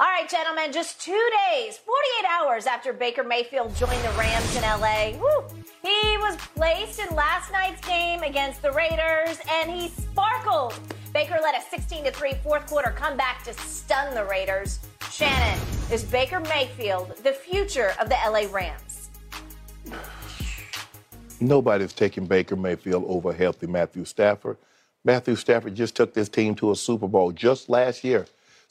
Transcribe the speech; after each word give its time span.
All 0.00 0.06
right, 0.06 0.28
gentlemen, 0.28 0.70
just 0.70 1.00
two 1.00 1.28
days, 1.50 1.76
48 1.76 2.28
hours 2.30 2.66
after 2.66 2.92
Baker 2.92 3.24
Mayfield 3.24 3.74
joined 3.74 4.00
the 4.04 4.10
Rams 4.16 4.54
in 4.54 4.62
LA, 4.62 5.10
woo, 5.18 5.44
he 5.82 6.16
was 6.18 6.36
placed 6.54 7.00
in 7.00 7.16
last 7.16 7.50
night's 7.50 7.84
game 7.84 8.22
against 8.22 8.62
the 8.62 8.70
Raiders 8.70 9.40
and 9.50 9.68
he 9.68 9.88
sparkled. 9.88 10.78
Baker 11.12 11.38
led 11.42 11.56
a 11.56 11.60
16 11.68 12.04
3 12.04 12.34
fourth 12.44 12.68
quarter 12.68 12.90
comeback 12.90 13.42
to 13.42 13.52
stun 13.54 14.14
the 14.14 14.22
Raiders. 14.22 14.78
Shannon, 15.10 15.58
is 15.90 16.04
Baker 16.04 16.38
Mayfield 16.38 17.16
the 17.24 17.32
future 17.32 17.92
of 18.00 18.08
the 18.08 18.16
LA 18.24 18.46
Rams? 18.52 19.10
Nobody's 21.40 21.92
taking 21.92 22.24
Baker 22.24 22.54
Mayfield 22.54 23.04
over 23.08 23.32
healthy 23.32 23.66
Matthew 23.66 24.04
Stafford. 24.04 24.58
Matthew 25.04 25.34
Stafford 25.34 25.74
just 25.74 25.96
took 25.96 26.14
this 26.14 26.28
team 26.28 26.54
to 26.54 26.70
a 26.70 26.76
Super 26.76 27.08
Bowl 27.08 27.32
just 27.32 27.68
last 27.68 28.04
year. 28.04 28.26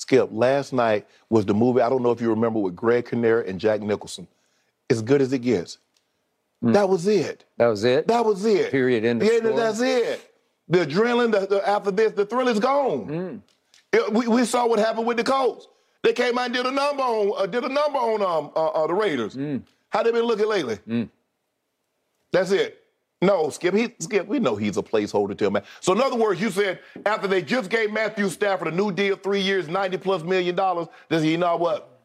Skip, 0.08 0.30
last 0.32 0.71
night 0.71 1.05
was 1.30 1.46
the 1.46 1.54
movie, 1.54 1.82
I 1.82 1.90
don't 1.90 2.02
know 2.02 2.12
if 2.12 2.21
you 2.21 2.30
remember, 2.30 2.60
with 2.60 2.77
Greg 2.77 3.09
Kinnear 3.09 3.41
and 3.41 3.59
Jack 3.59 3.81
Nicholson. 3.81 4.26
As 4.90 5.02
good 5.02 5.22
as 5.22 5.34
it 5.34 5.40
gets. 5.40 5.80
Mm. 6.64 6.72
That 6.72 6.88
was 6.88 7.08
it. 7.08 7.44
That 7.58 7.68
was 7.68 7.84
it? 7.84 8.08
That 8.08 8.23
was 8.23 8.45
it. 8.45 8.72
Period. 8.72 9.04
End 9.04 9.22
yeah, 9.22 9.40
that's 9.41 9.81
it. 9.81 10.34
The 10.70 10.86
adrenaline, 10.86 11.34
the, 11.34 11.45
the, 11.48 11.67
after 11.67 11.91
this, 11.91 12.14
the 12.14 12.26
thrill 12.26 12.48
is 12.48 12.58
gone. 12.58 13.08
Mm. 13.08 13.41
It, 13.91 14.14
we, 14.14 14.28
we, 14.28 14.45
saw 14.45 14.66
what 14.66 14.80
happened 14.80 15.08
with 15.08 15.17
the 15.17 15.26
Colts. 15.26 15.67
They 16.04 16.14
came 16.14 16.38
out 16.38 16.45
and 16.45 16.53
did 16.53 16.66
a 16.66 16.72
number 16.72 17.03
on, 17.03 17.34
uh, 17.38 17.45
did 17.45 17.66
a 17.66 17.70
number 17.70 18.00
on 18.00 18.22
um, 18.22 18.52
uh, 18.55 18.67
uh, 18.67 18.88
the 18.88 18.94
Raiders. 18.94 19.36
Mm. 19.36 19.62
How 19.89 20.03
they 20.03 20.12
been 20.14 20.23
looking 20.23 20.48
lately? 20.48 20.80
Mm. 20.88 21.09
That's 22.31 22.52
it. 22.52 22.81
No, 23.21 23.49
Skip. 23.49 23.73
He, 23.73 23.94
Skip. 23.99 24.27
We 24.27 24.39
know 24.39 24.55
he's 24.55 24.77
a 24.77 24.84
placeholder 24.84 25.35
till 25.38 25.49
man. 25.49 25.63
So 25.80 25.94
in 25.94 26.02
other 26.02 26.16
words, 26.16 26.39
you 26.39 26.49
said 26.52 26.80
after 27.05 27.27
they 27.27 27.41
just 27.41 27.70
gave 27.70 27.91
Matthew 27.91 28.30
Stafford 28.30 28.67
a 28.67 28.71
new 28.71 28.91
deal, 28.91 29.16
three 29.16 29.41
years, 29.41 29.67
ninety 29.67 29.98
plus 29.98 30.23
million 30.23 30.55
dollars, 30.55 30.88
does 31.09 31.23
he 31.23 31.35
know 31.35 31.55
what? 31.55 31.98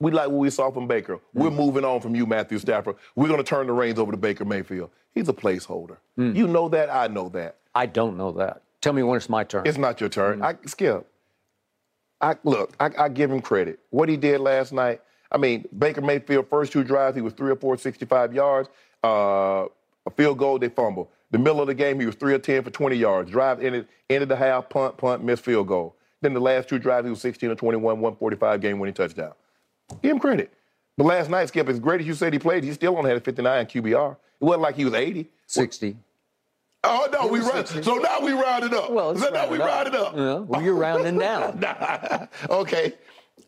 We 0.00 0.10
like 0.10 0.28
what 0.28 0.38
we 0.38 0.50
saw 0.50 0.70
from 0.70 0.86
Baker. 0.86 1.16
Mm. 1.16 1.20
We're 1.34 1.50
moving 1.50 1.84
on 1.84 2.00
from 2.00 2.14
you, 2.14 2.26
Matthew 2.26 2.58
Stafford. 2.58 2.96
We're 3.14 3.28
going 3.28 3.38
to 3.38 3.44
turn 3.44 3.66
the 3.66 3.72
reins 3.72 3.98
over 3.98 4.10
to 4.10 4.18
Baker 4.18 4.44
Mayfield. 4.44 4.90
He's 5.14 5.28
a 5.28 5.32
placeholder. 5.32 5.98
Mm. 6.18 6.36
You 6.36 6.46
know 6.46 6.68
that. 6.70 6.92
I 6.92 7.06
know 7.08 7.28
that. 7.30 7.56
I 7.74 7.86
don't 7.86 8.16
know 8.16 8.32
that. 8.32 8.62
Tell 8.80 8.92
me 8.92 9.02
when 9.02 9.16
it's 9.16 9.28
my 9.28 9.44
turn. 9.44 9.66
It's 9.66 9.78
not 9.78 10.00
your 10.00 10.08
turn. 10.08 10.40
Mm. 10.40 10.44
I, 10.44 10.66
Skip. 10.66 11.06
I 12.20 12.36
look. 12.44 12.74
I, 12.78 12.90
I 12.98 13.08
give 13.08 13.30
him 13.30 13.40
credit. 13.40 13.78
What 13.90 14.08
he 14.08 14.16
did 14.16 14.40
last 14.40 14.72
night. 14.72 15.00
I 15.32 15.38
mean, 15.38 15.66
Baker 15.78 16.00
Mayfield 16.00 16.48
first 16.48 16.72
two 16.72 16.82
drives, 16.82 17.14
he 17.14 17.22
was 17.22 17.32
three 17.34 17.50
or 17.50 17.56
four, 17.56 17.76
65 17.76 18.34
yards. 18.34 18.68
Uh, 19.02 19.66
a 20.10 20.14
field 20.22 20.38
goal, 20.38 20.58
they 20.58 20.68
fumble. 20.68 21.10
The 21.30 21.38
middle 21.38 21.60
of 21.60 21.68
the 21.68 21.74
game, 21.74 22.00
he 22.00 22.06
was 22.06 22.16
three 22.16 22.34
or 22.34 22.38
ten 22.38 22.62
for 22.62 22.70
20 22.70 22.96
yards. 22.96 23.30
Drive 23.30 23.62
ended, 23.62 23.86
ended 24.08 24.28
the 24.28 24.36
half, 24.36 24.68
punt, 24.68 24.96
punt, 24.96 25.22
missed 25.22 25.44
field 25.44 25.68
goal. 25.68 25.96
Then 26.22 26.34
the 26.34 26.40
last 26.40 26.68
two 26.68 26.78
drives, 26.78 27.06
he 27.06 27.10
was 27.10 27.20
16 27.20 27.50
or 27.50 27.54
21, 27.54 27.82
145 27.82 28.60
game 28.60 28.78
winning 28.78 28.94
touchdown. 28.94 29.32
Give 30.02 30.12
him 30.12 30.18
credit. 30.18 30.52
But 30.96 31.04
last 31.04 31.30
night, 31.30 31.48
Skip, 31.48 31.68
as 31.68 31.78
great 31.78 32.00
as 32.00 32.06
you 32.06 32.14
said 32.14 32.32
he 32.32 32.38
played, 32.38 32.62
he 32.62 32.72
still 32.72 32.96
only 32.96 33.08
had 33.08 33.16
a 33.16 33.20
59 33.20 33.66
QBR. 33.66 34.12
It 34.12 34.44
wasn't 34.44 34.62
like 34.62 34.76
he 34.76 34.84
was 34.84 34.94
80. 34.94 35.30
60. 35.46 35.96
Oh 36.82 37.08
no, 37.12 37.26
we 37.26 37.40
round. 37.40 37.68
So 37.68 37.96
now 37.96 38.20
we 38.20 38.32
rounded 38.32 38.72
up. 38.72 38.90
Well, 38.90 39.16
so 39.16 39.28
now 39.28 39.48
we 39.48 39.58
up. 39.60 39.66
rounded 39.66 39.94
up. 39.94 40.16
Yeah, 40.16 40.34
well, 40.36 40.62
you're 40.62 40.74
rounding 40.74 41.18
down. 41.18 42.28
okay. 42.50 42.94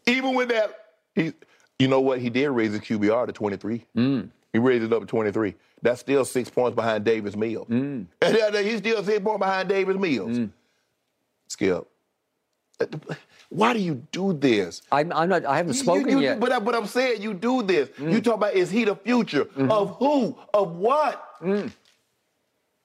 Even 0.07 0.35
with 0.35 0.51
that, 0.51 0.79
he, 1.15 1.33
you 1.79 1.89
know 1.89 2.01
what? 2.01 2.21
He 2.21 2.29
did 2.29 2.51
raise 2.51 2.73
his 2.73 2.81
QBR 2.81 3.27
to 3.27 3.33
23. 3.33 3.87
Mm. 3.97 4.29
He 4.53 4.59
raised 4.59 4.85
it 4.85 4.93
up 4.93 5.01
to 5.01 5.07
23. 5.07 5.55
That's 5.83 6.01
still 6.01 6.25
six 6.25 6.49
points 6.49 6.77
behind 6.77 7.05
Davis 7.05 7.37
Mills. 7.37 7.69
Mm. 7.69 8.07
And 8.23 8.57
he's 8.57 8.79
still 8.79 9.03
six 9.03 9.19
points 9.23 9.41
behind 9.41 9.69
Davis 9.69 9.97
Mills. 9.97 10.39
Mm. 10.39 10.51
Skip. 11.49 11.87
Why 13.49 13.75
do 13.75 13.81
you 13.81 14.07
do 14.11 14.33
this? 14.33 14.83
I'm, 14.91 15.13
I'm 15.13 15.29
not. 15.29 15.45
I 15.45 15.57
haven't 15.59 15.75
spoken 15.75 16.09
you, 16.09 16.17
you, 16.17 16.23
yet. 16.23 16.41
But, 16.41 16.65
but 16.65 16.75
I'm 16.75 16.87
saying 16.87 17.21
you 17.21 17.35
do 17.35 17.63
this. 17.63 17.91
Mm. 17.91 18.13
You 18.13 18.21
talk 18.21 18.37
about 18.37 18.55
is 18.55 18.71
he 18.71 18.85
the 18.85 18.97
future 18.97 19.45
mm-hmm. 19.45 19.71
of 19.71 19.97
who? 19.99 20.39
Of 20.55 20.77
what? 20.77 21.41
Mm. 21.43 21.71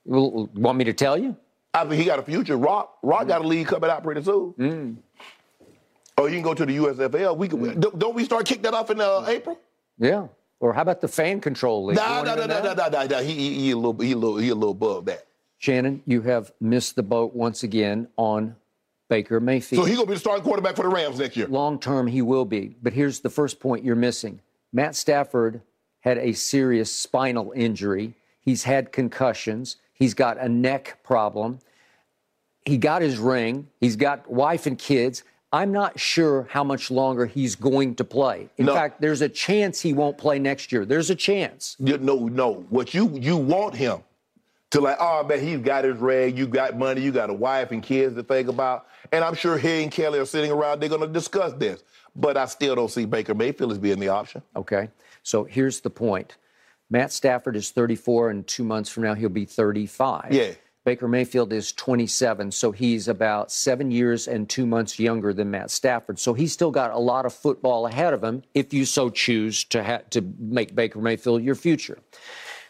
Well, 0.03 0.49
want 0.55 0.77
me 0.77 0.83
to 0.85 0.93
tell 0.93 1.17
you? 1.17 1.37
I 1.73 1.83
mean, 1.83 1.99
he 1.99 2.05
got 2.05 2.19
a 2.19 2.23
future. 2.23 2.57
Rock, 2.57 2.97
Rock 3.01 3.25
mm. 3.25 3.27
got 3.29 3.45
a 3.45 3.47
league 3.47 3.67
coming 3.67 3.89
out 3.89 4.03
pretty 4.03 4.23
soon. 4.23 4.53
Mm. 4.53 4.95
Or 6.17 6.23
oh, 6.23 6.25
you 6.25 6.33
can 6.33 6.41
go 6.41 6.53
to 6.53 6.65
the 6.65 6.77
USFL. 6.77 7.37
We 7.37 7.47
can, 7.47 7.59
mm. 7.59 7.99
don't 7.99 8.15
we 8.15 8.25
start 8.25 8.45
kick 8.45 8.61
that 8.63 8.73
off 8.73 8.89
in 8.89 8.99
uh, 8.99 9.23
April? 9.27 9.59
Yeah. 9.99 10.27
Or 10.59 10.73
how 10.73 10.81
about 10.81 11.01
the 11.01 11.07
fan 11.07 11.39
control 11.39 11.85
league? 11.85 11.97
No, 11.97 12.23
no, 12.23 12.35
no, 12.35 12.45
no, 12.45 12.61
no, 12.61 12.73
no, 12.73 12.89
no, 12.89 13.05
no. 13.05 13.23
He, 13.23 13.33
he, 13.33 13.59
he 13.59 13.71
a 13.71 13.75
little, 13.75 13.93
he 13.99 14.11
a 14.13 14.17
little, 14.17 14.37
he 14.37 14.49
a 14.49 14.55
little 14.55 14.71
above 14.71 15.05
that. 15.05 15.25
Shannon, 15.59 16.01
you 16.05 16.21
have 16.21 16.51
missed 16.59 16.95
the 16.95 17.03
boat 17.03 17.35
once 17.35 17.63
again 17.63 18.07
on 18.17 18.55
Baker 19.09 19.39
Mayfield. 19.39 19.83
So 19.83 19.87
he's 19.87 19.97
gonna 19.97 20.07
be 20.07 20.13
the 20.15 20.19
starting 20.19 20.43
quarterback 20.43 20.75
for 20.75 20.83
the 20.83 20.89
Rams 20.89 21.19
next 21.19 21.37
year. 21.37 21.47
Long 21.47 21.79
term, 21.79 22.07
he 22.07 22.21
will 22.21 22.45
be. 22.45 22.75
But 22.81 22.93
here's 22.93 23.19
the 23.19 23.29
first 23.29 23.59
point 23.59 23.83
you're 23.83 23.95
missing: 23.95 24.39
Matt 24.73 24.95
Stafford 24.95 25.61
had 26.01 26.17
a 26.17 26.33
serious 26.33 26.93
spinal 26.93 27.51
injury. 27.55 28.13
He's 28.41 28.63
had 28.63 28.91
concussions. 28.91 29.77
He's 29.93 30.13
got 30.13 30.37
a 30.37 30.47
neck 30.47 30.99
problem. 31.03 31.59
He 32.65 32.77
got 32.77 33.01
his 33.01 33.17
ring. 33.17 33.67
He's 33.79 33.95
got 33.95 34.29
wife 34.29 34.65
and 34.65 34.77
kids. 34.77 35.23
I'm 35.57 35.71
not 35.71 35.99
sure 35.99 36.47
how 36.51 36.63
much 36.63 36.91
longer 36.91 37.25
he's 37.25 37.55
going 37.55 37.95
to 37.95 38.03
play. 38.03 38.47
In 38.57 38.67
no. 38.67 38.75
fact, 38.75 39.01
there's 39.01 39.21
a 39.21 39.29
chance 39.29 39.81
he 39.81 39.91
won't 39.91 40.15
play 40.15 40.37
next 40.37 40.71
year. 40.71 40.85
There's 40.85 41.09
a 41.09 41.15
chance. 41.15 41.75
You, 41.79 41.97
no, 41.97 42.27
no. 42.27 42.65
What 42.69 42.93
you 42.93 43.09
you 43.15 43.37
want 43.37 43.73
him 43.73 44.03
to 44.69 44.81
like, 44.81 44.97
oh 44.99 45.23
man, 45.23 45.39
he's 45.39 45.57
got 45.57 45.83
his 45.83 45.97
reg, 45.97 46.37
you 46.37 46.45
got 46.45 46.77
money, 46.77 47.01
you 47.01 47.11
got 47.11 47.31
a 47.31 47.33
wife 47.33 47.71
and 47.71 47.81
kids 47.81 48.15
to 48.15 48.21
think 48.21 48.49
about. 48.49 48.85
And 49.11 49.23
I'm 49.23 49.33
sure 49.33 49.57
he 49.57 49.81
and 49.81 49.91
Kelly 49.91 50.19
are 50.19 50.25
sitting 50.25 50.51
around, 50.51 50.79
they're 50.79 50.89
gonna 50.89 51.07
discuss 51.07 51.53
this. 51.53 51.83
But 52.15 52.37
I 52.37 52.45
still 52.45 52.75
don't 52.75 52.91
see 52.91 53.05
Baker 53.05 53.33
Mayfield 53.33 53.71
as 53.71 53.79
being 53.79 53.99
the 53.99 54.09
option. 54.09 54.43
Okay. 54.55 54.89
So 55.23 55.43
here's 55.43 55.79
the 55.79 55.89
point. 55.89 56.37
Matt 56.89 57.11
Stafford 57.11 57.55
is 57.55 57.71
34, 57.71 58.29
and 58.29 58.45
two 58.45 58.63
months 58.63 58.91
from 58.91 59.03
now 59.03 59.15
he'll 59.15 59.29
be 59.29 59.45
35. 59.45 60.31
Yeah. 60.31 60.51
Baker 60.87 61.09
Mayfield 61.09 61.51
is 61.51 61.73
27, 61.73 62.49
so 62.49 62.71
he's 62.71 63.09
about 63.09 63.51
seven 63.51 63.91
years 63.91 64.25
and 64.25 64.47
two 64.47 64.65
months 64.65 64.97
younger 64.97 65.33
than 65.33 65.51
Matt 65.51 65.69
Stafford. 65.69 66.17
So 66.17 66.33
he's 66.33 66.53
still 66.53 66.71
got 66.71 66.91
a 66.91 66.97
lot 66.97 67.25
of 67.25 67.33
football 67.33 67.87
ahead 67.87 68.13
of 68.13 68.23
him 68.23 68.41
if 68.53 68.73
you 68.73 68.85
so 68.85 69.09
choose 69.09 69.65
to, 69.65 69.83
ha- 69.83 70.03
to 70.11 70.21
make 70.39 70.75
Baker 70.75 70.99
Mayfield 70.99 71.43
your 71.43 71.55
future. 71.55 71.99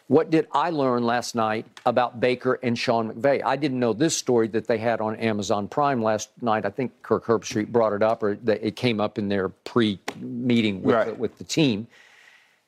What 0.08 0.30
did 0.30 0.48
I 0.50 0.70
learn 0.70 1.04
last 1.04 1.36
night 1.36 1.66
about 1.86 2.18
Baker 2.18 2.58
and 2.60 2.76
Sean 2.76 3.12
McVay? 3.12 3.40
I 3.44 3.54
didn't 3.54 3.78
know 3.78 3.92
this 3.92 4.16
story 4.16 4.48
that 4.48 4.66
they 4.66 4.78
had 4.78 5.00
on 5.00 5.14
Amazon 5.14 5.68
Prime 5.68 6.02
last 6.02 6.30
night. 6.42 6.66
I 6.66 6.70
think 6.70 6.90
Kirk 7.02 7.24
Herbstreit 7.24 7.68
brought 7.68 7.92
it 7.92 8.02
up, 8.02 8.24
or 8.24 8.36
it 8.46 8.74
came 8.74 9.00
up 9.00 9.18
in 9.18 9.28
their 9.28 9.48
pre-meeting 9.48 10.82
with, 10.82 10.96
right. 10.96 11.06
the, 11.06 11.14
with 11.14 11.38
the 11.38 11.44
team. 11.44 11.86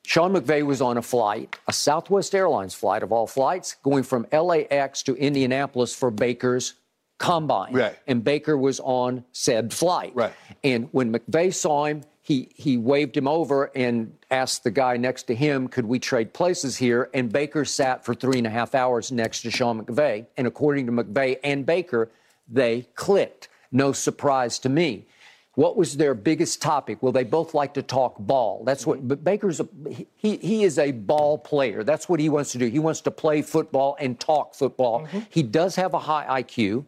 Sean 0.04 0.32
McVay 0.32 0.64
was 0.64 0.80
on 0.80 0.96
a 0.96 1.02
flight, 1.02 1.56
a 1.68 1.72
Southwest 1.72 2.34
Airlines 2.34 2.74
flight 2.74 3.02
of 3.02 3.12
all 3.12 3.26
flights, 3.26 3.76
going 3.82 4.02
from 4.02 4.26
LAX 4.32 5.02
to 5.04 5.14
Indianapolis 5.14 5.94
for 5.94 6.10
Baker's 6.10 6.74
combine. 7.18 7.72
Right. 7.72 7.96
And 8.06 8.24
Baker 8.24 8.56
was 8.56 8.80
on 8.80 9.24
said 9.32 9.72
flight. 9.72 10.12
Right. 10.14 10.32
And 10.64 10.88
when 10.92 11.12
McVay 11.12 11.54
saw 11.54 11.84
him, 11.84 12.02
he, 12.22 12.48
he 12.54 12.76
waved 12.76 13.16
him 13.16 13.28
over 13.28 13.70
and 13.74 14.16
asked 14.30 14.64
the 14.64 14.70
guy 14.70 14.96
next 14.96 15.24
to 15.24 15.34
him, 15.34 15.68
could 15.68 15.84
we 15.84 15.98
trade 15.98 16.32
places 16.32 16.76
here? 16.76 17.10
And 17.12 17.30
Baker 17.30 17.64
sat 17.64 18.04
for 18.04 18.14
three 18.14 18.38
and 18.38 18.46
a 18.46 18.50
half 18.50 18.74
hours 18.74 19.12
next 19.12 19.42
to 19.42 19.50
Sean 19.50 19.84
McVay. 19.84 20.26
And 20.36 20.46
according 20.46 20.86
to 20.86 20.92
McVay 20.92 21.38
and 21.44 21.66
Baker, 21.66 22.10
they 22.48 22.86
clicked. 22.94 23.48
No 23.72 23.92
surprise 23.92 24.58
to 24.60 24.68
me. 24.68 25.06
What 25.54 25.76
was 25.76 25.96
their 25.96 26.14
biggest 26.14 26.62
topic? 26.62 27.02
Well, 27.02 27.12
they 27.12 27.24
both 27.24 27.54
like 27.54 27.74
to 27.74 27.82
talk 27.82 28.16
ball. 28.18 28.62
That's 28.64 28.86
what. 28.86 29.06
But 29.06 29.24
Baker's 29.24 29.60
a, 29.60 29.68
he 30.16 30.36
he 30.36 30.64
is 30.64 30.78
a 30.78 30.92
ball 30.92 31.38
player. 31.38 31.82
That's 31.82 32.08
what 32.08 32.20
he 32.20 32.28
wants 32.28 32.52
to 32.52 32.58
do. 32.58 32.66
He 32.66 32.78
wants 32.78 33.00
to 33.02 33.10
play 33.10 33.42
football 33.42 33.96
and 33.98 34.18
talk 34.18 34.54
football. 34.54 35.02
Mm-hmm. 35.02 35.20
He 35.28 35.42
does 35.42 35.74
have 35.76 35.94
a 35.94 35.98
high 35.98 36.42
IQ. 36.42 36.84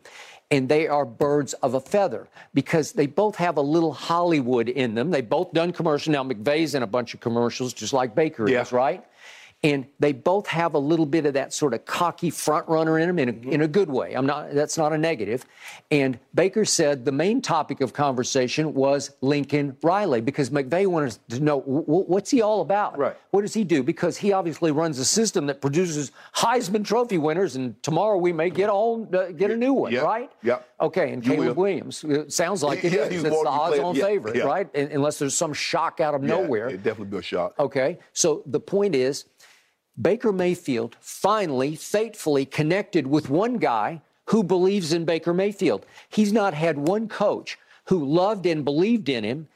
And 0.50 0.69
they 0.69 0.87
are 0.87 1.06
birds 1.06 1.55
of 1.55 1.73
a 1.73 1.81
feather 1.81 2.28
because 2.53 2.93
they 2.93 3.06
both 3.06 3.37
have 3.37 3.56
a 3.56 3.62
little 3.62 3.95
Hollywood 3.95 4.69
in 4.69 4.94
them. 4.94 5.11
They 5.11 5.23
both 5.23 5.55
done 5.55 5.73
commercials. 5.73 6.12
Now 6.12 6.23
McVay's 6.25 6.75
in 6.75 6.82
a 6.82 6.87
bunch 6.87 7.14
of 7.14 7.20
commercials, 7.20 7.73
just 7.73 7.94
like 7.94 8.14
Baker 8.14 8.47
yeah. 8.47 8.61
is, 8.61 8.70
right? 8.70 9.03
And 9.64 9.87
they 10.00 10.12
both 10.12 10.49
have 10.49 10.75
a 10.75 10.79
little 10.79 11.06
bit 11.06 11.25
of 11.25 11.35
that 11.35 11.53
sort 11.53 11.73
of 11.73 11.85
cocky 11.85 12.31
front 12.31 12.69
runner 12.69 12.99
in 12.99 13.06
them 13.06 13.19
in 13.19 13.29
a, 13.29 13.32
mm-hmm. 13.32 13.53
in 13.53 13.61
a 13.62 13.69
good 13.69 13.88
way. 13.88 14.14
I'm 14.14 14.26
not 14.26 14.53
that's 14.55 14.76
not 14.76 14.93
a 14.93 14.99
negative. 14.99 15.44
And 15.91 16.19
Baker 16.35 16.64
said 16.64 17.05
the 17.05 17.12
main 17.12 17.41
topic 17.41 17.81
of 17.81 17.93
conversation 17.93 18.75
was 18.75 19.11
Lincoln 19.20 19.76
Riley 19.82 20.20
because 20.20 20.50
McVay 20.50 20.87
wanted 20.87 21.17
to 21.29 21.41
know 21.41 21.61
what's 21.61 22.31
he 22.31 22.43
all 22.43 22.61
about? 22.61 22.99
Right. 22.99 23.17
What 23.31 23.43
does 23.43 23.55
he 23.55 23.62
do? 23.62 23.82
Because 23.82 24.17
he 24.17 24.32
obviously 24.32 24.73
runs 24.73 24.99
a 24.99 25.05
system 25.05 25.47
that 25.47 25.61
produces 25.61 26.11
Heisman 26.35 26.85
Trophy 26.85 27.19
winners, 27.19 27.56
and 27.56 27.81
tomorrow 27.82 28.17
we 28.17 28.32
may 28.32 28.50
get 28.50 28.69
all 28.69 29.09
uh, 29.14 29.31
get 29.31 29.50
a 29.50 29.56
new 29.56 29.73
one, 29.73 29.93
yep. 29.93 30.03
right? 30.03 30.31
Yep. 30.43 30.69
Okay. 30.81 31.12
And 31.12 31.25
you 31.25 31.32
Caleb 31.32 31.49
will. 31.49 31.64
Williams 31.64 32.05
it 32.05 32.32
sounds 32.32 32.62
like 32.62 32.85
it 32.85 32.93
yeah, 32.93 33.05
is. 33.05 33.25
It's 33.25 33.43
the 33.43 33.49
odds-on 33.49 33.94
yeah, 33.94 34.05
favorite, 34.05 34.37
yeah. 34.37 34.44
right? 34.44 34.75
Unless 34.75 35.19
there's 35.19 35.37
some 35.37 35.53
shock 35.53 36.00
out 36.00 36.14
of 36.14 36.23
nowhere. 36.23 36.69
It 36.69 36.82
definitely 36.82 37.12
be 37.12 37.19
a 37.19 37.23
shock. 37.23 37.55
Okay. 37.59 37.99
So 38.12 38.43
the 38.47 38.61
point 38.61 38.94
is 38.94 39.26
Baker 40.00 40.33
Mayfield 40.33 40.97
finally, 41.00 41.77
fatefully 41.77 42.47
connected 42.47 43.06
with 43.06 43.29
one 43.29 43.59
guy 43.59 44.00
who 44.27 44.43
believes 44.43 44.93
in 44.93 45.05
Baker 45.05 45.35
Mayfield. 45.35 45.85
He's 46.09 46.33
not 46.33 46.55
had 46.55 46.79
one 46.79 47.09
coach 47.09 47.59
who 47.87 48.05
loved 48.05 48.47
and 48.47 48.65
believed 48.65 49.09
in 49.09 49.25
him 49.25 49.49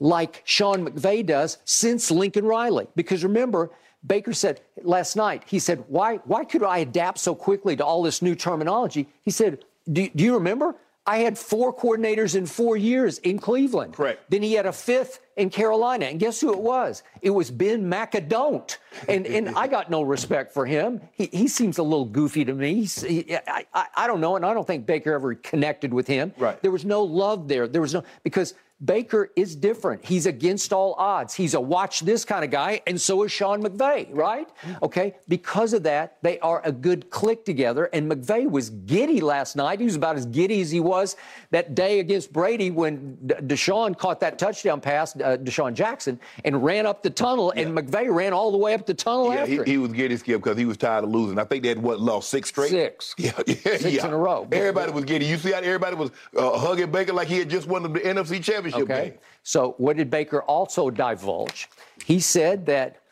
like 0.00 0.42
Sean 0.44 0.86
McVay 0.86 1.24
does 1.24 1.58
since 1.64 2.10
Lincoln 2.10 2.44
Riley. 2.44 2.88
Because 2.96 3.22
remember, 3.22 3.70
Baker 4.06 4.32
said 4.32 4.60
last 4.82 5.16
night, 5.16 5.42
he 5.46 5.58
said, 5.58 5.84
why, 5.88 6.16
why 6.24 6.44
could 6.44 6.62
I 6.62 6.78
adapt 6.78 7.18
so 7.18 7.34
quickly 7.34 7.76
to 7.76 7.84
all 7.84 8.02
this 8.02 8.22
new 8.22 8.34
terminology? 8.34 9.08
He 9.22 9.30
said, 9.30 9.64
do, 9.90 10.08
do 10.08 10.24
you 10.24 10.34
remember? 10.34 10.76
I 11.06 11.18
had 11.18 11.36
four 11.36 11.74
coordinators 11.74 12.36
in 12.36 12.46
four 12.46 12.76
years 12.76 13.18
in 13.18 13.38
Cleveland. 13.38 13.94
Correct. 13.94 14.30
Then 14.30 14.42
he 14.42 14.52
had 14.54 14.66
a 14.66 14.72
fifth 14.72 15.20
in 15.36 15.50
Carolina. 15.50 16.06
And 16.06 16.20
guess 16.20 16.40
who 16.40 16.52
it 16.52 16.58
was? 16.58 17.02
It 17.20 17.30
was 17.30 17.50
Ben 17.50 17.90
McAdoo. 17.90 18.76
And, 19.08 19.26
and 19.26 19.50
I 19.50 19.66
got 19.66 19.90
no 19.90 20.02
respect 20.02 20.52
for 20.52 20.66
him. 20.66 21.00
He, 21.12 21.28
he 21.32 21.48
seems 21.48 21.78
a 21.78 21.82
little 21.82 22.04
goofy 22.04 22.44
to 22.44 22.54
me. 22.54 22.84
He, 22.84 23.36
I, 23.46 23.64
I, 23.72 23.86
I 23.96 24.06
don't 24.06 24.20
know. 24.20 24.36
And 24.36 24.44
I 24.44 24.52
don't 24.54 24.66
think 24.66 24.86
Baker 24.86 25.12
ever 25.14 25.34
connected 25.34 25.92
with 25.94 26.06
him. 26.06 26.32
Right. 26.38 26.60
There 26.62 26.70
was 26.70 26.84
no 26.84 27.02
love 27.02 27.48
there. 27.48 27.66
There 27.66 27.80
was 27.80 27.94
no, 27.94 28.04
because 28.22 28.54
Baker 28.84 29.30
is 29.36 29.54
different. 29.54 30.04
He's 30.04 30.26
against 30.26 30.72
all 30.72 30.94
odds. 30.98 31.34
He's 31.34 31.54
a 31.54 31.60
watch 31.60 32.00
this 32.00 32.24
kind 32.24 32.44
of 32.44 32.50
guy, 32.50 32.80
and 32.86 33.00
so 33.00 33.22
is 33.22 33.30
Sean 33.30 33.62
McVay, 33.62 34.08
right? 34.12 34.48
Okay. 34.82 35.14
Because 35.28 35.72
of 35.72 35.84
that, 35.84 36.18
they 36.22 36.40
are 36.40 36.60
a 36.64 36.72
good 36.72 37.10
click 37.10 37.44
together. 37.44 37.86
And 37.92 38.10
McVay 38.10 38.50
was 38.50 38.70
giddy 38.70 39.20
last 39.20 39.54
night. 39.54 39.78
He 39.78 39.84
was 39.84 39.94
about 39.94 40.16
as 40.16 40.26
giddy 40.26 40.60
as 40.60 40.70
he 40.70 40.80
was 40.80 41.16
that 41.50 41.74
day 41.74 42.00
against 42.00 42.32
Brady 42.32 42.70
when 42.70 43.16
Deshaun 43.24 43.96
caught 43.96 44.18
that 44.20 44.38
touchdown 44.38 44.80
pass, 44.80 45.14
uh, 45.16 45.36
DeSean 45.36 45.74
Jackson, 45.74 46.18
and 46.44 46.64
ran 46.64 46.86
up 46.86 47.02
the 47.02 47.10
tunnel, 47.10 47.52
yeah. 47.54 47.62
and 47.62 47.76
McVay 47.76 48.12
ran 48.12 48.32
all 48.32 48.50
the 48.50 48.58
way 48.58 48.74
up 48.74 48.86
the 48.86 48.94
tunnel 48.94 49.32
yeah, 49.32 49.42
after. 49.42 49.64
He, 49.64 49.72
he 49.72 49.78
was 49.78 49.92
giddy 49.92 50.16
skip 50.16 50.42
because 50.42 50.58
he 50.58 50.64
was 50.64 50.76
tired 50.76 51.04
of 51.04 51.10
losing. 51.10 51.38
I 51.38 51.44
think 51.44 51.62
they 51.62 51.68
had 51.68 51.78
what 51.78 52.00
lost 52.00 52.30
six 52.30 52.48
straight. 52.48 52.70
Six. 52.70 53.14
Yeah, 53.22 53.30
yeah, 53.46 53.54
six 53.54 53.84
yeah. 53.84 54.06
in 54.06 54.12
a 54.12 54.16
row. 54.16 54.48
Everybody 54.50 54.90
was 54.90 55.04
giddy. 55.04 55.26
You 55.26 55.36
see 55.36 55.52
how 55.52 55.58
everybody 55.58 55.94
was 55.94 56.10
uh, 56.36 56.58
hugging 56.58 56.90
Baker 56.90 57.12
like 57.12 57.28
he 57.28 57.38
had 57.38 57.48
just 57.48 57.68
won 57.68 57.84
the 57.84 57.88
NFC 58.00 58.42
Championship 58.42 58.71
okay. 58.74 59.14
So, 59.42 59.74
what 59.78 59.96
did 59.96 60.10
Baker 60.10 60.42
also 60.42 60.90
divulge? 60.90 61.68
He 62.04 62.20
said 62.20 62.66
that 62.66 63.02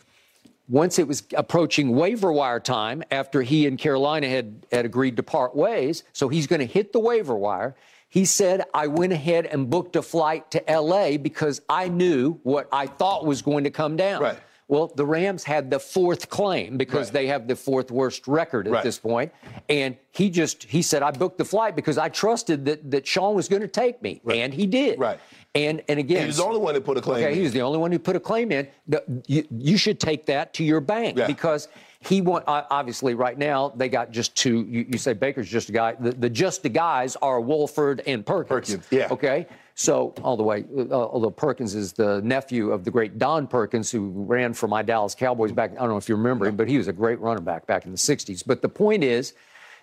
once 0.68 0.98
it 0.98 1.08
was 1.08 1.24
approaching 1.36 1.96
waiver 1.96 2.32
wire 2.32 2.60
time 2.60 3.02
after 3.10 3.42
he 3.42 3.66
and 3.66 3.76
Carolina 3.76 4.28
had, 4.28 4.66
had 4.70 4.84
agreed 4.84 5.16
to 5.16 5.22
part 5.22 5.54
ways, 5.56 6.04
so 6.12 6.28
he's 6.28 6.46
going 6.46 6.60
to 6.60 6.66
hit 6.66 6.92
the 6.92 7.00
waiver 7.00 7.36
wire. 7.36 7.74
He 8.08 8.24
said, 8.24 8.64
I 8.72 8.86
went 8.86 9.12
ahead 9.12 9.46
and 9.46 9.68
booked 9.68 9.96
a 9.96 10.02
flight 10.02 10.50
to 10.52 10.62
LA 10.68 11.16
because 11.16 11.60
I 11.68 11.88
knew 11.88 12.40
what 12.42 12.68
I 12.72 12.86
thought 12.86 13.26
was 13.26 13.42
going 13.42 13.64
to 13.64 13.70
come 13.70 13.96
down. 13.96 14.22
Right. 14.22 14.38
Well, 14.70 14.92
the 14.94 15.04
Rams 15.04 15.42
had 15.42 15.68
the 15.68 15.80
fourth 15.80 16.30
claim 16.30 16.76
because 16.76 17.08
right. 17.08 17.14
they 17.14 17.26
have 17.26 17.48
the 17.48 17.56
fourth 17.56 17.90
worst 17.90 18.28
record 18.28 18.68
at 18.68 18.72
right. 18.72 18.84
this 18.84 19.00
point. 19.00 19.32
And 19.68 19.96
he 20.12 20.30
just 20.30 20.62
he 20.62 20.80
said, 20.80 21.02
I 21.02 21.10
booked 21.10 21.38
the 21.38 21.44
flight 21.44 21.74
because 21.74 21.98
I 21.98 22.08
trusted 22.08 22.64
that, 22.66 22.88
that 22.92 23.04
Sean 23.04 23.34
was 23.34 23.48
going 23.48 23.62
to 23.62 23.68
take 23.68 24.00
me. 24.00 24.20
Right. 24.22 24.38
And 24.38 24.54
he 24.54 24.66
did. 24.66 25.00
Right. 25.00 25.18
And 25.54 25.82
and 25.88 25.98
again, 25.98 26.20
he 26.20 26.26
was 26.26 26.36
the 26.36 26.44
only 26.44 26.60
one 26.60 26.74
that 26.74 26.84
put 26.84 26.96
a 26.96 27.00
claim. 27.00 27.24
Okay, 27.24 27.32
in. 27.32 27.36
he 27.36 27.42
was 27.42 27.52
the 27.52 27.62
only 27.62 27.78
one 27.78 27.90
who 27.90 27.98
put 27.98 28.14
a 28.14 28.20
claim 28.20 28.52
in. 28.52 28.68
The, 28.86 29.02
you, 29.26 29.44
you 29.50 29.76
should 29.76 29.98
take 29.98 30.26
that 30.26 30.54
to 30.54 30.64
your 30.64 30.80
bank 30.80 31.18
yeah. 31.18 31.26
because 31.26 31.66
he 32.02 32.20
want 32.20 32.44
obviously 32.46 33.14
right 33.14 33.36
now 33.36 33.70
they 33.74 33.88
got 33.88 34.12
just 34.12 34.36
two. 34.36 34.64
You, 34.68 34.86
you 34.88 34.96
say 34.98 35.12
Baker's 35.12 35.50
just 35.50 35.68
a 35.68 35.72
guy. 35.72 35.96
The, 35.98 36.12
the, 36.12 36.30
just 36.30 36.62
the 36.62 36.68
guys 36.68 37.16
are 37.16 37.40
Wolford 37.40 38.00
and 38.06 38.24
Perkins. 38.24 38.70
Perkins, 38.70 38.86
yeah. 38.92 39.08
Okay, 39.10 39.48
so 39.74 40.14
all 40.22 40.36
the 40.36 40.44
way. 40.44 40.64
Uh, 40.78 40.94
although 40.94 41.30
Perkins 41.30 41.74
is 41.74 41.92
the 41.92 42.20
nephew 42.22 42.70
of 42.70 42.84
the 42.84 42.90
great 42.92 43.18
Don 43.18 43.48
Perkins 43.48 43.90
who 43.90 44.08
ran 44.10 44.54
for 44.54 44.68
my 44.68 44.82
Dallas 44.82 45.16
Cowboys 45.16 45.50
back. 45.50 45.72
I 45.72 45.80
don't 45.80 45.88
know 45.88 45.96
if 45.96 46.08
you 46.08 46.14
remember 46.14 46.46
him, 46.46 46.54
but 46.54 46.68
he 46.68 46.78
was 46.78 46.86
a 46.86 46.92
great 46.92 47.18
running 47.18 47.44
back 47.44 47.66
back 47.66 47.86
in 47.86 47.90
the 47.90 47.98
'60s. 47.98 48.44
But 48.46 48.62
the 48.62 48.68
point 48.68 49.02
is 49.02 49.34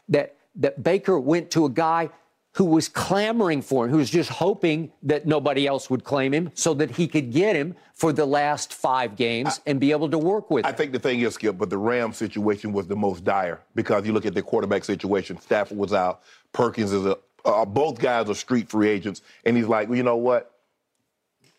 that 0.08 0.38
that 0.56 0.82
Baker 0.82 1.20
went 1.20 1.52
to 1.52 1.66
a 1.66 1.70
guy 1.70 2.10
who 2.58 2.66
was 2.66 2.90
clamoring 2.90 3.62
for 3.62 3.86
him, 3.86 3.92
who 3.92 3.98
was 3.98 4.10
just 4.10 4.32
hoping 4.32 4.92
that 5.04 5.28
nobody 5.28 5.68
else 5.68 5.92
would 5.92 6.04
claim 6.04 6.34
him 6.34 6.50
so 6.56 6.74
that 6.74 6.90
he 6.90 7.08
could 7.08 7.32
get 7.32 7.56
him 7.56 7.76
for 7.94 8.12
the 8.12 8.26
last 8.26 8.74
five 8.74 9.16
games 9.16 9.60
I, 9.60 9.70
and 9.70 9.80
be 9.80 9.92
able 9.92 10.10
to 10.10 10.18
work 10.18 10.50
with 10.50 10.66
I 10.66 10.70
him. 10.70 10.76
think 10.76 10.92
the 10.92 10.98
thing 10.98 11.20
is, 11.20 11.36
Skip, 11.36 11.56
but 11.56 11.70
the 11.70 11.78
Rams 11.78 12.18
situation 12.18 12.74
was 12.74 12.88
the 12.88 12.96
most 12.96 13.24
dire 13.24 13.62
because 13.76 14.08
you 14.08 14.12
look 14.12 14.26
at 14.26 14.34
the 14.34 14.42
quarterback 14.42 14.86
situation. 14.86 15.40
Stafford 15.40 15.78
was 15.78 15.94
out. 15.94 16.24
Perkins 16.52 16.94
is 16.94 17.06
a, 17.06 17.20
uh, 17.46 17.64
both 17.64 18.00
guys 18.00 18.28
are 18.28 18.34
street 18.34 18.70
free 18.70 18.90
agents. 18.90 19.22
And 19.46 19.56
he's 19.56 19.68
like, 19.68 19.88
well, 19.88 19.98
you 19.98 20.02
know 20.04 20.18
what? 20.18 20.52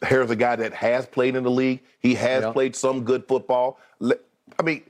Here's 0.05 0.31
a 0.31 0.37
guy 0.37 0.57
that 0.57 0.75
has 0.75 1.07
played 1.07 1.37
in 1.37 1.45
the 1.45 1.51
league. 1.51 1.79
He 2.01 2.17
has 2.17 2.45
played 2.53 2.75
some 2.75 3.05
good 3.05 3.29
football. 3.29 3.79
I 4.03 4.63
mean, 4.65 4.83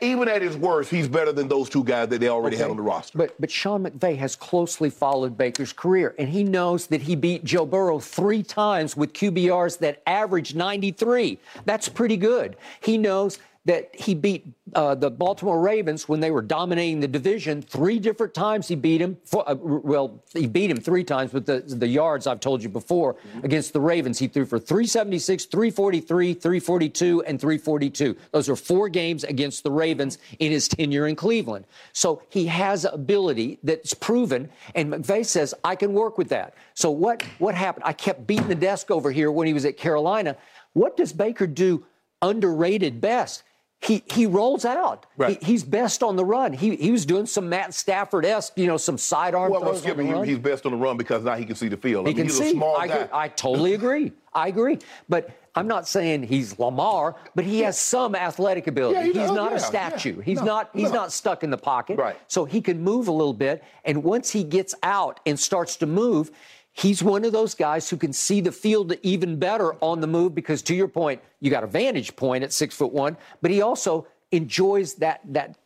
even 0.00 0.28
at 0.28 0.40
his 0.42 0.56
worst, 0.56 0.90
he's 0.90 1.08
better 1.08 1.32
than 1.32 1.48
those 1.48 1.68
two 1.68 1.82
guys 1.82 2.08
that 2.08 2.20
they 2.20 2.28
already 2.28 2.56
okay. 2.56 2.62
had 2.62 2.70
on 2.70 2.76
the 2.76 2.82
roster. 2.82 3.18
But 3.18 3.34
but 3.40 3.50
Sean 3.50 3.84
McVay 3.84 4.16
has 4.16 4.36
closely 4.36 4.90
followed 4.90 5.36
Baker's 5.36 5.72
career, 5.72 6.14
and 6.18 6.28
he 6.28 6.44
knows 6.44 6.86
that 6.88 7.02
he 7.02 7.16
beat 7.16 7.44
Joe 7.44 7.66
Burrow 7.66 7.98
three 7.98 8.42
times 8.42 8.96
with 8.96 9.12
QBRs 9.12 9.78
that 9.78 10.02
averaged 10.06 10.54
93. 10.56 11.38
That's 11.64 11.88
pretty 11.88 12.16
good. 12.16 12.56
He 12.80 12.98
knows 12.98 13.38
that 13.66 13.94
he 13.94 14.14
beat 14.14 14.46
uh, 14.74 14.94
the 14.94 15.10
Baltimore 15.10 15.60
Ravens 15.60 16.06
when 16.06 16.20
they 16.20 16.30
were 16.30 16.42
dominating 16.42 17.00
the 17.00 17.08
division. 17.08 17.62
Three 17.62 17.98
different 17.98 18.34
times 18.34 18.68
he 18.68 18.74
beat 18.74 19.00
him. 19.00 19.16
For, 19.24 19.48
uh, 19.48 19.54
well, 19.54 20.22
he 20.34 20.46
beat 20.46 20.70
him 20.70 20.76
three 20.76 21.04
times, 21.04 21.32
but 21.32 21.46
the, 21.46 21.60
the 21.60 21.86
yards 21.86 22.26
I've 22.26 22.40
told 22.40 22.62
you 22.62 22.68
before 22.68 23.14
mm-hmm. 23.14 23.44
against 23.44 23.72
the 23.72 23.80
Ravens, 23.80 24.18
he 24.18 24.28
threw 24.28 24.44
for 24.44 24.58
376, 24.58 25.46
343, 25.46 26.34
342, 26.34 27.22
and 27.22 27.40
342. 27.40 28.16
Those 28.32 28.48
are 28.50 28.56
four 28.56 28.90
games 28.90 29.24
against 29.24 29.62
the 29.62 29.70
Ravens 29.70 30.18
in 30.38 30.52
his 30.52 30.68
tenure 30.68 31.06
in 31.06 31.16
Cleveland. 31.16 31.64
So 31.94 32.22
he 32.28 32.46
has 32.46 32.84
ability 32.84 33.58
that's 33.62 33.94
proven, 33.94 34.50
and 34.74 34.92
McVay 34.92 35.24
says, 35.24 35.54
I 35.64 35.74
can 35.74 35.94
work 35.94 36.18
with 36.18 36.28
that. 36.28 36.54
So 36.74 36.90
what, 36.90 37.22
what 37.38 37.54
happened? 37.54 37.84
I 37.86 37.94
kept 37.94 38.26
beating 38.26 38.48
the 38.48 38.54
desk 38.54 38.90
over 38.90 39.10
here 39.10 39.32
when 39.32 39.46
he 39.46 39.54
was 39.54 39.64
at 39.64 39.78
Carolina. 39.78 40.36
What 40.74 40.98
does 40.98 41.14
Baker 41.14 41.46
do 41.46 41.86
underrated 42.20 43.00
best? 43.00 43.42
He 43.80 44.02
he 44.06 44.26
rolls 44.26 44.64
out. 44.64 45.06
Right. 45.16 45.42
He, 45.42 45.52
he's 45.52 45.64
best 45.64 46.02
on 46.02 46.16
the 46.16 46.24
run. 46.24 46.52
He 46.52 46.76
he 46.76 46.90
was 46.90 47.04
doing 47.04 47.26
some 47.26 47.48
Matt 47.48 47.74
Stafford 47.74 48.24
esque, 48.24 48.56
you 48.56 48.66
know, 48.66 48.76
some 48.76 48.96
sidearm 48.96 49.50
well, 49.50 49.60
throws. 49.60 49.84
Well, 49.84 50.22
he, 50.22 50.30
he's 50.30 50.38
best 50.38 50.64
on 50.64 50.72
the 50.72 50.78
run 50.78 50.96
because 50.96 51.22
now 51.24 51.34
he 51.34 51.44
can 51.44 51.54
see 51.54 51.68
the 51.68 51.76
field. 51.76 52.06
He 52.06 52.12
I 52.12 52.16
mean, 52.16 52.16
can 52.16 52.26
he's 52.26 52.38
see. 52.38 52.48
A 52.48 52.52
small 52.52 52.76
I, 52.76 52.88
guy. 52.88 53.08
I 53.12 53.28
totally 53.28 53.74
agree. 53.74 54.12
I 54.32 54.48
agree. 54.48 54.78
But 55.08 55.30
I'm 55.54 55.68
not 55.68 55.86
saying 55.86 56.24
he's 56.24 56.58
Lamar, 56.58 57.14
but 57.34 57.44
he 57.44 57.60
has 57.60 57.78
some 57.78 58.14
athletic 58.14 58.66
ability. 58.66 58.98
Yeah, 58.98 59.02
he 59.02 59.08
he's 59.08 59.16
does, 59.16 59.32
not 59.32 59.50
yeah, 59.52 59.56
a 59.56 59.60
statue. 59.60 60.16
yeah. 60.16 60.22
He's 60.24 60.38
No, 60.38 60.44
not 60.44 60.70
he's 60.72 60.90
no. 60.90 60.94
not 60.94 61.12
stuck 61.12 61.44
in 61.44 61.50
the 61.50 61.58
pocket. 61.58 61.98
Right. 61.98 62.16
So 62.26 62.44
he 62.44 62.60
can 62.60 62.80
move 62.82 63.08
a 63.08 63.12
little 63.12 63.34
bit. 63.34 63.62
And 63.84 64.02
once 64.02 64.30
he 64.30 64.42
gets 64.42 64.74
out 64.82 65.20
and 65.26 65.38
starts 65.38 65.76
to 65.76 65.86
move, 65.86 66.30
he's 66.74 67.02
one 67.02 67.24
of 67.24 67.32
those 67.32 67.54
guys 67.54 67.88
who 67.88 67.96
can 67.96 68.12
see 68.12 68.40
the 68.40 68.52
field 68.52 68.92
even 69.02 69.38
better 69.38 69.74
on 69.82 70.00
the 70.00 70.06
move 70.06 70.34
because 70.34 70.60
to 70.62 70.74
your 70.74 70.88
point, 70.88 71.22
you 71.40 71.50
got 71.50 71.64
a 71.64 71.68
vantage 71.68 72.14
point 72.16 72.44
at 72.44 72.52
six 72.52 72.74
foot 72.74 72.92
one, 72.92 73.16
but 73.40 73.50
he 73.50 73.62
also 73.62 74.06
enjoys 74.32 74.94
that 74.94 75.20
that 75.24 75.56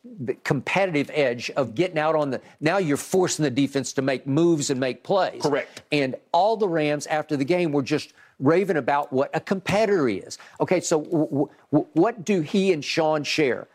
competitive 0.44 1.10
edge 1.14 1.50
of 1.50 1.74
getting 1.74 1.98
out 1.98 2.14
on 2.14 2.30
the 2.30 2.40
now 2.60 2.76
you're 2.76 2.98
forcing 2.98 3.42
the 3.42 3.50
defense 3.50 3.94
to 3.94 4.02
make 4.02 4.26
moves 4.26 4.68
and 4.68 4.78
make 4.78 5.02
plays. 5.02 5.40
Correct. 5.40 5.82
And 5.90 6.14
all 6.32 6.56
the 6.56 6.68
Rams 6.68 7.06
after 7.06 7.36
the 7.36 7.44
game 7.44 7.72
were 7.72 7.82
just 7.82 8.12
raving 8.38 8.76
about 8.76 9.12
what 9.12 9.30
a 9.34 9.40
competitor 9.40 10.06
he 10.06 10.18
is. 10.18 10.38
Okay, 10.60 10.80
so 10.80 11.00
w- 11.02 11.48
w- 11.72 11.88
what 11.94 12.24
do 12.24 12.40
he 12.42 12.72
and 12.72 12.84
Sean 12.84 13.24
share? 13.24 13.66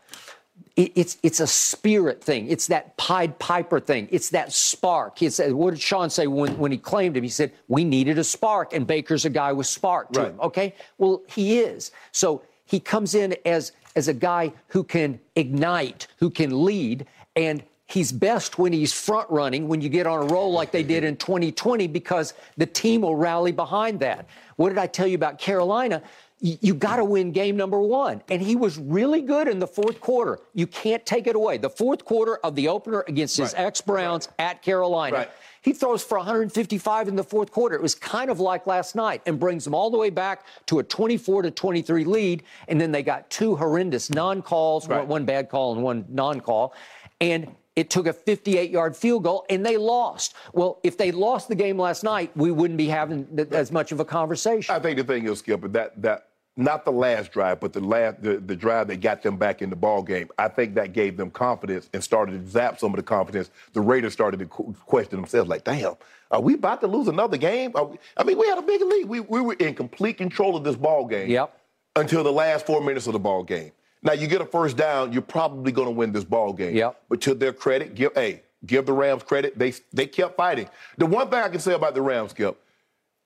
It, 0.76 0.92
it's 0.96 1.18
it's 1.22 1.40
a 1.40 1.46
spirit 1.46 2.22
thing. 2.22 2.48
It's 2.48 2.66
that 2.66 2.96
Pied 2.96 3.38
Piper 3.38 3.78
thing. 3.78 4.08
It's 4.10 4.30
that 4.30 4.52
spark. 4.52 5.22
It's 5.22 5.38
what 5.38 5.70
did 5.70 5.80
Sean 5.80 6.10
say 6.10 6.26
when, 6.26 6.58
when 6.58 6.72
he 6.72 6.78
claimed 6.78 7.16
him? 7.16 7.22
He 7.22 7.28
said 7.28 7.52
we 7.68 7.84
needed 7.84 8.18
a 8.18 8.24
spark, 8.24 8.72
and 8.72 8.86
Baker's 8.86 9.24
a 9.24 9.30
guy 9.30 9.52
with 9.52 9.66
spark 9.68 10.12
to 10.12 10.20
Right. 10.20 10.30
him. 10.30 10.40
Okay, 10.40 10.74
well 10.98 11.22
he 11.28 11.60
is. 11.60 11.92
So 12.10 12.42
he 12.66 12.80
comes 12.80 13.14
in 13.14 13.36
as 13.44 13.72
as 13.94 14.08
a 14.08 14.14
guy 14.14 14.52
who 14.68 14.82
can 14.82 15.20
ignite, 15.36 16.08
who 16.18 16.28
can 16.28 16.64
lead, 16.64 17.06
and 17.36 17.62
he's 17.86 18.10
best 18.10 18.58
when 18.58 18.72
he's 18.72 18.92
front 18.92 19.30
running 19.30 19.68
when 19.68 19.80
you 19.80 19.88
get 19.88 20.06
on 20.08 20.24
a 20.24 20.26
roll 20.26 20.50
like 20.50 20.72
they 20.72 20.82
did 20.82 21.04
in 21.04 21.16
2020 21.16 21.86
because 21.86 22.34
the 22.56 22.66
team 22.66 23.02
will 23.02 23.14
rally 23.14 23.52
behind 23.52 24.00
that. 24.00 24.26
What 24.56 24.70
did 24.70 24.78
I 24.78 24.88
tell 24.88 25.06
you 25.06 25.14
about 25.14 25.38
Carolina? 25.38 26.02
You 26.46 26.74
got 26.74 26.96
to 26.96 27.04
win 27.06 27.32
game 27.32 27.56
number 27.56 27.80
one. 27.80 28.20
And 28.28 28.42
he 28.42 28.54
was 28.54 28.76
really 28.78 29.22
good 29.22 29.48
in 29.48 29.58
the 29.58 29.66
fourth 29.66 29.98
quarter. 29.98 30.38
You 30.52 30.66
can't 30.66 31.04
take 31.06 31.26
it 31.26 31.34
away. 31.36 31.56
The 31.56 31.70
fourth 31.70 32.04
quarter 32.04 32.36
of 32.44 32.54
the 32.54 32.68
opener 32.68 33.02
against 33.08 33.38
his 33.38 33.54
Right. 33.54 33.62
ex 33.64 33.80
Browns 33.80 34.28
at 34.38 34.60
Carolina. 34.60 35.16
Right. 35.16 35.30
He 35.62 35.72
throws 35.72 36.02
for 36.04 36.18
155 36.18 37.08
in 37.08 37.16
the 37.16 37.24
fourth 37.24 37.50
quarter. 37.50 37.74
It 37.74 37.80
was 37.80 37.94
kind 37.94 38.30
of 38.30 38.40
like 38.40 38.66
last 38.66 38.94
night 38.94 39.22
and 39.24 39.40
brings 39.40 39.64
them 39.64 39.74
all 39.74 39.88
the 39.88 39.96
way 39.96 40.10
back 40.10 40.44
to 40.66 40.80
a 40.80 40.82
24 40.82 41.40
to 41.42 41.50
23 41.50 42.04
lead. 42.04 42.42
And 42.68 42.78
then 42.78 42.92
they 42.92 43.02
got 43.02 43.30
two 43.30 43.56
horrendous 43.56 44.10
non 44.10 44.42
calls, 44.42 44.86
Right. 44.86 45.06
one 45.06 45.24
bad 45.24 45.48
call 45.48 45.72
and 45.72 45.82
one 45.82 46.04
non 46.10 46.42
call. 46.42 46.74
And 47.22 47.54
it 47.74 47.88
took 47.88 48.06
a 48.06 48.12
58 48.12 48.70
yard 48.70 48.94
field 48.94 49.22
goal 49.24 49.46
and 49.48 49.64
they 49.64 49.78
lost. 49.78 50.34
Well, 50.52 50.78
if 50.82 50.98
they 50.98 51.10
lost 51.10 51.48
the 51.48 51.54
game 51.54 51.78
last 51.78 52.04
night, 52.04 52.30
we 52.36 52.50
wouldn't 52.50 52.76
be 52.76 52.88
having 52.88 53.24
th- 53.34 53.48
as 53.52 53.72
much 53.72 53.92
of 53.92 53.98
a 53.98 54.04
conversation. 54.04 54.74
I 54.74 54.78
think 54.78 54.98
the 54.98 55.04
thing 55.04 55.26
is, 55.26 55.38
Skip, 55.38 55.72
that 55.72 56.02
that 56.02 56.26
not 56.56 56.84
the 56.84 56.92
last 56.92 57.32
drive, 57.32 57.60
but 57.60 57.72
the 57.72 57.80
last 57.80 58.22
the, 58.22 58.38
the 58.38 58.54
drive 58.54 58.88
that 58.88 59.00
got 59.00 59.22
them 59.22 59.36
back 59.36 59.60
in 59.62 59.70
the 59.70 59.76
ball 59.76 60.02
game. 60.02 60.28
I 60.38 60.48
think 60.48 60.74
that 60.74 60.92
gave 60.92 61.16
them 61.16 61.30
confidence 61.30 61.90
and 61.92 62.02
started 62.02 62.44
to 62.44 62.50
zap 62.50 62.78
some 62.78 62.92
of 62.92 62.96
the 62.96 63.02
confidence. 63.02 63.50
The 63.72 63.80
Raiders 63.80 64.12
started 64.12 64.38
to 64.38 64.46
question 64.46 65.16
themselves, 65.16 65.48
like, 65.48 65.64
"Damn, 65.64 65.94
are 66.30 66.40
we 66.40 66.54
about 66.54 66.80
to 66.82 66.86
lose 66.86 67.08
another 67.08 67.36
game?" 67.36 67.72
We, 67.72 67.98
I 68.16 68.22
mean, 68.22 68.38
we 68.38 68.46
had 68.46 68.58
a 68.58 68.62
big 68.62 68.80
lead. 68.82 69.06
We, 69.06 69.20
we 69.20 69.40
were 69.40 69.54
in 69.54 69.74
complete 69.74 70.16
control 70.16 70.56
of 70.56 70.64
this 70.64 70.76
ball 70.76 71.06
game. 71.06 71.28
Yep. 71.28 71.60
Until 71.96 72.24
the 72.24 72.32
last 72.32 72.66
four 72.66 72.80
minutes 72.80 73.06
of 73.06 73.12
the 73.12 73.20
ball 73.20 73.44
game. 73.44 73.70
Now 74.02 74.12
you 74.12 74.26
get 74.26 74.40
a 74.40 74.46
first 74.46 74.76
down, 74.76 75.12
you're 75.12 75.22
probably 75.22 75.72
going 75.72 75.86
to 75.86 75.92
win 75.92 76.12
this 76.12 76.24
ball 76.24 76.52
game. 76.52 76.76
Yep. 76.76 77.02
But 77.08 77.20
to 77.22 77.34
their 77.34 77.52
credit, 77.52 77.94
give 77.94 78.12
hey, 78.14 78.42
give 78.66 78.84
the 78.86 78.92
Rams 78.92 79.22
credit. 79.22 79.58
They 79.58 79.72
they 79.92 80.06
kept 80.06 80.36
fighting. 80.36 80.68
The 80.98 81.06
one 81.06 81.30
thing 81.30 81.40
I 81.40 81.48
can 81.48 81.60
say 81.60 81.72
about 81.72 81.94
the 81.94 82.02
Rams, 82.02 82.30
Skip, 82.30 82.60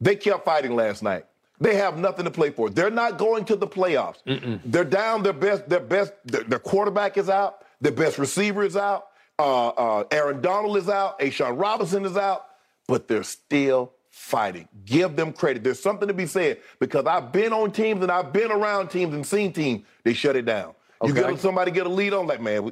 they 0.01 0.17
kept 0.17 0.45
fighting 0.45 0.75
last 0.75 1.03
night. 1.03 1.27
They 1.61 1.75
have 1.77 1.99
nothing 1.99 2.25
to 2.25 2.31
play 2.31 2.51
for. 2.51 2.71
They're 2.71 2.91
not 2.91 3.19
going 3.19 3.45
to 3.47 3.57
the 3.57 3.67
playoffs. 3.67 4.23
Mm-mm. 4.27 4.61
They're 4.65 4.85
down. 4.85 5.23
Their 5.23 5.33
best. 5.33 5.69
Their 5.69 5.81
best. 5.81 6.13
Their, 6.25 6.45
their, 6.45 6.59
quarterback 6.59 7.17
is 7.17 7.29
out. 7.29 7.65
Their 7.81 7.93
best 7.93 8.19
receiver 8.19 8.65
is 8.65 8.77
out. 8.77 9.09
Uh, 9.39 9.69
uh, 9.69 10.05
Aaron 10.11 10.41
Donald 10.41 10.77
is 10.77 10.89
out. 10.89 11.19
A'Shawn 11.21 11.61
Robinson 11.61 12.05
is 12.05 12.17
out. 12.17 12.47
But 12.87 13.09
they're 13.09 13.25
still 13.25 13.93
fighting. 14.11 14.69
Give 14.85 15.15
them 15.15 15.33
credit. 15.33 15.65
There's 15.65 15.81
something 15.81 16.09
to 16.09 16.15
be 16.15 16.27
said 16.27 16.59
because 16.81 17.07
I've 17.07 17.33
been 17.33 17.53
on 17.53 17.73
teams 17.73 18.03
and 18.03 18.11
I've 18.11 18.33
been 18.33 18.51
around 18.51 18.89
teams 18.89 19.15
and 19.15 19.27
seen 19.27 19.53
teams. 19.53 19.85
They 20.05 20.15
shut 20.15 20.37
it 20.37 20.45
down. 20.45 20.75
Okay. 21.01 21.09
You 21.09 21.15
get 21.15 21.41
somebody 21.41 21.71
get 21.71 21.87
a 21.87 21.91
lead 21.91 22.13
on, 22.13 22.27
like 22.27 22.41
man, 22.41 22.71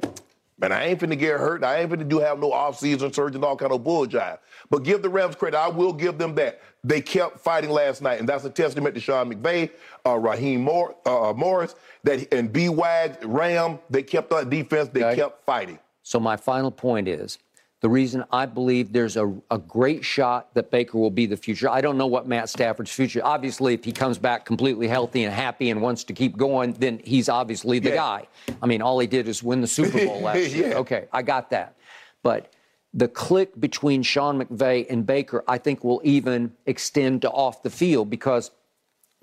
Man, 0.59 0.71
I 0.71 0.85
ain't 0.85 0.99
finna 0.99 1.17
get 1.17 1.39
hurt. 1.39 1.63
I 1.63 1.79
ain't 1.79 1.91
finna 1.91 2.07
do 2.07 2.17
have 2.19 2.39
no 2.39 2.51
off-season 2.51 3.13
surgery 3.13 3.35
and 3.35 3.45
all 3.45 3.55
kind 3.55 3.71
of 3.71 3.83
bull 3.83 4.07
jive. 4.07 4.39
But 4.71 4.83
give 4.83 5.03
the 5.03 5.09
Rams 5.09 5.35
credit. 5.35 5.57
I 5.57 5.67
will 5.67 5.93
give 5.93 6.17
them 6.17 6.33
that. 6.35 6.61
They 6.83 6.99
kept 6.99 7.39
fighting 7.39 7.69
last 7.69 8.01
night, 8.01 8.19
and 8.19 8.27
that's 8.27 8.43
a 8.43 8.49
testament 8.49 8.95
to 8.95 9.01
Sean 9.01 9.31
McVay, 9.31 9.69
uh, 10.05 10.17
Raheem 10.17 10.61
Moore, 10.61 10.95
uh, 11.05 11.33
Morris, 11.35 11.75
that 12.03 12.31
and 12.33 12.51
B 12.51 12.69
Wag, 12.69 13.17
Ram. 13.23 13.77
They 13.89 14.01
kept 14.01 14.31
on 14.31 14.49
defense. 14.49 14.89
They 14.89 15.03
okay. 15.03 15.15
kept 15.15 15.45
fighting. 15.45 15.77
So 16.01 16.19
my 16.19 16.37
final 16.37 16.71
point 16.71 17.07
is 17.07 17.37
the 17.79 17.89
reason 17.89 18.23
I 18.31 18.47
believe 18.47 18.91
there's 18.91 19.17
a, 19.17 19.31
a 19.51 19.59
great 19.59 20.03
shot 20.03 20.53
that 20.55 20.71
Baker 20.71 20.97
will 20.97 21.11
be 21.11 21.27
the 21.27 21.37
future. 21.37 21.69
I 21.69 21.79
don't 21.79 21.97
know 21.97 22.07
what 22.07 22.27
Matt 22.27 22.49
Stafford's 22.49 22.91
future. 22.91 23.21
Obviously, 23.23 23.75
if 23.75 23.83
he 23.83 23.91
comes 23.91 24.17
back 24.17 24.45
completely 24.45 24.87
healthy 24.87 25.23
and 25.23 25.33
happy 25.33 25.69
and 25.69 25.79
wants 25.81 26.03
to 26.05 26.13
keep 26.13 26.37
going, 26.37 26.73
then 26.73 26.99
he's 27.03 27.29
obviously 27.29 27.77
the 27.77 27.89
yeah. 27.89 27.95
guy. 27.95 28.27
I 28.63 28.65
mean, 28.65 28.81
all 28.81 28.97
he 28.97 29.05
did 29.05 29.27
is 29.27 29.43
win 29.43 29.61
the 29.61 29.67
Super 29.67 30.05
Bowl 30.05 30.21
last 30.21 30.49
yeah. 30.49 30.57
year. 30.57 30.73
Okay, 30.77 31.07
I 31.11 31.21
got 31.21 31.51
that. 31.51 31.75
But 32.23 32.51
the 32.95 33.07
click 33.07 33.59
between 33.59 34.01
Sean 34.01 34.41
McVay 34.41 34.87
and 34.89 35.05
Baker, 35.05 35.43
I 35.47 35.59
think, 35.59 35.83
will 35.83 36.01
even 36.03 36.53
extend 36.65 37.21
to 37.21 37.29
off 37.29 37.61
the 37.61 37.69
field 37.69 38.09
because 38.09 38.49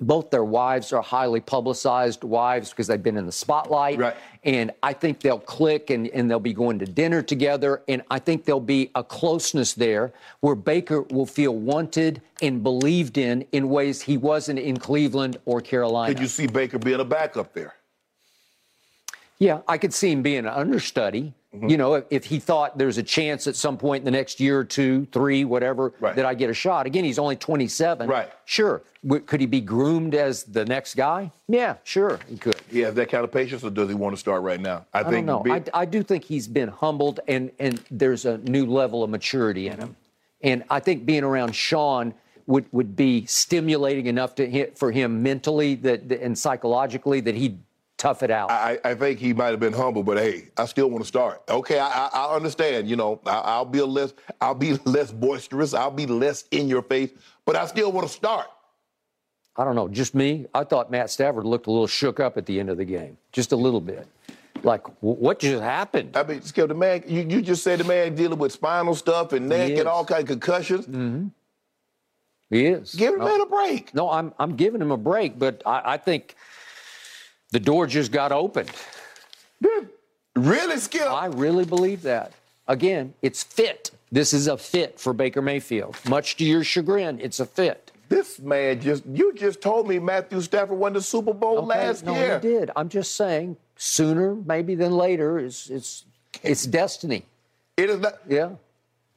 both 0.01 0.31
their 0.31 0.45
wives 0.45 0.93
are 0.93 1.03
highly 1.03 1.41
publicized 1.41 2.25
wives 2.25 2.71
because 2.71 2.89
they've 2.89 3.03
been 3.03 3.17
in 3.17 3.27
the 3.27 3.33
spotlight. 3.33 3.99
Right. 3.99 4.17
And 4.43 4.73
I 4.83 4.93
think 4.93 5.21
they'll 5.21 5.39
click 5.39 5.91
and, 5.91 6.09
and 6.09 6.29
they'll 6.29 6.41
be 6.41 6.53
going 6.53 6.79
to 6.81 6.87
dinner 6.87 7.23
together. 7.23 7.83
And 7.87 8.03
I 8.11 8.19
think 8.19 8.45
there'll 8.45 8.61
be 8.61 8.91
a 8.95 9.05
closeness 9.05 9.73
there 9.73 10.13
where 10.41 10.57
Baker 10.57 11.03
will 11.03 11.27
feel 11.27 11.55
wanted 11.55 12.21
and 12.43 12.63
believed 12.63 13.19
in 13.19 13.47
in 13.53 13.69
ways 13.69 14.03
he 14.03 14.17
wasn't 14.17 14.59
in 14.59 14.77
Cleveland 14.77 15.39
or 15.45 15.61
Carolina. 15.61 16.13
Could 16.13 16.23
you 16.23 16.29
see 16.29 16.47
Baker 16.47 16.79
being 16.79 17.01
a 17.01 17.05
backup 17.05 17.53
there? 17.55 17.75
Yeah, 19.39 19.61
I 19.69 19.79
could 19.79 19.93
see 19.93 20.11
him 20.11 20.23
being 20.23 20.39
an 20.39 20.47
understudy. 20.47 21.35
Mm-hmm. 21.55 21.69
You 21.69 21.77
know, 21.77 21.95
if, 21.95 22.05
if, 22.11 22.25
he 22.25 22.41
thought 22.41 22.77
there's 22.77 22.99
a 22.99 23.03
chance 23.03 23.47
at 23.47 23.55
some 23.55 23.79
point 23.79 24.01
in 24.01 24.05
the 24.05 24.11
next 24.11 24.41
year 24.41 24.59
or 24.59 24.65
two, 24.65 25.07
three, 25.13 25.45
whatever, 25.45 25.93
right. 26.01 26.17
that 26.17 26.27
I 26.27 26.35
get 26.35 26.51
a 26.51 26.55
shot. 26.55 26.87
Again, 26.87 27.05
he's 27.05 27.19
only 27.19 27.37
27. 27.37 28.09
Right. 28.09 28.31
Sure. 28.45 28.83
W- 29.05 29.23
could 29.23 29.41
he 29.41 29.47
be 29.47 29.61
groomed 29.61 30.15
as 30.15 30.45
the 30.45 30.65
next 30.65 30.97
guy? 30.97 31.31
Yeah, 31.47 31.77
sure, 31.85 32.19
he 32.29 32.37
could. 32.37 32.57
He 32.71 32.81
has 32.81 32.95
that 32.95 33.11
kind 33.11 33.23
of 33.23 33.31
patience, 33.31 33.63
or 33.63 33.71
does 33.71 33.89
he 33.89 33.95
want 33.95 34.15
to 34.15 34.21
start 34.21 34.43
right 34.43 34.61
now? 34.61 34.87
I, 34.93 35.01
I 35.01 35.03
think. 35.05 35.27
Don't 35.27 35.47
know. 35.47 35.55
I, 35.55 35.63
I 35.75 35.85
do 35.85 36.03
think 36.03 36.25
he's 36.25 36.49
been 36.49 36.69
humbled, 36.69 37.21
and 37.29 37.51
and 37.59 37.85
there's 37.91 38.25
a 38.25 38.39
new 38.39 38.65
level 38.65 39.05
of 39.05 39.11
maturity 39.11 39.69
in 39.69 39.79
him, 39.79 39.97
and 40.41 40.65
I 40.71 40.81
think 40.81 41.05
being 41.05 41.23
around 41.23 41.55
Sean 41.55 42.15
would 42.47 42.65
would 42.73 42.97
be 42.97 43.27
stimulating 43.27 44.07
enough 44.07 44.35
to 44.37 44.49
hit 44.49 44.79
for 44.79 44.91
him 44.91 45.23
mentally 45.23 45.75
that 45.77 46.11
and 46.11 46.39
psychologically 46.39 47.21
that 47.21 47.35
he'd 47.35 47.59
tough 48.05 48.23
it 48.23 48.31
out. 48.31 48.51
I, 48.51 48.79
I 48.85 48.95
think 48.95 49.19
he 49.19 49.33
might 49.33 49.49
have 49.49 49.61
been 49.61 49.73
humble, 49.73 50.03
but 50.03 50.19
hey, 50.19 50.49
I 50.59 50.67
still 50.67 50.91
want 50.91 51.03
to 51.03 51.09
start. 51.09 51.43
Okay, 51.49 51.79
I, 51.79 51.89
I, 51.89 52.09
I 52.13 52.37
understand. 52.37 52.87
You 52.87 52.97
know, 52.97 53.19
I, 53.25 53.59
will 53.59 53.65
be 53.65 53.79
a 53.79 53.87
less, 53.87 54.13
I'll 54.43 54.55
be 54.55 54.75
less 54.85 55.11
boisterous. 55.11 55.73
I'll 55.73 55.91
be 55.91 56.05
less 56.05 56.45
in 56.51 56.69
your 56.69 56.83
face, 56.83 57.11
but 57.47 57.57
I 57.57 57.65
still 57.65 57.91
want 57.93 58.07
to 58.07 58.13
start. 58.13 58.47
I 59.57 59.65
don't 59.65 59.75
know, 59.75 59.89
just 59.89 60.15
me. 60.15 60.47
I 60.53 60.65
thought 60.65 60.91
Matt 60.91 61.09
Stafford 61.09 61.47
looked 61.47 61.67
a 61.67 61.71
little 61.71 61.87
shook 61.87 62.21
up 62.21 62.37
at 62.37 62.45
the 62.45 62.61
end 62.61 62.69
of 62.69 62.77
the 62.77 62.85
game, 62.85 63.17
just 63.33 63.53
a 63.53 63.57
little 63.57 63.81
bit. 63.81 64.07
Like, 64.63 64.83
what 65.01 65.39
just 65.39 65.63
happened? 65.63 66.17
I 66.17 66.25
mean, 66.25 66.43
Skip, 66.43 66.69
the 66.69 66.75
man, 66.75 67.05
you, 67.07 67.23
you 67.23 67.41
just 67.41 67.63
said 67.63 67.81
the 67.81 67.85
man 67.85 68.15
dealing 68.15 68.39
with 68.39 68.53
spinal 68.53 68.95
stuff 68.95 69.33
and 69.33 69.49
neck 69.49 69.79
and 69.79 69.89
all 69.89 70.05
kind 70.05 70.23
of 70.23 70.29
concussions. 70.29 70.87
Mm-hmm. 70.87 71.29
He 72.51 72.67
is. 72.67 72.95
Give 72.95 73.15
him 73.15 73.21
no, 73.21 73.27
man 73.27 73.41
a 73.41 73.47
break. 73.47 73.95
No, 73.95 74.11
I'm 74.11 74.35
I'm 74.39 74.57
giving 74.57 74.81
him 74.81 74.91
a 74.91 74.97
break, 74.97 75.39
but 75.39 75.63
I, 75.65 75.95
I 75.95 75.97
think 75.97 76.35
the 77.55 77.61
door 77.61 77.87
just 77.87 78.11
got 78.11 78.33
opened. 78.33 78.71
Really, 80.35 80.77
Skip? 80.79 81.09
I 81.09 81.27
really 81.27 81.65
believe 81.65 82.03
that. 82.03 82.33
Again, 82.67 83.15
it's 83.23 83.45
fit. 83.45 83.93
This 84.11 84.33
is 84.33 84.49
a 84.49 84.59
fit 84.59 84.99
for 84.99 85.13
Baker 85.13 85.41
Mayfield. 85.41 85.97
Much 86.09 86.37
to 86.39 86.45
your 86.45 86.65
chagrin, 86.65 87.21
it's 87.21 87.39
a 87.39 87.47
fit. 87.47 87.93
This 88.09 88.41
man 88.41 88.81
just, 88.81 89.07
you 89.07 89.33
just 89.35 89.61
told 89.61 89.87
me 89.87 90.01
Matthew 90.01 90.41
Stafford 90.41 90.77
won 90.77 90.95
the 90.95 91.01
Super 91.01 91.33
Bowl 91.33 91.59
okay, 91.59 91.67
last 91.67 92.05
no, 92.05 92.15
year. 92.15 92.29
No, 92.29 92.35
he 92.35 92.41
did. 92.41 92.71
I'm 92.75 92.89
just 92.89 93.15
saying, 93.15 93.57
sooner 93.77 94.35
maybe 94.35 94.75
than 94.75 94.91
later, 94.91 95.39
it's, 95.39 95.71
it's, 95.71 96.05
it's 96.43 96.67
destiny. 96.67 97.25
It 97.77 97.89
is 97.89 98.01
not. 98.01 98.19
Yeah. 98.29 98.51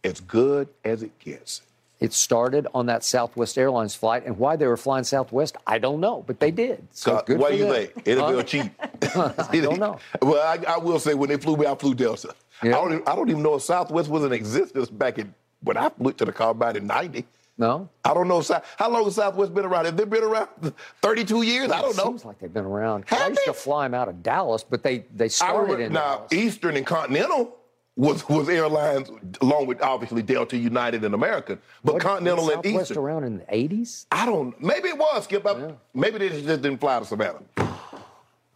As 0.03 0.20
good 0.20 0.70
as 0.86 1.01
it 1.01 1.17
gets. 1.17 1.63
It 2.00 2.13
started 2.13 2.68
on 2.75 2.86
that 2.86 3.04
Southwest 3.04 3.58
Airlines 3.58 3.96
flight, 3.96 4.24
and 4.25 4.38
why 4.38 4.56
they 4.56 4.68
were 4.68 4.77
flying 4.77 5.04
Southwest, 5.04 5.58
I 5.66 5.80
don't 5.80 6.00
know, 6.00 6.24
but 6.27 6.39
they 6.39 6.51
did. 6.51 6.88
So 6.92 7.24
good 7.25 7.39
what 7.39 7.51
do 7.51 7.58
you 7.58 7.63
them. 7.66 7.74
think? 7.74 8.08
It'll 8.08 8.38
be 8.38 8.44
cheap. 8.44 8.72
I 9.16 9.60
don't 9.60 9.80
know. 9.80 9.98
Well, 10.22 10.42
I, 10.42 10.74
I, 10.74 10.77
will 10.77 11.00
say 11.00 11.16
when 11.16 11.30
they 11.30 11.38
flew 11.38 11.58
me, 11.58 11.66
I 11.66 11.74
flew 11.74 11.96
Delta. 11.96 12.36
Yeah. 12.62 12.77
I, 12.77 12.82
don't 12.82 12.94
even, 12.94 13.08
I 13.08 13.16
don't 13.16 13.30
even 13.30 13.42
know 13.42 13.56
if 13.56 13.63
Southwest 13.63 14.10
was 14.10 14.24
in 14.24 14.32
existence 14.32 14.89
back 14.89 15.18
in 15.18 15.34
when 15.62 15.75
I 15.75 15.89
flew 15.89 16.13
to 16.13 16.25
the 16.25 16.32
Combine 16.32 16.75
in 16.75 16.86
'90. 16.86 17.25
No, 17.60 17.89
I 18.06 18.13
don't 18.13 18.27
know. 18.27 18.44
How 18.77 18.89
long 18.89 19.06
has 19.06 19.16
Southwest 19.16 19.54
been 19.56 19.66
around? 19.66 19.86
Have 19.86 19.98
they 19.98 20.06
been 20.06 20.24
around 20.24 20.50
32 21.01 21.42
years? 21.42 21.70
Well, 21.70 21.80
I 21.80 21.82
don't 21.82 21.98
know. 21.98 22.04
Seems 22.04 22.25
like 22.25 22.38
they've 22.38 22.54
been 22.54 22.66
around. 22.66 23.06
Have 23.08 23.20
I 23.22 23.27
used 23.30 23.42
they? 23.42 23.46
to 23.51 23.54
fly 23.54 23.86
them 23.86 23.96
out 23.96 24.08
of 24.08 24.22
Dallas, 24.22 24.63
but 24.63 24.84
they 24.84 25.06
they 25.16 25.30
started 25.30 25.62
remember, 25.62 25.84
in 25.86 25.94
now 25.94 26.18
Dallas. 26.18 26.34
Eastern 26.34 26.77
and 26.77 26.86
Continental 26.86 27.57
was 27.98 28.27
was 28.30 28.48
airlines 28.48 29.10
along 29.42 29.66
with 29.66 29.82
obviously 29.82 30.22
Delta, 30.22 30.56
United, 30.56 31.04
and 31.04 31.13
American, 31.13 31.60
but 31.84 31.96
what, 31.96 32.04
Continental 32.04 32.46
was 32.46 32.54
and 32.54 32.63
Southwest 32.66 32.92
Eastern 32.92 33.04
around 33.04 33.24
in 33.25 33.38
the 33.39 33.46
eighties. 33.50 34.06
I 34.12 34.25
don't. 34.25 34.60
Maybe 34.62 34.89
it 34.89 34.98
was 34.98 35.25
Skip. 35.25 35.44
Yeah. 35.44 35.72
Maybe 35.94 36.20
they 36.20 36.30
just 36.30 36.46
didn't 36.46 36.77
fly 36.77 37.00
to 37.00 37.06
Savannah. 37.06 37.42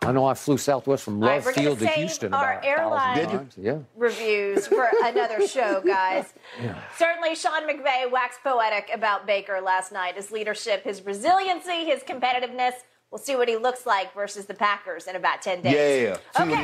I 0.04 0.12
know 0.12 0.26
I 0.26 0.34
flew 0.34 0.58
Southwest 0.58 1.04
from 1.04 1.20
Love 1.20 1.46
right, 1.46 1.56
Field 1.56 1.78
to 1.80 1.88
Houston 1.88 2.34
our 2.34 2.54
about 2.54 2.66
airline 2.66 3.28
times. 3.28 3.56
Yeah. 3.56 3.80
reviews 3.96 4.66
for 4.66 4.90
another 5.04 5.48
show, 5.48 5.82
guys. 5.86 6.34
Yeah. 6.60 6.80
Certainly, 6.98 7.36
Sean 7.36 7.68
McVay 7.70 8.10
waxed 8.10 8.40
poetic 8.44 8.90
about 8.94 9.28
Baker 9.28 9.62
last 9.62 9.92
night. 9.92 10.16
His 10.16 10.32
leadership, 10.32 10.84
his 10.84 11.06
resiliency, 11.06 11.86
his 11.86 12.02
competitiveness. 12.02 12.74
We'll 13.12 13.20
see 13.20 13.36
what 13.36 13.48
he 13.48 13.58
looks 13.58 13.86
like 13.86 14.14
versus 14.16 14.46
the 14.46 14.54
Packers 14.56 15.06
in 15.06 15.16
about 15.16 15.42
ten 15.44 15.62
days. 15.62 16.18
Yeah. 16.36 16.42
Okay. 16.44 16.64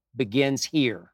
begins 0.15 0.65
here. 0.65 1.11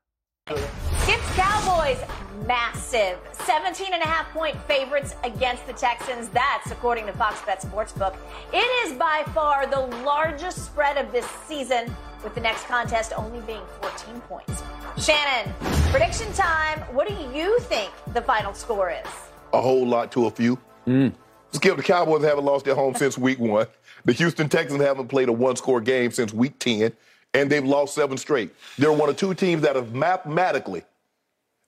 Skip's 0.47 1.35
Cowboys, 1.35 1.99
massive 2.45 3.19
17 3.45 3.93
and 3.93 4.03
a 4.03 4.07
half 4.07 4.29
point 4.33 4.55
favorites 4.63 5.15
against 5.23 5.65
the 5.67 5.73
Texans. 5.73 6.29
That's 6.29 6.71
according 6.71 7.05
to 7.07 7.13
Fox 7.13 7.41
Bet 7.45 7.61
Sportsbook. 7.61 8.15
It 8.53 8.57
is 8.87 8.97
by 8.97 9.23
far 9.33 9.67
the 9.67 9.79
largest 10.03 10.65
spread 10.65 10.97
of 10.97 11.11
this 11.11 11.25
season, 11.47 11.95
with 12.23 12.33
the 12.35 12.41
next 12.41 12.65
contest 12.65 13.13
only 13.15 13.39
being 13.41 13.61
14 13.81 14.21
points. 14.21 14.63
Shannon, 14.97 15.53
prediction 15.91 16.31
time. 16.33 16.79
What 16.93 17.07
do 17.07 17.13
you 17.33 17.59
think 17.61 17.91
the 18.13 18.21
final 18.21 18.53
score 18.53 18.89
is? 18.89 19.07
A 19.53 19.61
whole 19.61 19.87
lot 19.87 20.11
to 20.13 20.25
a 20.25 20.31
few. 20.31 20.59
Mm. 20.87 21.13
Skip, 21.51 21.77
the 21.77 21.83
Cowboys 21.83 22.23
haven't 22.23 22.43
lost 22.43 22.67
at 22.67 22.75
home 22.75 22.95
since 22.95 23.17
week 23.17 23.39
one. 23.39 23.67
The 24.05 24.13
Houston 24.13 24.49
Texans 24.49 24.81
haven't 24.81 25.07
played 25.07 25.29
a 25.29 25.33
one 25.33 25.55
score 25.55 25.79
game 25.79 26.11
since 26.11 26.33
week 26.33 26.59
10, 26.59 26.91
and 27.37 27.49
they've 27.51 27.63
lost 27.63 27.95
seven 27.95 28.17
straight. 28.17 28.51
They're 28.77 28.91
one 28.91 29.09
of 29.09 29.17
two 29.17 29.33
teams 29.33 29.61
that 29.61 29.75
have 29.75 29.93
mathematically 29.93 30.83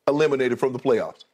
eliminated 0.08 0.60
from 0.60 0.74
the 0.74 0.80
playoffs. 0.80 1.26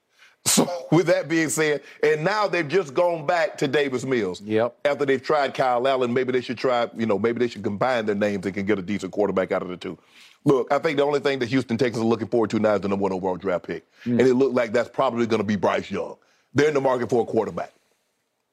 So, 0.46 0.68
with 0.92 1.08
that 1.08 1.28
being 1.28 1.50
said, 1.50 1.82
and 2.04 2.24
now 2.24 2.48
they've 2.48 2.68
just 2.68 2.94
gone 2.94 3.26
back 3.26 3.58
to 3.60 3.68
Davis 3.68 4.04
Mills. 4.04 4.42
Yep. 4.42 4.76
After 4.86 5.06
they've 5.06 5.22
tried 5.22 5.54
Kyle 5.54 5.88
Allen, 5.88 6.14
maybe 6.14 6.32
they 6.32 6.42
should 6.42 6.58
try, 6.58 6.90
you 6.96 7.06
know, 7.06 7.18
maybe 7.18 7.40
they 7.40 7.48
should 7.48 7.64
combine 7.64 8.06
their 8.06 8.16
names 8.16 8.46
and 8.46 8.54
can 8.54 8.66
get 8.66 8.78
a 8.78 8.82
decent 8.82 9.12
quarterback 9.12 9.52
out 9.52 9.62
of 9.62 9.70
the 9.70 9.78
two. 9.78 9.98
Look, 10.44 10.72
I 10.72 10.78
think 10.78 10.98
the 10.98 11.04
only 11.04 11.20
thing 11.20 11.40
that 11.40 11.48
Houston 11.48 11.78
Texans 11.78 12.04
are 12.04 12.08
looking 12.08 12.28
forward 12.28 12.52
to 12.52 12.60
now 12.60 12.76
is 12.76 12.82
the 12.82 12.88
number 12.88 13.02
one 13.02 13.14
overall 13.14 13.36
draft 13.36 13.66
pick. 13.66 13.84
Mm. 14.04 14.20
And 14.20 14.22
it 14.22 14.36
looked 14.36 14.54
like 14.54 14.74
that's 14.74 14.90
probably 14.90 15.26
going 15.26 15.42
to 15.42 15.46
be 15.46 15.56
Bryce 15.56 15.90
Young. 15.90 16.18
They're 16.54 16.68
in 16.68 16.76
the 16.76 16.82
market 16.82 17.10
for 17.10 17.24
a 17.24 17.26
quarterback. 17.26 17.72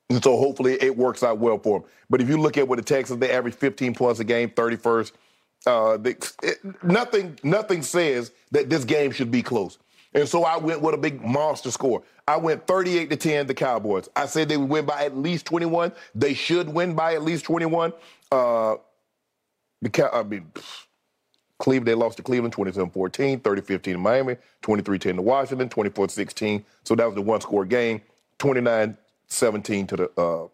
And 0.08 0.22
so 0.22 0.36
hopefully 0.36 0.78
it 0.80 0.96
works 0.96 1.22
out 1.22 1.38
well 1.38 1.58
for 1.58 1.80
them. 1.80 1.88
But 2.08 2.20
if 2.20 2.28
you 2.28 2.38
look 2.38 2.56
at 2.56 2.66
what 2.66 2.76
the 2.76 2.82
Texans, 2.82 3.20
they 3.20 3.30
average 3.30 3.54
15 3.54 3.94
points 3.94 4.20
a 4.20 4.24
game, 4.24 4.48
31st. 4.50 5.12
Uh, 5.66 5.98
it, 6.04 6.32
nothing, 6.82 7.38
nothing 7.42 7.82
says 7.82 8.32
that 8.50 8.68
this 8.68 8.84
game 8.84 9.12
should 9.12 9.30
be 9.30 9.42
close. 9.42 9.78
And 10.14 10.28
so 10.28 10.44
I 10.44 10.56
went 10.56 10.82
with 10.82 10.94
a 10.94 10.98
big 10.98 11.22
monster 11.22 11.70
score. 11.70 12.02
I 12.28 12.36
went 12.36 12.66
38 12.66 13.10
to 13.10 13.16
10, 13.16 13.46
the 13.46 13.54
Cowboys. 13.54 14.08
I 14.14 14.26
said 14.26 14.48
they 14.48 14.56
would 14.56 14.68
win 14.68 14.84
by 14.84 15.04
at 15.04 15.16
least 15.16 15.46
21. 15.46 15.92
They 16.14 16.34
should 16.34 16.68
win 16.68 16.94
by 16.94 17.14
at 17.14 17.22
least 17.22 17.44
21. 17.44 17.92
Uh, 18.30 18.76
the 19.80 20.10
I 20.12 20.22
mean, 20.22 20.50
Cleveland, 21.58 21.86
they 21.86 21.94
lost 21.94 22.16
to 22.18 22.22
Cleveland 22.22 22.54
27-14, 22.54 23.40
30-15 23.40 23.82
to 23.82 23.98
Miami, 23.98 24.36
23-10 24.62 25.16
to 25.16 25.22
Washington, 25.22 25.68
24-16. 25.68 26.64
So 26.84 26.94
that 26.94 27.06
was 27.06 27.14
the 27.14 27.22
one-score 27.22 27.64
game. 27.64 28.02
29-17 28.38 29.88
to 29.88 29.96
the 29.96 30.20
uh, 30.20 30.48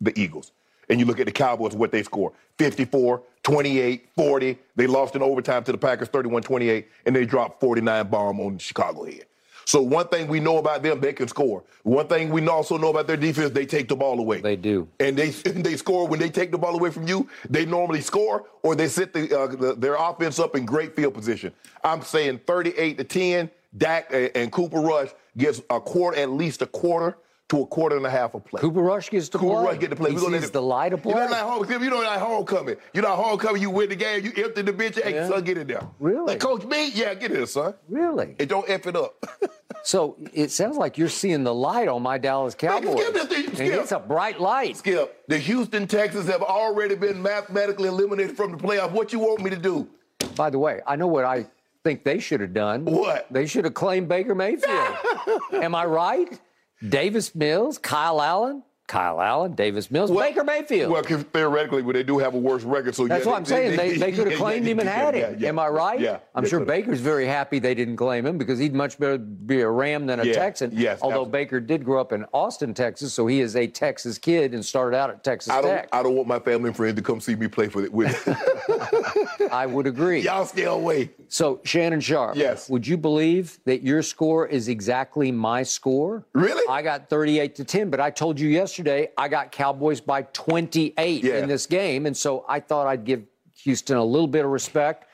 the 0.00 0.18
Eagles. 0.18 0.52
And 0.88 1.00
you 1.00 1.06
look 1.06 1.20
at 1.20 1.26
the 1.26 1.32
Cowboys, 1.32 1.74
what 1.74 1.92
they 1.92 2.02
score 2.02 2.32
54, 2.58 3.22
28, 3.42 4.08
40. 4.14 4.58
They 4.76 4.86
lost 4.86 5.16
in 5.16 5.22
overtime 5.22 5.64
to 5.64 5.72
the 5.72 5.78
Packers 5.78 6.08
31 6.08 6.42
28, 6.42 6.88
and 7.06 7.16
they 7.16 7.24
dropped 7.24 7.60
49 7.60 8.08
bomb 8.08 8.40
on 8.40 8.58
Chicago 8.58 9.04
head. 9.04 9.26
So 9.64 9.80
one 9.80 10.08
thing 10.08 10.26
we 10.26 10.40
know 10.40 10.58
about 10.58 10.82
them, 10.82 11.00
they 11.00 11.12
can 11.12 11.28
score. 11.28 11.62
One 11.84 12.08
thing 12.08 12.30
we 12.30 12.46
also 12.48 12.76
know 12.76 12.90
about 12.90 13.06
their 13.06 13.16
defense, 13.16 13.52
they 13.52 13.64
take 13.64 13.88
the 13.88 13.96
ball 13.96 14.18
away. 14.18 14.40
They 14.40 14.56
do, 14.56 14.88
and 14.98 15.16
they 15.16 15.30
they 15.30 15.76
score 15.76 16.06
when 16.08 16.18
they 16.20 16.30
take 16.30 16.50
the 16.50 16.58
ball 16.58 16.74
away 16.74 16.90
from 16.90 17.06
you. 17.06 17.28
They 17.48 17.64
normally 17.64 18.00
score, 18.00 18.46
or 18.62 18.74
they 18.74 18.88
set 18.88 19.12
the, 19.12 19.38
uh, 19.38 19.46
the, 19.46 19.74
their 19.74 19.94
offense 19.94 20.38
up 20.38 20.56
in 20.56 20.64
great 20.64 20.96
field 20.96 21.14
position. 21.14 21.52
I'm 21.84 22.02
saying 22.02 22.40
38 22.46 22.98
to 22.98 23.04
10. 23.04 23.50
Dak 23.74 24.12
and 24.34 24.52
Cooper 24.52 24.80
Rush 24.80 25.10
gets 25.38 25.62
a 25.70 25.80
quarter, 25.80 26.18
at 26.18 26.28
least 26.28 26.60
a 26.60 26.66
quarter 26.66 27.16
to 27.52 27.60
a 27.60 27.66
quarter 27.66 27.98
and 27.98 28.06
a 28.06 28.10
half 28.10 28.34
of 28.34 28.42
play. 28.46 28.62
Cooper 28.62 28.80
Rush 28.80 29.10
gets 29.10 29.28
to 29.28 29.38
Cooper 29.38 29.56
play. 29.56 29.64
Rush 29.64 29.78
get 29.78 29.90
to 29.90 29.96
play. 29.96 30.12
He 30.12 30.16
sees 30.16 30.50
the 30.50 30.62
light 30.62 30.94
of 30.94 31.02
play. 31.02 31.12
You 31.12 31.20
know 31.20 31.26
like 31.26 31.42
homecoming. 31.42 31.82
You 31.82 31.90
know 31.90 32.00
like 32.00 32.18
homecoming. 32.18 32.76
You 32.94 33.02
know 33.02 33.14
homecoming. 33.14 33.60
You 33.60 33.68
win 33.68 33.90
the 33.90 33.96
game. 33.96 34.24
You 34.24 34.32
empty 34.42 34.62
the 34.62 34.72
bench. 34.72 34.98
Hey, 34.98 35.12
yeah. 35.12 35.28
son, 35.28 35.44
get 35.44 35.58
in 35.58 35.66
there. 35.66 35.86
Really? 36.00 36.28
Like 36.28 36.40
Coach 36.40 36.64
me? 36.64 36.90
Yeah, 36.92 37.12
get 37.12 37.30
in 37.30 37.36
there, 37.36 37.46
son. 37.46 37.74
Really? 37.90 38.36
And 38.38 38.48
don't 38.48 38.66
f 38.70 38.86
it 38.86 38.96
up. 38.96 39.22
so 39.84 40.16
it 40.32 40.50
sounds 40.50 40.78
like 40.78 40.96
you're 40.96 41.10
seeing 41.10 41.44
the 41.44 41.52
light 41.52 41.88
on 41.88 42.02
my 42.02 42.16
Dallas 42.16 42.54
Cowboys. 42.54 42.98
Skip, 42.98 43.16
skip, 43.16 43.30
skip, 43.30 43.60
and 43.60 43.74
it's 43.74 43.92
a 43.92 43.98
bright 43.98 44.40
light. 44.40 44.78
Skip. 44.78 45.22
The 45.28 45.36
Houston 45.36 45.86
Texans 45.86 46.28
have 46.28 46.42
already 46.42 46.94
been 46.94 47.20
mathematically 47.20 47.88
eliminated 47.88 48.34
from 48.34 48.52
the 48.52 48.56
playoff. 48.56 48.92
What 48.92 49.12
you 49.12 49.18
want 49.18 49.42
me 49.42 49.50
to 49.50 49.58
do? 49.58 49.86
By 50.36 50.48
the 50.48 50.58
way, 50.58 50.80
I 50.86 50.96
know 50.96 51.06
what 51.06 51.26
I 51.26 51.44
think 51.84 52.02
they 52.02 52.18
should 52.18 52.40
have 52.40 52.54
done. 52.54 52.86
What? 52.86 53.26
They 53.30 53.44
should 53.44 53.66
have 53.66 53.74
claimed 53.74 54.08
Baker 54.08 54.34
Mayfield. 54.34 54.96
Am 55.52 55.74
I 55.74 55.84
right? 55.84 56.40
Davis 56.86 57.34
Mills, 57.34 57.78
Kyle 57.78 58.20
Allen, 58.20 58.62
Kyle 58.92 59.22
Allen, 59.22 59.54
Davis 59.54 59.90
Mills, 59.90 60.10
well, 60.10 60.20
Baker 60.20 60.44
Mayfield. 60.44 60.92
Well, 60.92 61.02
theoretically, 61.02 61.80
but 61.80 61.94
they 61.94 62.02
do 62.02 62.18
have 62.18 62.34
a 62.34 62.38
worse 62.38 62.62
record. 62.62 62.94
So 62.94 63.08
that's 63.08 63.24
yeah, 63.24 63.30
what 63.30 63.38
I'm 63.38 63.44
they, 63.44 63.48
saying. 63.48 63.76
They, 63.78 63.96
they, 63.96 64.12
could 64.16 64.30
have 64.30 64.38
claimed 64.38 64.66
him 64.66 64.80
and 64.80 64.88
had 64.88 65.14
him. 65.14 65.36
Yeah, 65.38 65.48
Am 65.48 65.58
I 65.58 65.68
right? 65.68 65.98
Yeah. 65.98 66.18
I'm 66.34 66.46
sure 66.46 66.60
Baker's 66.60 67.00
very 67.00 67.26
happy 67.26 67.58
they 67.58 67.74
didn't 67.74 67.96
claim 67.96 68.26
him 68.26 68.36
because 68.36 68.58
he'd 68.58 68.74
much 68.74 68.98
better 68.98 69.16
be 69.16 69.62
a 69.62 69.70
Ram 69.70 70.04
than 70.04 70.20
a 70.20 70.24
yeah, 70.24 70.34
Texan. 70.34 70.72
Yes. 70.74 70.98
Although 71.00 71.22
absolutely. 71.22 71.32
Baker 71.32 71.60
did 71.60 71.86
grow 71.86 72.02
up 72.02 72.12
in 72.12 72.26
Austin, 72.34 72.74
Texas, 72.74 73.14
so 73.14 73.26
he 73.26 73.40
is 73.40 73.56
a 73.56 73.66
Texas 73.66 74.18
kid 74.18 74.52
and 74.52 74.62
started 74.62 74.94
out 74.94 75.08
at 75.08 75.24
Texas 75.24 75.50
I 75.50 75.62
don't, 75.62 75.70
Tech. 75.70 75.88
I 75.90 76.02
don't 76.02 76.14
want 76.14 76.28
my 76.28 76.38
family 76.38 76.68
and 76.68 76.76
friends 76.76 76.96
to 76.96 77.02
come 77.02 77.18
see 77.18 77.34
me 77.34 77.48
play 77.48 77.68
for 77.68 77.82
it 77.82 77.90
with. 77.90 78.12
I 79.50 79.64
would 79.64 79.86
agree. 79.86 80.20
Y'all 80.24 80.44
stay 80.44 80.64
away. 80.64 81.08
So 81.28 81.62
Shannon 81.64 82.02
Sharpe. 82.02 82.36
Yes. 82.36 82.68
Would 82.68 82.86
you 82.86 82.98
believe 82.98 83.58
that 83.64 83.82
your 83.82 84.02
score 84.02 84.46
is 84.46 84.68
exactly 84.68 85.32
my 85.32 85.62
score? 85.62 86.26
Really? 86.34 86.62
I 86.68 86.82
got 86.82 87.08
38 87.08 87.54
to 87.54 87.64
10, 87.64 87.88
but 87.88 87.98
I 87.98 88.10
told 88.10 88.38
you 88.38 88.50
yesterday 88.50 88.81
I 88.88 89.28
got 89.28 89.52
Cowboys 89.52 90.00
by 90.00 90.22
28 90.22 91.24
yeah. 91.24 91.38
in 91.38 91.48
this 91.48 91.66
game, 91.66 92.06
and 92.06 92.16
so 92.16 92.44
I 92.48 92.60
thought 92.60 92.86
I'd 92.86 93.04
give 93.04 93.24
Houston 93.62 93.96
a 93.96 94.04
little 94.04 94.26
bit 94.26 94.44
of 94.44 94.50
respect 94.50 95.06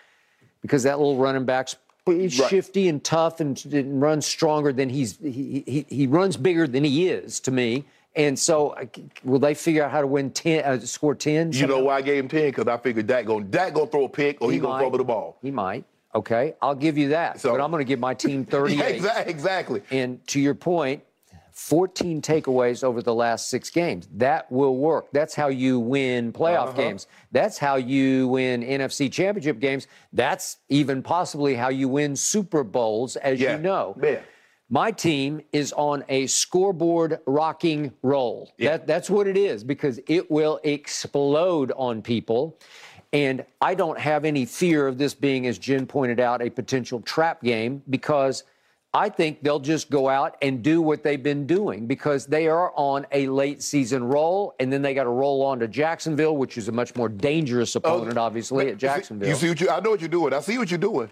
because 0.62 0.83
that 0.85 0.98
little 0.98 1.16
running 1.16 1.44
back's 1.44 1.76
right. 2.07 2.31
shifty 2.31 2.88
and 2.88 3.02
tough 3.02 3.40
and, 3.40 3.62
and, 3.66 4.00
runs 4.00 4.26
stronger 4.26 4.72
than 4.72 4.88
he's 4.88 5.18
he, 5.18 5.62
he, 5.66 5.87
he 5.88 6.07
runs 6.07 6.37
bigger 6.37 6.66
than 6.66 6.85
he 6.85 7.09
is 7.09 7.40
to 7.40 7.50
me. 7.50 7.85
And 8.16 8.37
so, 8.37 8.74
will 9.22 9.38
they 9.38 9.54
figure 9.54 9.85
out 9.85 9.92
how 9.92 10.00
to 10.00 10.07
win 10.07 10.33
ten, 10.33 10.64
uh, 10.64 10.81
score 10.81 11.14
ten? 11.14 11.52
You 11.52 11.66
know 11.66 11.85
why 11.85 11.96
I 11.96 12.02
gave 12.02 12.24
him 12.24 12.28
ten? 12.28 12.48
Because 12.48 12.66
I 12.66 12.76
figured 12.76 13.07
Dak 13.07 13.26
going 13.26 13.50
Dak 13.50 13.74
gonna 13.74 13.87
throw 13.87 14.04
a 14.04 14.09
pick 14.09 14.40
or 14.40 14.50
he, 14.50 14.57
he 14.57 14.61
gonna 14.61 14.83
fumble 14.83 14.98
the 14.98 15.04
ball. 15.04 15.38
He 15.42 15.50
might. 15.50 15.85
Okay, 16.14 16.54
I'll 16.62 16.74
give 16.74 16.96
you 16.96 17.11
that. 17.11 17.40
So, 17.40 17.52
but 17.52 17.61
I'm 17.61 17.70
going 17.70 17.85
to 17.85 17.88
give 17.88 18.00
my 18.00 18.14
team 18.14 18.44
38. 18.46 19.02
yeah, 19.02 19.20
exactly. 19.20 19.83
And 19.90 20.26
to 20.28 20.40
your 20.40 20.54
point, 20.54 21.02
14 21.59 22.23
takeaways 22.23 22.85
over 22.85 23.03
the 23.03 23.12
last 23.12 23.49
six 23.49 23.68
games. 23.68 24.09
That 24.14 24.51
will 24.51 24.77
work. 24.77 25.09
That's 25.11 25.35
how 25.35 25.49
you 25.49 25.81
win 25.81 26.33
playoff 26.33 26.68
uh-huh. 26.68 26.73
games. 26.73 27.09
That's 27.33 27.59
how 27.59 27.75
you 27.75 28.29
win 28.29 28.62
NFC 28.62 29.11
championship 29.11 29.59
games. 29.59 29.88
That's 30.12 30.59
even 30.68 31.03
possibly 31.03 31.57
how 31.57 31.68
you 31.71 31.88
win 31.88 32.14
Super 32.14 32.62
Bowls, 32.62 33.16
as 33.16 33.40
yeah. 33.40 33.57
you 33.57 33.62
know. 33.62 33.97
Yeah. 34.01 34.21
My 34.71 34.92
team 34.92 35.40
is 35.53 35.73
on 35.73 36.05
a 36.09 36.29
scoreboard 36.29 37.18
rocking 37.27 37.92
roll. 38.03 38.53
Yeah. 38.57 38.77
That, 38.77 38.87
that's 38.87 39.11
what 39.11 39.27
it 39.27 39.37
is 39.37 39.64
because 39.64 39.99
it 40.07 40.31
will 40.31 40.61
explode 40.62 41.73
on 41.77 42.03
people. 42.03 42.57
And 43.12 43.44
I 43.61 43.75
don't 43.75 43.99
have 43.99 44.25
any 44.25 44.44
fear 44.44 44.87
of 44.87 44.97
this 44.97 45.12
being, 45.12 45.49
as 45.49 45.59
Jen 45.59 45.87
pointed 45.87 46.21
out, 46.21 46.40
a 46.40 46.51
potential 46.51 47.01
trap 47.01 47.42
game 47.42 47.83
because 47.90 48.44
I 48.94 49.11
think 49.11 49.42
they'll 49.42 49.61
just 49.61 49.90
go 49.90 50.09
out 50.09 50.37
and 50.40 50.62
do 50.62 50.81
what 50.81 51.03
they've 51.03 51.22
been 51.22 51.46
doing 51.46 51.87
because 51.87 52.24
they 52.27 52.48
are 52.48 52.72
on 52.74 53.07
a 53.12 53.27
late 53.29 53.62
season 53.62 54.03
roll, 54.03 54.55
and 54.59 54.72
then 54.72 54.81
they 54.81 54.94
got 54.94 55.05
to 55.05 55.11
roll 55.11 55.44
on 55.44 55.59
to 55.61 55.68
Jacksonville, 55.68 56.37
which 56.38 56.57
is 56.57 56.68
a 56.68 56.72
much 56.72 56.96
more 56.96 57.09
dangerous 57.11 57.77
Oh, 57.77 57.81
opponent, 57.81 58.16
obviously, 58.16 58.68
at 58.68 58.79
Jacksonville. 58.79 59.29
You 59.29 59.35
see 59.35 59.51
what 59.51 59.61
you? 59.61 59.68
I 59.68 59.81
know 59.81 59.90
what 59.90 60.01
you're 60.01 60.09
doing. 60.09 60.33
I 60.33 60.40
see 60.40 60.57
what 60.57 60.70
you're 60.70 60.79
doing. 60.79 61.11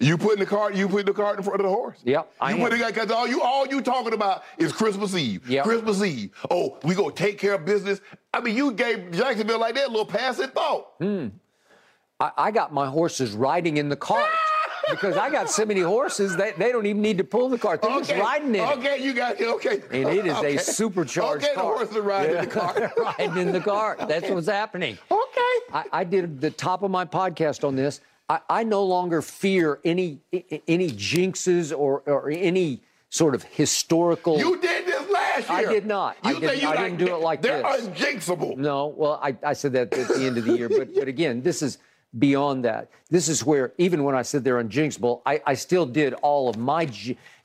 You 0.00 0.18
putting 0.18 0.40
the 0.40 0.46
cart, 0.46 0.74
you 0.74 0.88
putting 0.88 1.06
the 1.06 1.12
cart 1.12 1.38
in 1.38 1.44
front 1.44 1.60
of 1.60 1.64
the 1.64 1.70
horse. 1.72 1.98
Yep, 2.02 2.32
I 2.40 2.50
you 2.50 2.56
am. 2.56 2.68
put 2.70 2.76
the 2.76 2.84
because 2.86 3.10
all 3.12 3.28
you 3.28 3.40
all 3.40 3.68
you 3.68 3.80
talking 3.82 4.14
about 4.14 4.42
is 4.58 4.72
Christmas 4.72 5.14
Eve. 5.14 5.48
Yep. 5.48 5.64
Christmas 5.64 6.02
Eve. 6.02 6.30
Oh, 6.50 6.76
we 6.82 6.96
gonna 6.96 7.12
take 7.14 7.38
care 7.38 7.54
of 7.54 7.64
business. 7.64 8.00
I 8.34 8.40
mean, 8.40 8.56
you 8.56 8.72
gave 8.72 9.12
Jacksonville 9.12 9.60
like 9.60 9.76
that 9.76 9.86
a 9.86 9.90
little 9.90 10.04
passing 10.04 10.48
thought. 10.48 10.88
Hmm. 10.98 11.28
I, 12.18 12.32
I 12.36 12.50
got 12.50 12.72
my 12.74 12.88
horses 12.88 13.32
riding 13.32 13.76
in 13.76 13.88
the 13.88 13.96
cart. 13.96 14.28
because 14.90 15.16
I 15.16 15.30
got 15.30 15.50
so 15.50 15.64
many 15.64 15.80
horses 15.80 16.36
they, 16.36 16.52
they 16.52 16.72
don't 16.72 16.86
even 16.86 17.02
need 17.02 17.18
to 17.18 17.24
pull 17.24 17.48
the 17.48 17.58
cart. 17.58 17.82
They're 17.82 17.98
just 17.98 18.12
riding 18.12 18.48
in 18.48 18.56
it. 18.56 18.78
Okay, 18.78 19.02
you 19.02 19.12
got 19.12 19.40
it. 19.40 19.46
Okay. 19.46 19.82
And 19.90 20.08
it 20.08 20.26
is 20.26 20.34
okay. 20.34 20.56
a 20.56 20.60
supercharged 20.60 21.44
Okay, 21.44 21.54
car. 21.54 21.64
the 21.64 21.78
horse 21.78 21.90
is 21.90 21.98
riding 21.98 22.36
in 22.36 22.44
the 22.44 22.50
car. 22.50 22.92
riding 23.18 23.36
in 23.36 23.52
the 23.52 23.60
car. 23.60 23.96
That's 24.08 24.28
what's 24.28 24.48
happening. 24.48 24.98
Okay. 25.10 25.40
I, 25.72 25.84
I 25.92 26.04
did 26.04 26.40
the 26.40 26.50
top 26.50 26.82
of 26.82 26.90
my 26.90 27.04
podcast 27.04 27.66
on 27.66 27.76
this. 27.76 28.00
I, 28.28 28.40
I 28.48 28.62
no 28.64 28.84
longer 28.84 29.20
fear 29.22 29.78
any 29.84 30.20
any 30.68 30.90
jinxes 30.90 31.76
or, 31.76 32.02
or 32.06 32.30
any 32.30 32.80
sort 33.10 33.34
of 33.34 33.42
historical. 33.44 34.38
You 34.38 34.58
did 34.60 34.86
this 34.86 35.10
last 35.10 35.48
year. 35.50 35.58
I 35.68 35.72
did 35.72 35.86
not. 35.86 36.16
I 36.22 36.32
You 36.32 36.40
did, 36.40 36.62
you 36.62 36.68
I 36.68 36.70
like, 36.74 36.78
didn't 36.78 36.98
do 36.98 37.14
it 37.14 37.18
like 37.20 37.42
that. 37.42 37.62
they're 37.62 37.76
this. 37.80 37.88
unjinxable. 37.88 38.56
No, 38.56 38.86
well, 38.86 39.20
I, 39.22 39.36
I 39.44 39.52
said 39.52 39.72
that 39.74 39.92
at 39.92 40.08
the 40.08 40.24
end 40.24 40.38
of 40.38 40.44
the 40.44 40.56
year, 40.56 40.68
but 40.68 40.94
but 40.94 41.08
again, 41.08 41.42
this 41.42 41.62
is 41.62 41.78
beyond 42.18 42.64
that. 42.64 42.88
This 43.10 43.28
is 43.28 43.44
where 43.44 43.72
even 43.78 44.04
when 44.04 44.14
I 44.14 44.22
said 44.22 44.44
they're 44.44 44.62
unjinxable, 44.62 45.22
I, 45.24 45.40
I 45.46 45.54
still 45.54 45.86
did 45.86 46.14
all 46.14 46.48
of 46.48 46.56
my 46.56 46.88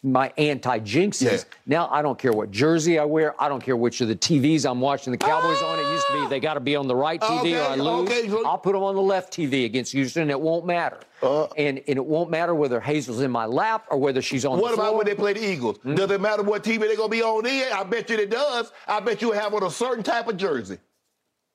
my 0.03 0.31
anti 0.37 0.79
jinxes. 0.79 1.21
Yeah. 1.31 1.37
Now 1.65 1.89
I 1.91 2.01
don't 2.01 2.17
care 2.17 2.31
what 2.31 2.51
jersey 2.51 2.99
I 2.99 3.05
wear. 3.05 3.41
I 3.41 3.49
don't 3.49 3.63
care 3.63 3.75
which 3.75 3.99
of 4.01 4.07
the 4.07 4.15
TVs 4.15 4.69
I'm 4.69 4.79
watching 4.79 5.11
the 5.11 5.17
Cowboys 5.17 5.61
on. 5.61 5.79
It 5.79 5.91
used 5.91 6.07
to 6.07 6.21
be 6.21 6.27
they 6.29 6.39
got 6.39 6.53
to 6.53 6.59
be 6.59 6.75
on 6.75 6.87
the 6.87 6.95
right 6.95 7.19
TV 7.19 7.59
or 7.59 7.69
I 7.69 7.75
lose. 7.75 8.09
okay, 8.09 8.29
I'll 8.45 8.57
put 8.57 8.73
them 8.73 8.83
on 8.83 8.95
the 8.95 9.01
left 9.01 9.33
TV 9.33 9.65
against 9.65 9.91
Houston. 9.93 10.29
It 10.29 10.39
won't 10.39 10.65
matter. 10.65 10.99
and 11.21 11.79
and 11.79 11.81
it 11.87 12.05
won't 12.05 12.29
matter 12.29 12.53
whether 12.53 12.79
Hazel's 12.79 13.21
in 13.21 13.31
my 13.31 13.45
lap 13.45 13.85
or 13.89 13.97
whether 13.97 14.21
she's 14.21 14.45
on 14.45 14.57
the 14.57 14.61
What 14.61 14.73
about 14.73 14.95
when 14.95 15.05
they 15.05 15.15
play 15.15 15.33
the 15.33 15.45
Eagles? 15.45 15.77
Hmm? 15.77 15.95
Does 15.95 16.11
it 16.11 16.21
matter 16.21 16.43
what 16.43 16.63
TV 16.63 16.79
they're 16.81 16.95
gonna 16.95 17.09
be 17.09 17.23
on 17.23 17.43
then? 17.43 17.71
I 17.73 17.83
bet 17.83 18.09
you 18.09 18.17
it 18.17 18.29
does. 18.29 18.71
I 18.87 18.99
bet 18.99 19.21
you 19.21 19.31
have 19.31 19.53
on 19.53 19.63
a 19.63 19.71
certain 19.71 20.03
type 20.03 20.27
of 20.27 20.37
jersey. 20.37 20.77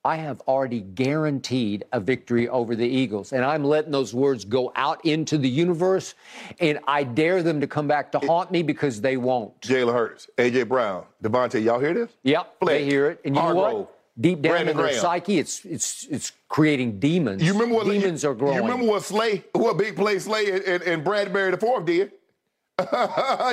I 0.05 0.17
have 0.17 0.41
already 0.41 0.81
guaranteed 0.81 1.85
a 1.93 1.99
victory 1.99 2.49
over 2.49 2.75
the 2.75 2.87
Eagles. 2.87 3.31
And 3.31 3.45
I'm 3.45 3.63
letting 3.63 3.91
those 3.91 4.13
words 4.13 4.43
go 4.43 4.73
out 4.75 5.03
into 5.05 5.37
the 5.37 5.47
universe. 5.47 6.15
And 6.59 6.79
I 6.87 7.03
dare 7.03 7.41
them 7.41 7.61
to 7.61 7.67
come 7.67 7.87
back 7.87 8.11
to 8.11 8.19
haunt 8.19 8.51
me 8.51 8.63
because 8.63 8.99
they 8.99 9.15
won't. 9.15 9.59
Jalen 9.61 9.93
Hurts, 9.93 10.29
AJ 10.37 10.67
Brown, 10.67 11.05
DeVonta, 11.23 11.63
y'all 11.63 11.79
hear 11.79 11.93
this? 11.93 12.11
Yep, 12.23 12.55
they 12.65 12.83
hear 12.83 13.11
it. 13.11 13.21
And 13.23 13.35
you 13.35 13.41
know 13.41 13.47
Hargrave, 13.47 13.77
what? 13.77 13.99
Deep 14.19 14.41
down 14.41 14.51
Brandon 14.51 14.71
in 14.71 14.77
their 14.77 14.85
Graham. 14.87 15.01
psyche, 15.01 15.39
it's 15.39 15.65
it's 15.65 16.05
it's 16.05 16.31
creating 16.47 16.99
demons. 16.99 17.41
You 17.41 17.53
remember 17.53 17.75
what 17.75 17.85
demons 17.85 18.23
you, 18.23 18.29
are 18.29 18.35
growing. 18.35 18.55
You 18.55 18.61
remember 18.61 18.85
what 18.85 19.01
Slay, 19.01 19.43
what 19.53 19.77
big 19.77 19.95
play 19.95 20.19
Slay 20.19 20.51
and, 20.51 20.63
and, 20.65 20.83
and 20.83 21.03
Bradberry 21.03 21.49
the 21.49 21.57
fourth 21.57 21.85
did? 21.85 22.11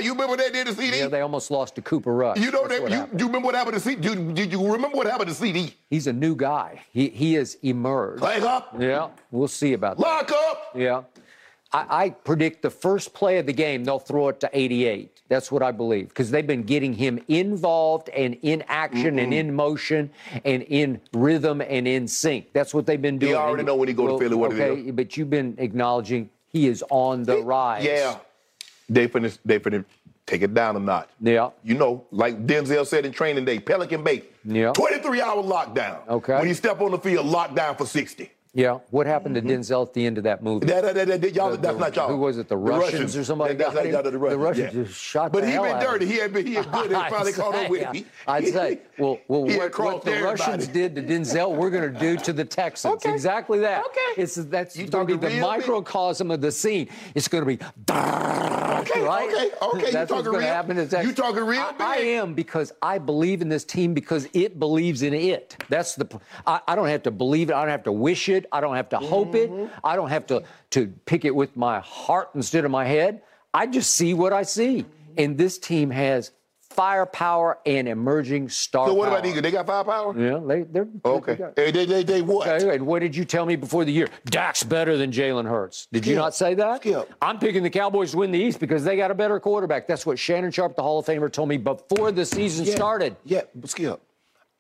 you 0.02 0.12
remember 0.12 0.28
what 0.28 0.38
they 0.38 0.50
did 0.50 0.66
to 0.66 0.74
CD? 0.74 0.98
yeah, 0.98 1.06
they 1.09 1.20
almost 1.20 1.50
lost 1.50 1.74
to 1.74 1.83
Cooper 1.83 2.14
Rush. 2.14 2.38
you 2.38 2.50
know 2.50 2.66
That's 2.66 2.80
that 2.90 3.12
you, 3.12 3.18
you 3.18 3.26
remember 3.26 3.46
what 3.46 3.54
happened 3.54 3.74
to 3.74 3.80
CD? 3.80 4.00
Did, 4.00 4.35
did 4.35 4.52
you 4.52 4.72
remember 4.72 4.96
what 4.96 5.06
happened 5.06 5.28
to 5.28 5.35
CD? 5.35 5.74
He's 5.90 6.06
a 6.06 6.12
new 6.12 6.35
guy. 6.35 6.80
He 6.90 7.09
he 7.11 7.35
has 7.35 7.56
emerged. 7.62 8.22
Leg 8.22 8.42
up, 8.44 8.74
Yeah, 8.78 9.09
we'll 9.30 9.48
see 9.48 9.74
about 9.74 9.98
that. 9.98 10.02
lock 10.02 10.33
up. 10.33 10.72
Yeah. 10.74 11.02
I, 11.72 12.04
I 12.04 12.11
predict 12.11 12.62
the 12.62 12.70
first 12.70 13.12
play 13.12 13.37
of 13.38 13.44
the 13.46 13.52
game, 13.52 13.85
they'll 13.85 13.98
throw 14.00 14.28
it 14.28 14.40
to 14.40 14.50
88. 14.52 15.20
That's 15.28 15.52
what 15.52 15.62
I 15.62 15.70
believe 15.70 16.09
because 16.09 16.30
they've 16.30 16.46
been 16.46 16.62
getting 16.62 16.94
him 16.94 17.22
involved 17.28 18.09
and 18.09 18.38
in 18.40 18.64
action 18.68 19.18
and 19.18 19.35
in 19.35 19.54
motion 19.54 20.11
and 20.46 20.62
in 20.62 20.98
rhythm 21.12 21.61
and 21.61 21.87
in 21.87 22.09
sync. 22.09 22.54
That's 22.54 22.72
what 22.72 22.87
they've 22.87 23.00
been 23.00 23.18
doing. 23.18 23.35
already 23.37 23.61
And- 23.61 23.66
know 23.66 23.76
when 23.76 23.87
he 23.88 23.92
go 23.94 24.06
to 24.09 24.18
Philly 24.18 24.35
what 24.35 24.52
okay, 24.54 24.83
do. 24.83 24.92
but 24.94 25.16
you've 25.18 25.30
been 25.30 25.56
acknowledging 25.59 26.30
he 26.48 26.66
is 26.68 26.83
on 26.90 27.22
the 27.24 27.42
rise. 27.42 27.85
Yeah, 27.85 28.16
they 28.90 29.09
finna 29.09 29.38
they 29.44 29.59
finna 29.59 29.85
take 30.26 30.42
it 30.42 30.53
down 30.53 30.76
a 30.76 30.81
notch. 30.81 31.09
Yeah. 31.20 31.50
You 31.64 31.74
know, 31.74 32.05
like 32.11 32.46
Denzel 32.46 32.87
said 32.87 33.07
in 33.07 33.12
training 33.12 33.44
day, 33.44 33.59
Pelican 33.59 34.05
Bay. 34.05 34.24
Yeah. 34.44 34.72
23 34.72 35.22
hour 35.22 35.42
lockdown. 35.42 36.07
Okay. 36.09 36.38
When 36.38 36.48
you 36.48 36.55
step 36.55 36.81
on 36.81 36.90
the 36.90 36.98
field, 36.98 37.26
lockdown 37.26 37.79
for 37.79 37.87
60. 37.87 38.31
Yeah. 38.52 38.78
What 38.90 39.06
happened 39.06 39.36
to 39.36 39.40
mm-hmm. 39.42 39.50
Denzel 39.60 39.86
at 39.86 39.94
the 39.94 40.04
end 40.04 40.18
of 40.18 40.24
that 40.24 40.42
movie? 40.42 40.66
That, 40.66 40.82
that, 40.82 41.06
that, 41.06 41.20
that- 41.20 41.34
y'all, 41.34 41.50
The- 41.52 41.56
that's 41.58 41.74
the- 41.74 41.80
not 41.80 41.94
y'all. 41.96 42.08
who 42.08 42.16
was 42.16 42.36
it, 42.36 42.48
the 42.48 42.56
Russians 42.56 43.16
or 43.16 43.22
somebody 43.22 43.54
That- 43.54 43.72
that's 43.72 43.74
not 43.76 43.86
him? 43.86 43.92
y'all, 43.92 44.02
the 44.02 44.10
The 44.10 44.18
Russians. 44.18 44.40
Russians 44.42 44.74
yeah. 44.74 44.82
just 44.84 45.00
shot 45.00 45.32
But 45.32 45.42
the 45.42 45.46
he 45.46 45.52
hell 45.52 45.62
been 45.64 45.76
out 45.76 45.82
dirty. 45.82 46.06
He 46.06 46.16
had 46.16 46.32
been, 46.32 46.46
he 46.46 46.54
had 46.54 46.72
good. 46.72 46.90
They 46.90 46.94
I'd 46.96 47.12
caught 47.12 47.26
say, 47.26 47.64
up 47.64 47.70
with 47.70 47.80
yeah. 47.80 47.92
me. 47.92 48.04
I'd 48.26 48.46
say, 48.48 48.80
well, 48.98 49.18
well 49.28 49.42
what, 49.44 49.78
what 49.78 50.02
the 50.04 50.10
everybody. 50.10 50.24
Russians 50.40 50.66
did 50.66 50.96
to 50.96 51.02
Denzel, 51.02 51.54
we're 51.54 51.70
going 51.70 51.92
to 51.92 51.98
do 51.98 52.16
to 52.16 52.32
the 52.32 52.44
Texans. 52.44 52.94
Okay. 52.94 53.12
Exactly 53.12 53.60
that. 53.60 53.84
Okay. 53.86 54.22
It's 54.22 54.34
that's 54.34 54.76
You 54.76 54.86
going 54.88 55.06
to 55.06 55.14
be 55.16 55.18
talking 55.18 55.20
the 55.20 55.26
real 55.40 55.50
big? 55.56 55.60
microcosm 55.60 56.30
of 56.32 56.40
the 56.40 56.50
scene. 56.50 56.88
It's 57.14 57.28
going 57.28 57.44
to 57.44 57.46
be 57.46 57.64
Okay, 58.80 59.00
right. 59.04 59.28
okay, 59.28 59.50
okay. 59.62 59.86
You 59.86 59.92
That's 59.92 60.10
what's 60.10 60.26
going 60.26 60.40
to 60.40 60.46
happen 60.46 60.76
to 60.76 60.82
Texans. 60.86 61.06
you 61.06 61.12
talking 61.14 61.44
real 61.44 61.60
I, 61.60 61.74
I 61.78 61.96
am 61.96 62.34
because 62.34 62.72
I 62.82 62.98
believe 62.98 63.42
in 63.42 63.48
this 63.48 63.64
team 63.64 63.94
because 63.94 64.26
it 64.32 64.58
believes 64.58 65.02
in 65.02 65.14
it. 65.14 65.56
That's 65.68 65.94
the. 65.94 66.06
I, 66.46 66.60
I 66.66 66.74
don't 66.74 66.88
have 66.88 67.02
to 67.04 67.10
believe 67.10 67.50
it. 67.50 67.54
I 67.54 67.60
don't 67.60 67.70
have 67.70 67.84
to 67.84 67.92
wish 67.92 68.28
it. 68.28 68.39
I 68.53 68.61
don't 68.61 68.76
have 68.76 68.88
to 68.90 68.98
hope 68.98 69.33
Mm-hmm. 69.33 69.64
it. 69.64 69.70
I 69.85 69.96
don't 69.96 70.09
have 70.11 70.26
to 70.29 70.42
to 70.70 70.87
pick 71.07 71.24
it 71.24 71.35
with 71.35 71.57
my 71.57 71.81
heart 71.81 72.31
instead 72.35 72.64
of 72.64 72.70
my 72.70 72.85
head. 72.85 73.22
I 73.55 73.66
just 73.66 73.90
see 73.92 74.14
what 74.14 74.33
I 74.33 74.42
see, 74.42 74.85
and 75.16 75.37
this 75.38 75.59
team 75.59 75.90
has 75.90 76.33
firepower 76.61 77.59
and 77.66 77.88
emerging 77.88 78.48
star 78.48 78.87
So 78.87 78.94
what 78.94 79.09
about 79.09 79.22
power. 79.22 79.29
Eagles? 79.31 79.42
They 79.42 79.50
got 79.50 79.66
firepower? 79.66 80.18
Yeah, 80.18 80.38
they, 80.46 80.62
they're 80.62 80.88
Okay. 81.05 81.37
They 81.57 81.70
they, 81.72 81.85
they, 81.85 82.03
they 82.05 82.22
what? 82.22 82.48
Okay, 82.48 82.74
and 82.76 82.87
what 82.87 83.00
did 83.00 83.14
you 83.16 83.24
tell 83.24 83.44
me 83.44 83.57
before 83.57 83.85
the 83.85 83.92
year? 83.92 84.09
Dak's 84.26 84.62
better 84.62 84.96
than 84.96 85.11
Jalen 85.11 85.48
Hurts. 85.48 85.88
Did 85.92 86.07
you 86.07 86.14
not 86.14 86.35
say 86.35 86.55
that? 86.55 86.81
Skip. 86.81 87.12
I'm 87.20 87.38
picking 87.38 87.62
the 87.64 87.70
Cowboys 87.70 88.12
to 88.12 88.18
win 88.18 88.31
the 88.31 88.38
East 88.38 88.61
because 88.61 88.85
they 88.85 88.96
got 88.96 89.11
a 89.11 89.14
better 89.14 89.38
quarterback. 89.40 89.87
That's 89.88 90.07
what 90.07 90.18
Shannon 90.18 90.50
Sharpe, 90.53 90.76
the 90.76 90.83
Hall 90.83 91.00
of 91.00 91.07
Famer, 91.07 91.31
told 91.31 91.48
me 91.48 91.57
before 91.57 92.12
the 92.12 92.24
season 92.24 92.64
Yeah. 92.64 92.74
started. 92.76 93.16
Yeah, 93.24 93.42
but 93.55 93.68
Skip. 93.70 94.00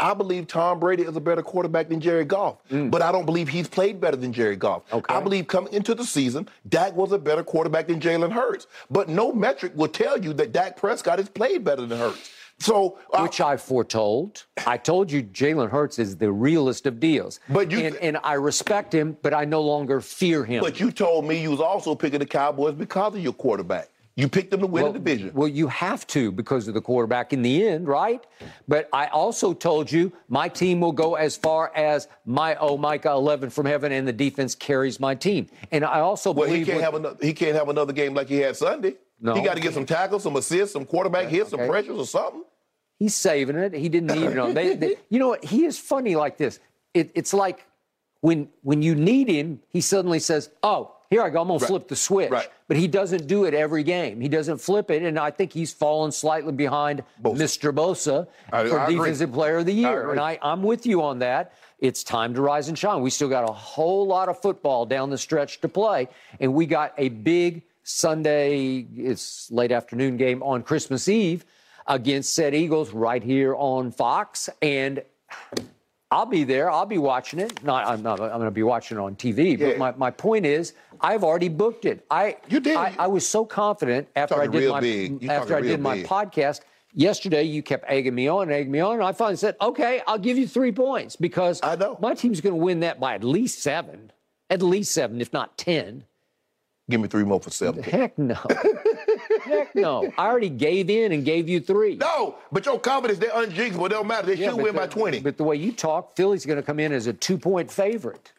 I 0.00 0.14
believe 0.14 0.46
Tom 0.46 0.80
Brady 0.80 1.02
is 1.02 1.14
a 1.14 1.20
better 1.20 1.42
quarterback 1.42 1.88
than 1.88 2.00
Jared 2.00 2.28
Goff, 2.28 2.56
but 2.70 3.02
I 3.02 3.12
don't 3.12 3.26
believe 3.26 3.48
he's 3.48 3.68
played 3.68 4.00
better 4.00 4.16
than 4.16 4.32
Jared 4.32 4.58
Goff. 4.58 4.88
Mm. 4.90 4.98
Okay. 4.98 5.14
I 5.14 5.20
believe 5.20 5.46
coming 5.46 5.72
into 5.72 5.94
the 5.94 6.04
season, 6.04 6.48
Dak 6.68 6.94
was 6.96 7.12
a 7.12 7.18
better 7.18 7.44
quarterback 7.44 7.86
than 7.88 8.00
Jalen 8.00 8.32
Hurts, 8.32 8.66
but 8.90 9.08
no 9.08 9.32
metric 9.32 9.72
will 9.76 9.88
tell 9.88 10.18
you 10.18 10.32
that 10.34 10.52
Dak 10.52 10.76
Prescott 10.76 11.18
has 11.18 11.28
played 11.28 11.64
better 11.64 11.84
than 11.86 11.98
Hurts. 11.98 12.30
So, 12.60 12.98
uh, 13.14 13.20
Which 13.22 13.40
I 13.40 13.56
foretold. 13.56 14.44
I 14.66 14.76
told 14.78 15.10
you 15.10 15.22
Jalen 15.22 15.70
Hurts 15.70 15.98
is 15.98 16.16
the 16.16 16.30
realest 16.32 16.86
of 16.86 16.98
deals. 17.00 17.40
But 17.48 17.70
you- 17.70 17.78
and, 17.80 17.96
and 17.96 18.18
I 18.24 18.34
respect 18.34 18.94
him, 18.94 19.16
but 19.22 19.32
I 19.34 19.44
no 19.44 19.60
longer 19.60 20.00
fear 20.00 20.44
him. 20.44 20.62
but 20.62 20.80
you 20.80 20.90
told 20.92 21.24
me 21.26 21.40
you 21.40 21.50
was 21.50 21.60
also 21.60 21.94
picking 21.94 22.20
the 22.20 22.26
Cowboys 22.26 22.74
because 22.74 23.14
of 23.14 23.20
your 23.20 23.32
quarterback. 23.34 23.88
You 24.16 24.28
picked 24.28 24.50
them 24.50 24.60
to 24.60 24.66
win 24.66 24.82
well, 24.82 24.92
the 24.92 24.98
division. 24.98 25.30
Well, 25.34 25.48
you 25.48 25.68
have 25.68 26.06
to 26.08 26.32
because 26.32 26.68
of 26.68 26.74
the 26.74 26.80
quarterback 26.80 27.32
in 27.32 27.42
the 27.42 27.66
end, 27.66 27.86
right? 27.88 28.24
But 28.68 28.88
I 28.92 29.06
also 29.06 29.54
told 29.54 29.90
you 29.90 30.12
my 30.28 30.48
team 30.48 30.80
will 30.80 30.92
go 30.92 31.14
as 31.14 31.36
far 31.36 31.72
as 31.74 32.08
my 32.26 32.56
oh 32.56 32.76
Micah 32.76 33.12
11 33.12 33.50
from 33.50 33.66
heaven, 33.66 33.92
and 33.92 34.06
the 34.06 34.12
defense 34.12 34.54
carries 34.54 35.00
my 35.00 35.14
team. 35.14 35.46
And 35.70 35.84
I 35.84 36.00
also 36.00 36.32
well, 36.32 36.48
he 36.48 36.64
can't 36.64 36.76
with- 36.76 36.84
have 36.84 36.94
another. 36.94 37.16
He 37.24 37.32
can't 37.32 37.54
have 37.54 37.68
another 37.68 37.92
game 37.92 38.14
like 38.14 38.28
he 38.28 38.38
had 38.38 38.56
Sunday. 38.56 38.96
No. 39.20 39.34
He 39.34 39.42
got 39.42 39.54
to 39.54 39.60
get 39.60 39.74
some 39.74 39.86
tackles, 39.86 40.22
some 40.22 40.36
assists, 40.36 40.72
some 40.72 40.86
quarterback 40.86 41.28
hits, 41.28 41.50
some 41.50 41.66
pressures, 41.66 41.98
or 41.98 42.06
something. 42.06 42.42
he's 42.98 43.14
saving 43.14 43.56
it. 43.56 43.74
He 43.74 43.88
didn't 43.90 44.18
need 44.18 44.28
it. 44.28 44.54
They, 44.54 44.74
they, 44.74 44.96
you 45.10 45.18
know 45.18 45.28
what? 45.28 45.44
He 45.44 45.66
is 45.66 45.78
funny 45.78 46.16
like 46.16 46.38
this. 46.38 46.58
It, 46.94 47.10
it's 47.14 47.34
like 47.34 47.66
when 48.20 48.48
when 48.62 48.82
you 48.82 48.94
need 48.94 49.28
him, 49.28 49.60
he 49.68 49.80
suddenly 49.80 50.18
says, 50.18 50.50
"Oh, 50.62 50.96
here 51.10 51.22
I 51.22 51.28
go. 51.30 51.42
I'm 51.42 51.48
gonna 51.48 51.60
flip 51.60 51.88
the 51.88 51.96
switch." 51.96 52.30
Right. 52.30 52.48
But 52.68 52.76
he 52.76 52.86
doesn't 52.88 53.26
do 53.26 53.44
it 53.44 53.52
every 53.52 53.82
game. 53.82 54.20
He 54.20 54.28
doesn't 54.28 54.58
flip 54.58 54.90
it, 54.90 55.02
and 55.02 55.18
I 55.18 55.30
think 55.30 55.52
he's 55.52 55.72
fallen 55.72 56.12
slightly 56.12 56.52
behind 56.52 57.02
Bosa. 57.22 57.36
Mr. 57.36 57.72
Bosa 57.74 58.26
I- 58.52 58.68
for 58.68 58.78
I 58.78 58.84
agree. 58.84 58.96
Defensive 58.96 59.32
Player 59.32 59.58
of 59.58 59.66
the 59.66 59.72
Year. 59.72 60.02
agree. 60.02 60.12
and 60.12 60.20
I, 60.20 60.38
I'm 60.40 60.62
with 60.62 60.86
you 60.86 61.02
on 61.02 61.18
that. 61.18 61.52
It's 61.80 62.04
time 62.04 62.34
to 62.34 62.42
rise 62.42 62.68
and 62.68 62.78
shine. 62.78 63.02
We 63.02 63.10
still 63.10 63.28
got 63.28 63.48
a 63.48 63.52
whole 63.52 64.06
lot 64.06 64.28
of 64.28 64.40
football 64.40 64.86
down 64.86 65.10
the 65.10 65.18
stretch 65.18 65.60
to 65.62 65.68
play, 65.68 66.08
and 66.38 66.54
we 66.54 66.66
got 66.66 66.92
a 66.96 67.08
big 67.08 67.62
Sunday. 67.82 68.86
It's 68.96 69.50
late 69.50 69.72
afternoon 69.72 70.16
game 70.16 70.42
on 70.42 70.62
Christmas 70.62 71.08
Eve 71.08 71.44
against 71.86 72.34
said 72.34 72.54
Eagles 72.54 72.92
right 72.92 73.22
here 73.22 73.54
on 73.56 73.90
Fox, 73.90 74.48
and 74.62 75.02
I'll 76.12 76.26
be 76.26 76.42
there. 76.42 76.70
I'll 76.70 76.86
be 76.86 76.98
watching 76.98 77.38
it. 77.38 77.62
Not, 77.62 77.86
I'm 77.86 78.02
not. 78.02 78.20
I'm 78.20 78.30
going 78.30 78.44
to 78.44 78.50
be 78.50 78.64
watching 78.64 78.96
it 78.96 79.00
on 79.00 79.14
TV. 79.14 79.56
Yeah. 79.56 79.68
But 79.68 79.78
my, 79.78 79.92
my 79.92 80.10
point 80.10 80.44
is, 80.44 80.74
I've 81.00 81.22
already 81.22 81.48
booked 81.48 81.84
it. 81.84 82.04
I 82.10 82.36
You 82.48 82.58
did. 82.58 82.76
I, 82.76 82.94
I 82.98 83.06
was 83.06 83.26
so 83.26 83.44
confident 83.44 84.08
after 84.16 84.40
I 84.40 84.48
did 84.48 84.68
my 84.68 84.80
big. 84.80 85.24
After 85.24 85.56
I 85.56 85.60
did 85.60 85.68
real 85.68 85.78
my 85.78 85.96
big. 85.96 86.06
podcast 86.06 86.62
yesterday. 86.94 87.44
You 87.44 87.62
kept 87.62 87.84
egging 87.88 88.14
me 88.14 88.28
on, 88.28 88.42
and 88.44 88.52
egging 88.52 88.72
me 88.72 88.80
on, 88.80 88.94
and 88.94 89.04
I 89.04 89.12
finally 89.12 89.36
said, 89.36 89.56
"Okay, 89.60 90.02
I'll 90.06 90.18
give 90.18 90.36
you 90.36 90.48
three 90.48 90.72
points 90.72 91.16
because 91.16 91.60
I 91.62 91.76
know. 91.76 91.96
my 92.00 92.14
team's 92.14 92.40
going 92.40 92.56
to 92.56 92.62
win 92.64 92.80
that 92.80 92.98
by 92.98 93.14
at 93.14 93.24
least 93.24 93.62
seven, 93.62 94.12
at 94.48 94.62
least 94.62 94.92
seven, 94.92 95.20
if 95.20 95.32
not 95.32 95.56
ten. 95.56 96.04
Give 96.88 97.00
me 97.00 97.06
three 97.06 97.22
more 97.22 97.40
for 97.40 97.50
seven. 97.50 97.84
Heck 97.84 98.18
no, 98.18 98.36
heck 99.40 99.74
no. 99.74 100.12
I 100.18 100.26
already 100.26 100.48
gave 100.48 100.90
in 100.90 101.12
and 101.12 101.24
gave 101.24 101.48
you 101.48 101.60
three. 101.60 101.96
No, 101.96 102.36
but 102.52 102.64
your 102.66 102.78
confidence, 102.78 103.18
they're 103.18 103.30
unjinxable. 103.30 103.86
It 103.86 103.90
don't 103.90 104.06
matter. 104.06 104.26
They 104.28 104.34
Yeah, 104.34 104.48
should 104.50 104.56
win 104.56 104.74
the- 104.74 104.80
by 104.80 104.86
20. 104.86 105.20
But 105.20 105.36
the 105.36 105.44
way 105.44 105.56
you 105.56 105.72
talk, 105.72 106.16
Philly's 106.16 106.46
going 106.46 106.58
to 106.58 106.62
come 106.62 106.78
in 106.80 106.92
as 106.92 107.06
a 107.06 107.12
two-point 107.12 107.70
favorite. 107.70 108.32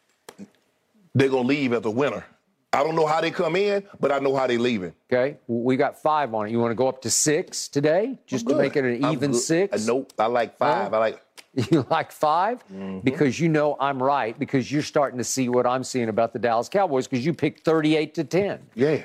They're 1.13 1.29
going 1.29 1.43
to 1.43 1.47
leave 1.47 1.73
as 1.73 1.85
a 1.85 1.89
winner. 1.89 2.25
I 2.73 2.83
don't 2.83 2.95
know 2.95 3.05
how 3.05 3.19
they 3.19 3.31
come 3.31 3.57
in, 3.57 3.83
but 3.99 4.13
I 4.13 4.19
know 4.19 4.33
how 4.33 4.47
they 4.47 4.57
leaving. 4.57 4.93
Okay, 5.11 5.37
we 5.47 5.75
got 5.75 6.01
five 6.01 6.33
on 6.33 6.47
it. 6.47 6.51
You 6.51 6.59
want 6.59 6.71
to 6.71 6.75
go 6.75 6.87
up 6.87 7.01
to 7.01 7.09
six 7.09 7.67
today, 7.67 8.17
just 8.25 8.47
to 8.47 8.55
make 8.55 8.77
it 8.77 8.85
an 8.85 9.11
even 9.11 9.33
six? 9.33 9.75
Uh, 9.89 9.91
nope, 9.93 10.13
I 10.17 10.27
like 10.27 10.57
five. 10.57 10.93
I 10.93 10.97
like. 10.97 11.21
You 11.69 11.85
like 11.89 12.13
5 12.13 12.63
Mm-hmm. 12.67 12.99
because 12.99 13.37
you 13.37 13.49
know 13.49 13.75
I'm 13.77 14.01
right 14.01 14.39
because 14.39 14.71
you're 14.71 14.81
starting 14.81 15.17
to 15.17 15.23
see 15.25 15.49
what 15.49 15.67
I'm 15.67 15.83
seeing 15.83 16.07
about 16.07 16.31
the 16.31 16.39
Dallas 16.39 16.69
Cowboys 16.69 17.07
because 17.09 17.25
you 17.25 17.33
picked 17.33 17.65
38 17.65 18.13
to 18.13 18.23
10. 18.23 18.59
Yeah. 18.73 19.01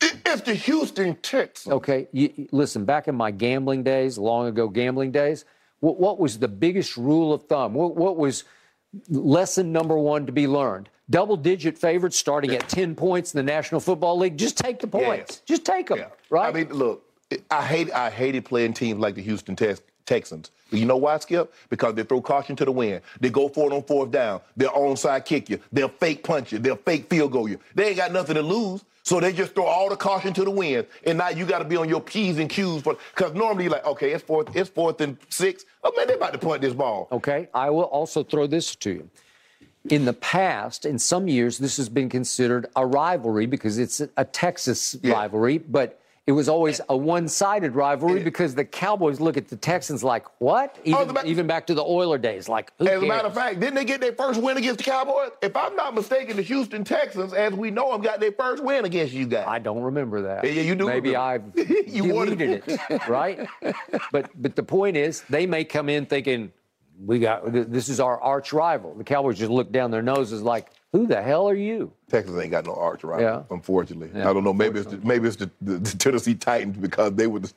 It's 0.00 0.42
the 0.42 0.54
Houston 0.54 1.14
Texans. 1.16 1.72
Okay, 1.72 2.08
you, 2.12 2.48
listen. 2.52 2.84
Back 2.84 3.08
in 3.08 3.14
my 3.14 3.30
gambling 3.30 3.82
days, 3.82 4.18
long 4.18 4.46
ago 4.46 4.68
gambling 4.68 5.10
days, 5.10 5.44
what, 5.80 5.98
what 5.98 6.18
was 6.18 6.38
the 6.38 6.48
biggest 6.48 6.96
rule 6.96 7.32
of 7.32 7.44
thumb? 7.44 7.74
What, 7.74 7.96
what 7.96 8.16
was 8.16 8.44
lesson 9.08 9.72
number 9.72 9.98
one 9.98 10.26
to 10.26 10.32
be 10.32 10.46
learned? 10.46 10.88
Double-digit 11.10 11.78
favorites 11.78 12.18
starting 12.18 12.54
at 12.54 12.68
ten 12.68 12.94
points 12.94 13.34
in 13.34 13.38
the 13.38 13.50
National 13.50 13.80
Football 13.80 14.18
League. 14.18 14.36
Just 14.36 14.58
take 14.58 14.78
the 14.78 14.86
points. 14.86 15.40
Just 15.46 15.64
take 15.64 15.88
them. 15.88 15.98
Yeah. 15.98 16.08
Right. 16.28 16.48
I 16.48 16.52
mean, 16.52 16.72
look, 16.72 17.02
I 17.50 17.64
hate 17.64 17.90
I 17.92 18.10
hated 18.10 18.44
playing 18.44 18.74
teams 18.74 19.00
like 19.00 19.14
the 19.14 19.22
Houston 19.22 19.56
Tex- 19.56 19.80
Texans. 20.04 20.50
You 20.70 20.84
know 20.84 20.98
why, 20.98 21.18
Skip? 21.18 21.54
Because 21.70 21.94
they 21.94 22.02
throw 22.02 22.20
caution 22.20 22.56
to 22.56 22.64
the 22.66 22.72
wind. 22.72 23.00
They 23.20 23.30
go 23.30 23.48
for 23.48 23.70
it 23.70 23.74
on 23.74 23.82
fourth 23.84 24.10
down. 24.10 24.42
They'll 24.54 24.70
onside 24.70 25.24
kick 25.24 25.48
you. 25.48 25.58
They'll 25.72 25.88
fake 25.88 26.22
punch 26.22 26.52
you. 26.52 26.58
They'll 26.58 26.76
fake 26.76 27.08
field 27.08 27.32
goal 27.32 27.48
you. 27.48 27.58
They 27.74 27.88
ain't 27.88 27.96
got 27.96 28.12
nothing 28.12 28.34
to 28.34 28.42
lose. 28.42 28.84
So 29.08 29.20
they 29.20 29.32
just 29.32 29.54
throw 29.54 29.64
all 29.64 29.88
the 29.88 29.96
caution 29.96 30.34
to 30.34 30.44
the 30.44 30.50
wind. 30.50 30.86
And 31.06 31.16
now 31.16 31.30
you 31.30 31.46
got 31.46 31.60
to 31.60 31.64
be 31.64 31.76
on 31.78 31.88
your 31.88 32.02
P's 32.02 32.36
and 32.36 32.50
Q's 32.50 32.82
for 32.82 32.98
because 33.14 33.32
normally 33.32 33.64
you're 33.64 33.72
like, 33.72 33.86
okay, 33.86 34.12
it's 34.12 34.22
fourth, 34.22 34.54
it's 34.54 34.68
fourth 34.68 35.00
and 35.00 35.16
six. 35.30 35.64
Oh 35.82 35.90
man, 35.96 36.08
they 36.08 36.12
about 36.12 36.34
to 36.34 36.38
punt 36.38 36.60
this 36.60 36.74
ball. 36.74 37.08
Okay, 37.10 37.48
I 37.54 37.70
will 37.70 37.84
also 37.84 38.22
throw 38.22 38.46
this 38.46 38.76
to 38.76 38.90
you. 38.90 39.10
In 39.88 40.04
the 40.04 40.12
past, 40.12 40.84
in 40.84 40.98
some 40.98 41.26
years, 41.26 41.56
this 41.56 41.78
has 41.78 41.88
been 41.88 42.10
considered 42.10 42.66
a 42.76 42.84
rivalry 42.84 43.46
because 43.46 43.78
it's 43.78 44.02
a 44.18 44.24
Texas 44.26 44.94
Yeah. 45.02 45.14
rivalry, 45.14 45.56
but 45.56 45.98
it 46.28 46.32
was 46.32 46.46
always 46.46 46.78
a 46.90 46.96
one-sided 46.96 47.74
rivalry 47.74 48.22
because 48.22 48.54
the 48.54 48.64
Cowboys 48.64 49.18
look 49.18 49.38
at 49.38 49.48
the 49.48 49.56
Texans 49.56 50.04
like, 50.04 50.26
what? 50.42 50.76
Oh, 50.78 50.82
even, 50.84 51.00
as 51.00 51.08
a 51.08 51.12
ma- 51.14 51.22
even 51.24 51.46
back 51.46 51.66
to 51.68 51.74
the 51.74 51.82
Oiler 51.82 52.18
days, 52.18 52.50
like, 52.50 52.70
who 52.78 52.86
As 52.86 53.02
a 53.02 53.06
matter 53.06 53.28
of 53.28 53.34
fact, 53.34 53.60
didn't 53.60 53.76
they 53.76 53.86
get 53.86 54.02
their 54.02 54.12
first 54.12 54.38
win 54.42 54.58
against 54.58 54.76
the 54.76 54.84
Cowboys? 54.84 55.30
If 55.40 55.56
I'm 55.56 55.74
not 55.74 55.94
mistaken, 55.94 56.36
the 56.36 56.42
Houston 56.42 56.84
Texans, 56.84 57.32
as 57.32 57.54
we 57.54 57.70
know 57.70 57.92
them, 57.92 58.02
got 58.02 58.20
their 58.20 58.32
first 58.32 58.62
win 58.62 58.84
against 58.84 59.14
you 59.14 59.24
guys. 59.26 59.46
I 59.48 59.58
don't 59.58 59.80
remember 59.80 60.20
that. 60.20 60.44
Yeah, 60.44 60.60
you 60.60 60.74
do 60.74 60.86
Maybe. 60.86 61.16
I've 61.16 61.44
You 61.86 62.12
wanted- 62.12 62.36
deleted 62.38 62.78
it, 62.90 63.08
right? 63.08 63.48
But 64.12 64.30
but 64.34 64.54
the 64.54 64.62
point 64.62 64.98
is, 64.98 65.22
they 65.30 65.46
may 65.46 65.64
come 65.64 65.88
in 65.88 66.04
thinking, 66.04 66.52
we 67.06 67.20
got 67.20 67.50
this 67.50 67.88
is 67.88 68.00
our 68.00 68.20
arch 68.20 68.52
rival. 68.52 68.92
The 68.94 69.04
Cowboys 69.04 69.38
just 69.38 69.50
look 69.50 69.72
down 69.72 69.90
their 69.90 70.02
noses 70.02 70.42
like, 70.42 70.68
who 70.92 71.06
the 71.06 71.20
hell 71.22 71.48
are 71.48 71.54
you? 71.54 71.92
Texas 72.10 72.38
ain't 72.40 72.50
got 72.50 72.66
no 72.66 72.74
arch 72.74 73.04
rival, 73.04 73.22
Yeah. 73.24 73.42
unfortunately. 73.50 74.10
Yeah, 74.14 74.30
I 74.30 74.32
don't 74.32 74.44
know. 74.44 74.54
Maybe 74.54 74.80
it's 74.80 74.90
the, 74.90 74.98
maybe 74.98 75.28
it's 75.28 75.36
the, 75.36 75.50
the, 75.60 75.78
the 75.78 75.96
Tennessee 75.98 76.34
Titans 76.34 76.76
because 76.78 77.12
they 77.14 77.26
were. 77.26 77.40
The, 77.40 77.52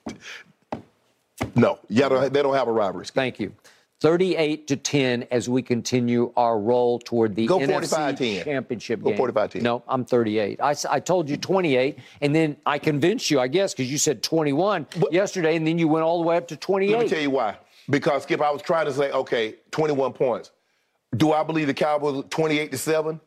no, 1.56 1.80
yeah, 1.90 2.08
they 2.10 2.16
don't- 2.16 2.34
they 2.34 2.42
don't 2.42 2.54
have 2.56 2.68
a 2.68 2.72
rivalry. 2.72 3.06
Thank 3.06 3.40
you. 3.40 3.54
38 4.02 4.68
to 4.68 4.76
10 4.76 5.28
as 5.30 5.48
we 5.48 5.62
continue 5.62 6.34
our 6.36 6.58
roll 6.60 6.98
toward 6.98 7.36
the 7.36 7.46
Go 7.46 7.60
NFC 7.60 8.16
45-10. 8.18 8.44
championship 8.44 9.04
Go 9.04 9.12
game. 9.12 9.20
45-10. 9.20 9.62
No, 9.62 9.84
I'm 9.88 10.06
38. 10.06 10.60
I, 10.60 10.74
I 10.90 11.00
told 11.00 11.30
you 11.30 11.38
28, 11.38 12.00
and 12.22 12.34
then 12.34 12.58
I 12.66 12.80
convinced 12.80 13.30
you, 13.30 13.40
I 13.40 13.48
guess, 13.48 13.76
because 13.76 13.92
you 13.92 14.00
said 14.00 14.24
21 14.24 14.88
yesterday, 15.12 15.56
and 15.56 15.68
then 15.68 15.78
you 15.78 15.88
went 15.88 16.04
all 16.04 16.20
the 16.20 16.28
way 16.28 16.36
up 16.36 16.48
to 16.48 16.56
28. 16.58 16.92
Let 16.96 17.04
me 17.04 17.10
tell 17.10 17.22
you 17.22 17.30
why. 17.30 17.58
Because 17.92 18.24
Skip, 18.24 18.42
I 18.42 18.50
was 18.50 18.64
trying 18.64 18.88
to 18.88 18.92
say, 18.94 19.12
okay, 19.12 19.56
21 19.70 20.14
points. 20.14 20.50
Do 21.16 21.34
I 21.34 21.44
believe 21.44 21.68
the 21.68 21.74
Cowboys 21.74 22.24
28 22.30 22.72
to 22.72 22.78
seven? 22.78 23.20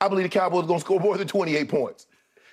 I 0.00 0.08
believe 0.08 0.24
the 0.24 0.30
Cowboys 0.38 0.64
are 0.64 0.66
going 0.66 0.80
to 0.80 0.84
score 0.84 0.98
more 1.00 1.16
than 1.16 1.28
28 1.28 1.68
points. 1.68 2.06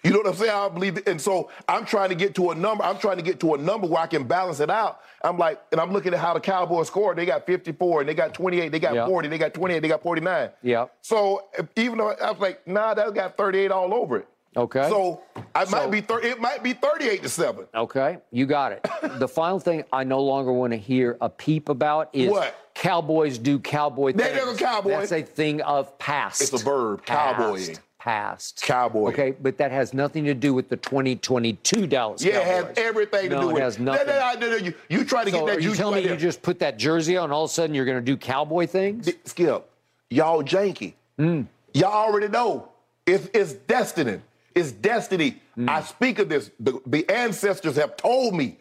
You 0.03 0.11
know 0.11 0.19
what 0.19 0.27
I'm 0.27 0.35
saying? 0.35 0.51
I 0.51 0.69
believe, 0.69 1.01
and 1.07 1.19
so 1.19 1.49
I'm 1.67 1.83
trying 1.85 2.09
to 2.09 2.15
get 2.15 2.35
to 2.35 2.51
a 2.51 2.55
number. 2.55 2.83
I'm 2.83 2.99
trying 2.99 3.17
to 3.17 3.23
get 3.23 3.39
to 3.41 3.55
a 3.55 3.57
number 3.57 3.87
where 3.87 4.01
I 4.01 4.07
can 4.07 4.25
balance 4.25 4.59
it 4.59 4.69
out. 4.69 4.99
I'm 5.23 5.37
like, 5.37 5.59
and 5.71 5.81
I'm 5.81 5.91
looking 5.91 6.13
at 6.13 6.19
how 6.19 6.33
the 6.33 6.39
Cowboys 6.39 6.87
scored. 6.87 7.17
They 7.17 7.25
got 7.25 7.45
54, 7.45 8.01
and 8.01 8.09
they 8.09 8.13
got 8.13 8.33
28, 8.33 8.71
they 8.71 8.79
got 8.79 8.93
Yeah. 8.93 9.07
40, 9.07 9.27
they 9.27 9.37
got 9.39 9.53
28, 9.53 9.79
they 9.79 9.87
got 9.87 10.03
49. 10.03 10.49
Yeah. 10.61 10.85
So 11.01 11.45
even 11.75 11.97
though 11.97 12.11
I 12.11 12.31
was 12.31 12.39
like, 12.39 12.65
nah, 12.67 12.93
that 12.93 13.13
got 13.15 13.35
38 13.37 13.71
all 13.71 13.93
over 13.93 14.17
it. 14.17 14.27
Okay. 14.55 14.87
So 14.89 15.21
I 15.57 15.65
So- 15.65 15.77
might 15.77 15.91
be 15.91 16.01
thir- 16.01 16.21
it 16.21 16.39
might 16.39 16.61
be 16.63 16.73
38 16.73 17.23
to 17.23 17.29
seven. 17.29 17.65
Okay, 17.73 18.17
you 18.31 18.45
got 18.45 18.71
it. 18.73 18.85
the 19.19 19.27
final 19.27 19.59
thing 19.59 19.83
I 19.91 20.03
no 20.03 20.21
longer 20.21 20.51
want 20.53 20.71
to 20.71 20.77
hear 20.77 21.17
a 21.21 21.29
peep 21.29 21.69
about 21.69 22.09
is 22.13 22.29
What? 22.29 22.53
Cowboys 22.75 23.39
do 23.39 23.57
cowboy 23.57 24.11
They 24.13 24.23
things. 24.35 24.59
cowboy. 24.59 24.91
That's 24.91 25.11
a 25.11 25.23
thing 25.23 25.61
of 25.61 25.97
past. 25.97 26.41
It's 26.43 26.53
a 26.53 26.63
verb, 26.63 27.03
Past, 27.05 27.37
cowboying. 27.37 27.77
Past. 27.97 28.61
Cowboy. 28.61 29.09
Okay, 29.09 29.31
but 29.31 29.57
that 29.57 29.71
has 29.71 29.95
nothing 29.95 30.25
to 30.25 30.35
do 30.35 30.53
with 30.53 30.69
the 30.69 30.77
2022 30.77 31.87
Dallas 31.87 32.23
Yeah, 32.23 32.37
it 32.37 32.43
has 32.45 32.63
Cowboys. 32.65 32.77
everything 32.77 33.29
to 33.31 33.35
No, 33.35 33.41
do 33.41 33.47
with 33.47 33.57
it. 33.57 33.61
Has 33.61 33.79
nothing. 33.79 34.05
That- 34.07 34.39
that- 34.39 34.63
you, 34.63 34.73
you 34.89 35.03
try 35.03 35.23
to 35.23 35.31
so 35.31 35.39
get 35.39 35.55
that 35.55 35.61
you 35.63 35.71
right 35.73 36.03
me 36.03 36.09
you 36.09 36.15
just 36.15 36.43
put 36.43 36.59
that 36.59 36.77
jersey 36.77 37.17
on, 37.17 37.31
all 37.31 37.45
of 37.45 37.49
a 37.49 37.53
sudden 37.53 37.73
you're 37.73 37.85
going 37.85 37.97
to 37.97 38.03
do 38.03 38.15
cowboy 38.15 38.67
things? 38.67 39.09
Skip, 39.25 39.67
y'all 40.11 40.43
janky. 40.43 40.93
Hmm. 41.17 41.41
Y'all 41.73 41.91
already 41.91 42.27
know. 42.27 42.69
It's, 43.07 43.27
it's 43.33 43.53
destiny. 43.53 44.19
It's 44.57 44.71
destiny. 44.71 45.41
Hmm. 45.55 45.69
I 45.69 45.81
speak 45.81 46.19
of 46.19 46.29
this. 46.29 46.51
The, 46.59 46.79
the 46.85 47.09
ancestors 47.09 47.75
have 47.75 47.95
told 47.95 48.33
me. 48.35 48.57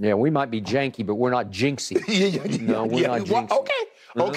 Yeah, 0.00 0.14
we 0.14 0.30
might 0.30 0.50
be 0.50 0.60
janky, 0.60 1.04
but 1.04 1.14
we're 1.16 1.30
not 1.30 1.50
jinxy. 1.50 2.02
Yeah, 2.08 2.26
yeah, 2.26 2.44
yeah, 2.46 2.72
No, 2.72 2.84
we're 2.84 3.00
yeah. 3.02 3.16
not 3.18 3.28
Well, 3.28 3.42
jinxing. 3.46 3.58
Okay, 3.60 3.82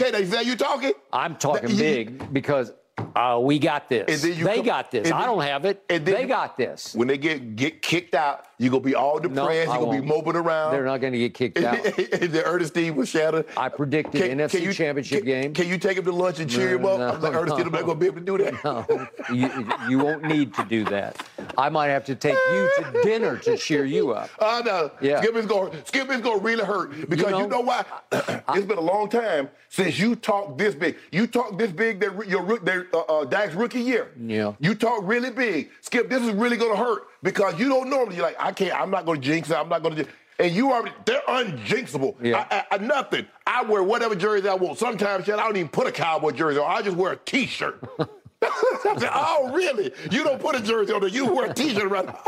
okay. 0.07 0.11
They 0.11 0.25
say 0.25 0.43
you 0.43 0.55
talking. 0.55 0.93
I'm 1.13 1.35
talking 1.35 1.69
That- 1.69 1.77
big 1.77 2.33
because 2.33 2.73
uh, 3.15 3.39
we 3.41 3.57
got 3.59 3.89
this. 3.89 4.05
And 4.07 4.31
then 4.31 4.39
you 4.39 4.45
they 4.45 4.55
come- 4.57 4.65
got 4.65 4.91
this. 4.91 5.11
I 5.11 5.25
don't 5.25 5.41
have 5.41 5.65
it. 5.65 5.83
and 5.89 6.05
then 6.05 6.15
they 6.15 6.25
got 6.27 6.57
this. 6.57 6.93
When 6.95 7.07
they 7.07 7.17
get 7.17 7.55
get 7.55 7.81
kicked 7.81 8.15
out, 8.15 8.45
you 8.61 8.69
gonna 8.69 8.83
be 8.83 8.93
all 8.93 9.19
depressed. 9.19 9.69
I 9.69 9.73
you 9.73 9.85
gonna 9.85 9.91
be 9.91 10.07
won't. 10.07 10.25
moping 10.25 10.35
around. 10.35 10.73
They're 10.73 10.85
not 10.85 11.01
going 11.01 11.13
to 11.13 11.19
get 11.19 11.33
kicked 11.33 11.57
out. 11.57 11.83
the 11.83 12.43
Ernestine 12.45 12.95
was 12.95 13.09
shattered. 13.09 13.47
I 13.57 13.69
predicted 13.69 14.21
NFC 14.21 14.71
Championship 14.71 15.19
can, 15.19 15.25
game. 15.25 15.53
Can 15.53 15.67
you 15.67 15.79
take 15.79 15.97
him 15.97 16.05
to 16.05 16.11
lunch 16.11 16.39
and 16.39 16.47
cheer 16.47 16.75
him 16.75 16.85
up? 16.85 16.99
No, 16.99 17.07
I'm 17.09 17.21
like, 17.21 17.33
Ernestine, 17.33 17.65
I'm 17.65 17.71
not 17.71 17.85
gonna 17.85 17.95
be 17.95 18.05
able 18.05 18.19
to 18.19 18.25
do 18.25 18.37
that. 18.37 18.63
No, 18.63 19.07
you, 19.33 19.49
you 19.89 19.97
won't 19.97 20.23
need 20.23 20.53
to 20.53 20.63
do 20.65 20.83
that. 20.85 21.25
I 21.57 21.69
might 21.69 21.87
have 21.87 22.05
to 22.05 22.15
take 22.15 22.35
you 22.35 22.71
to 22.77 23.01
dinner 23.03 23.37
to 23.37 23.57
cheer 23.57 23.83
you 23.85 24.11
up. 24.11 24.29
Oh 24.43 24.61
no, 24.65 24.91
Yeah. 25.01 25.21
Skip 25.21 25.35
is 25.35 25.45
going. 25.45 25.71
Skip 25.85 26.09
is 26.11 26.19
going 26.21 26.39
to 26.39 26.45
really 26.45 26.63
hurt 26.63 27.09
because 27.09 27.31
you 27.31 27.47
know- 27.47 27.47
know, 27.47 27.61
why? 27.61 27.85
it's 28.11 28.65
been 28.65 28.77
a 28.77 28.81
long 28.81 29.09
time 29.09 29.49
since 29.69 29.97
you 29.97 30.15
talked 30.15 30.57
this 30.57 30.75
big. 30.75 30.97
You 31.11 31.25
talked 31.25 31.57
this 31.57 31.71
big 31.71 31.99
that 32.01 32.27
your 32.27 32.59
their 32.59 32.87
uh, 32.93 32.99
uh, 32.99 33.25
Dak's 33.25 33.53
rookie 33.55 33.79
year. 33.81 34.11
Yeah. 34.19 34.53
You 34.59 34.75
talk 34.75 35.01
really 35.03 35.31
big. 35.31 35.69
Skip, 35.81 36.09
this 36.09 36.21
is 36.21 36.31
really 36.31 36.57
going 36.57 36.71
to 36.71 36.77
hurt 36.77 37.07
because 37.23 37.59
you 37.59 37.69
don't 37.69 37.89
normally. 37.89 38.15
You're 38.17 38.25
like, 38.25 38.37
I 38.39 38.51
can't. 38.51 38.73
I'm 38.79 38.89
not 38.91 39.05
going 39.05 39.21
to 39.21 39.27
jinx 39.27 39.49
it. 39.49 39.55
I'm 39.55 39.69
not 39.69 39.83
going 39.83 39.95
to. 39.97 40.07
And 40.39 40.53
you 40.53 40.71
are. 40.71 40.83
They're 41.05 41.21
unjinxable. 41.27 42.15
Yeah. 42.21 42.45
I, 42.49 42.57
I, 42.57 42.65
I- 42.71 42.77
nothing. 42.79 43.25
I 43.45 43.63
wear 43.63 43.83
whatever 43.83 44.15
jersey 44.15 44.47
I 44.47 44.55
want. 44.55 44.77
Sometimes 44.79 45.25
shit, 45.25 45.35
I 45.35 45.43
don't 45.43 45.57
even 45.57 45.69
put 45.69 45.87
a 45.87 45.91
cowboy 45.91 46.31
jersey 46.31 46.59
on. 46.59 46.69
I 46.69 46.81
just 46.81 46.95
wear 46.97 47.11
a 47.13 47.17
T-shirt. 47.17 47.83
I 48.43 48.95
said, 48.97 49.09
oh, 49.13 49.51
really? 49.53 49.91
You 50.09 50.23
don't 50.23 50.41
put 50.41 50.55
a 50.55 50.61
jersey 50.61 50.93
on. 50.93 51.07
You 51.09 51.31
wear 51.33 51.51
a 51.51 51.53
T-shirt 51.53 51.83
around. 51.83 52.15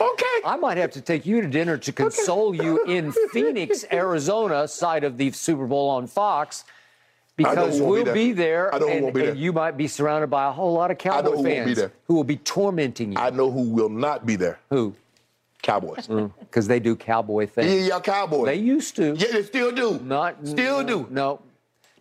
Okay. 0.00 0.40
I 0.44 0.56
might 0.56 0.78
have 0.78 0.90
to 0.92 1.00
take 1.02 1.26
you 1.26 1.42
to 1.42 1.46
dinner 1.46 1.76
to 1.76 1.92
console 1.92 2.54
you 2.54 2.82
in 2.84 3.12
Phoenix, 3.32 3.84
Arizona, 3.92 4.66
side 4.66 5.04
of 5.04 5.16
the 5.18 5.30
Super 5.32 5.66
Bowl 5.66 5.90
on 5.90 6.06
Fox, 6.06 6.64
because 7.42 7.78
who 7.78 7.84
won't 7.84 7.96
be 7.96 8.02
we'll 8.04 8.14
be 8.14 8.32
there, 8.32 8.74
I 8.74 8.78
know 8.78 8.86
who 8.86 8.92
and, 8.92 9.02
won't 9.04 9.14
be 9.14 9.20
there. 9.22 9.34
you 9.34 9.52
might 9.52 9.76
be 9.76 9.86
surrounded 9.88 10.28
by 10.30 10.46
a 10.48 10.52
whole 10.52 10.72
lot 10.72 10.90
of 10.90 10.96
know 11.04 11.12
Cowboy 11.12 11.30
who 11.30 11.34
won't 11.36 11.44
be 11.46 11.50
fans 11.54 11.76
there. 11.76 11.92
who 12.06 12.14
will 12.14 12.24
be 12.24 12.36
tormenting 12.36 13.12
you. 13.12 13.18
I 13.18 13.30
know 13.30 13.50
who 13.50 13.62
will 13.70 13.88
not 13.88 14.24
be 14.26 14.36
there. 14.36 14.58
who? 14.70 14.94
Cowboys. 15.62 16.08
Mm. 16.08 16.32
Because 16.40 16.66
they 16.66 16.80
do 16.80 16.96
Cowboy 16.96 17.46
things. 17.46 17.72
Yeah, 17.72 17.88
y'all 17.90 18.00
Cowboys. 18.00 18.46
They 18.46 18.56
used 18.56 18.96
to. 18.96 19.14
Yeah, 19.16 19.28
they 19.32 19.42
still 19.44 19.70
do. 19.70 20.00
Not 20.00 20.44
still 20.44 20.82
no, 20.82 20.86
do. 21.04 21.06
No. 21.08 21.40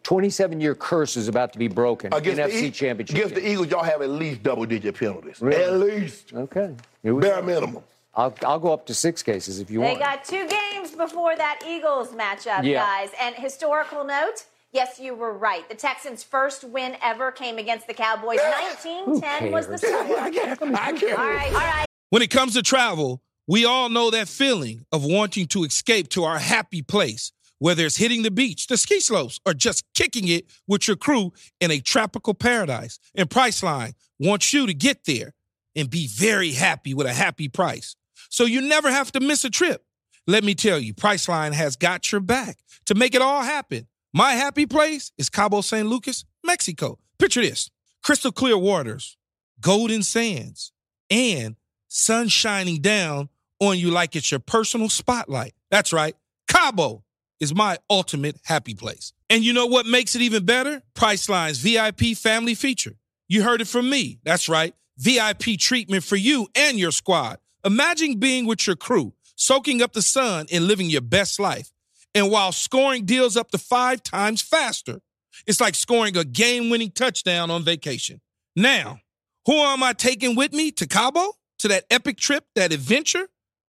27 0.03 0.59
year 0.59 0.73
curse 0.73 1.15
is 1.15 1.27
about 1.27 1.53
to 1.53 1.59
be 1.59 1.67
broken. 1.67 2.11
Against 2.11 2.41
NFC 2.41 2.51
the, 2.61 2.65
E- 2.65 2.71
Championship. 2.71 3.15
Against 3.15 3.35
the 3.35 3.47
Eagles, 3.47 3.67
y'all 3.69 3.83
have 3.83 4.01
at 4.01 4.09
least 4.09 4.41
double 4.41 4.65
digit 4.65 4.97
penalties. 4.97 5.39
Really? 5.41 5.63
At 5.63 5.73
least. 5.73 6.33
Okay. 6.33 6.73
Here 7.03 7.13
we 7.13 7.21
Bare 7.21 7.41
go. 7.41 7.45
minimum. 7.45 7.83
I'll, 8.15 8.33
I'll 8.45 8.59
go 8.59 8.73
up 8.73 8.87
to 8.87 8.93
six 8.95 9.21
cases 9.21 9.59
if 9.59 9.69
you 9.69 9.79
They 9.79 9.85
want. 9.85 9.99
They 9.99 10.05
got 10.05 10.25
two 10.25 10.47
games 10.47 10.91
before 10.91 11.35
that 11.35 11.61
Eagles 11.65 12.09
matchup, 12.09 12.63
Yeah. 12.63 12.83
guys. 12.83 13.09
And 13.21 13.35
historical 13.35 14.03
note. 14.03 14.45
Yes, 14.73 14.99
you 14.99 15.13
were 15.15 15.33
right. 15.33 15.67
The 15.67 15.75
Texans' 15.75 16.23
first 16.23 16.63
win 16.63 16.95
ever 17.03 17.31
came 17.31 17.57
against 17.57 17.87
the 17.87 17.93
Cowboys. 17.93 18.39
1910 18.39 19.51
was 19.51 19.67
the 19.67 19.77
cares? 19.77 20.05
score. 20.05 20.19
I 20.19 20.31
can't. 20.31 20.61
I 20.61 20.91
can't. 20.93 21.19
All 21.19 21.29
right, 21.29 21.53
all 21.53 21.59
right. 21.59 21.85
When 22.09 22.21
it 22.21 22.29
comes 22.29 22.53
to 22.53 22.61
travel, 22.61 23.21
we 23.47 23.65
all 23.65 23.89
know 23.89 24.11
that 24.11 24.29
feeling 24.29 24.85
of 24.93 25.03
wanting 25.03 25.47
to 25.47 25.65
escape 25.65 26.07
to 26.09 26.23
our 26.23 26.39
happy 26.39 26.81
place, 26.81 27.33
whether 27.59 27.85
it's 27.85 27.97
hitting 27.97 28.23
the 28.23 28.31
beach, 28.31 28.67
the 28.67 28.77
ski 28.77 29.01
slopes, 29.01 29.39
or 29.45 29.53
just 29.53 29.83
kicking 29.93 30.29
it 30.29 30.45
with 30.67 30.87
your 30.87 30.95
crew 30.95 31.33
in 31.59 31.69
a 31.69 31.79
tropical 31.79 32.33
paradise. 32.33 32.97
And 33.13 33.29
Priceline 33.29 33.93
wants 34.19 34.53
you 34.53 34.67
to 34.67 34.73
get 34.73 35.03
there 35.05 35.33
and 35.75 35.89
be 35.89 36.07
very 36.07 36.51
happy 36.51 36.93
with 36.93 37.07
a 37.07 37.13
happy 37.13 37.49
price. 37.49 37.95
So 38.29 38.45
you 38.45 38.61
never 38.61 38.89
have 38.89 39.11
to 39.13 39.19
miss 39.19 39.43
a 39.43 39.49
trip. 39.49 39.83
Let 40.27 40.45
me 40.45 40.55
tell 40.55 40.79
you, 40.79 40.93
Priceline 40.93 41.51
has 41.51 41.75
got 41.75 42.11
your 42.11 42.21
back 42.21 42.57
to 42.85 42.95
make 42.95 43.15
it 43.15 43.21
all 43.21 43.41
happen. 43.41 43.87
My 44.13 44.33
happy 44.33 44.65
place 44.65 45.13
is 45.17 45.29
Cabo 45.29 45.61
San 45.61 45.87
Lucas, 45.87 46.25
Mexico. 46.43 46.99
Picture 47.17 47.41
this 47.41 47.71
crystal 48.03 48.33
clear 48.33 48.57
waters, 48.57 49.15
golden 49.61 50.03
sands, 50.03 50.73
and 51.09 51.55
sun 51.87 52.27
shining 52.27 52.81
down 52.81 53.29
on 53.61 53.77
you 53.77 53.89
like 53.89 54.17
it's 54.17 54.29
your 54.29 54.41
personal 54.41 54.89
spotlight. 54.89 55.53
That's 55.69 55.93
right. 55.93 56.13
Cabo 56.49 57.05
is 57.39 57.55
my 57.55 57.77
ultimate 57.89 58.35
happy 58.43 58.73
place. 58.73 59.13
And 59.29 59.45
you 59.45 59.53
know 59.53 59.67
what 59.67 59.85
makes 59.85 60.13
it 60.13 60.21
even 60.21 60.43
better? 60.43 60.81
Priceline's 60.93 61.59
VIP 61.59 62.17
family 62.17 62.53
feature. 62.53 62.97
You 63.29 63.43
heard 63.43 63.61
it 63.61 63.67
from 63.69 63.89
me. 63.89 64.19
That's 64.25 64.49
right. 64.49 64.75
VIP 64.97 65.57
treatment 65.57 66.03
for 66.03 66.17
you 66.17 66.49
and 66.53 66.77
your 66.77 66.91
squad. 66.91 67.39
Imagine 67.63 68.19
being 68.19 68.45
with 68.45 68.67
your 68.67 68.75
crew, 68.75 69.13
soaking 69.37 69.81
up 69.81 69.93
the 69.93 70.01
sun 70.01 70.47
and 70.51 70.67
living 70.67 70.89
your 70.89 70.99
best 70.99 71.39
life. 71.39 71.71
And 72.13 72.29
while 72.29 72.51
scoring 72.51 73.05
deals 73.05 73.37
up 73.37 73.51
to 73.51 73.57
five 73.57 74.03
times 74.03 74.41
faster, 74.41 75.01
it's 75.47 75.61
like 75.61 75.75
scoring 75.75 76.17
a 76.17 76.23
game 76.23 76.69
winning 76.69 76.91
touchdown 76.91 77.49
on 77.49 77.63
vacation. 77.63 78.21
Now, 78.55 78.99
who 79.45 79.53
am 79.53 79.81
I 79.81 79.93
taking 79.93 80.35
with 80.35 80.53
me 80.53 80.71
to 80.71 80.87
Cabo? 80.87 81.33
To 81.59 81.67
that 81.69 81.85
epic 81.89 82.17
trip, 82.17 82.45
that 82.55 82.73
adventure? 82.73 83.27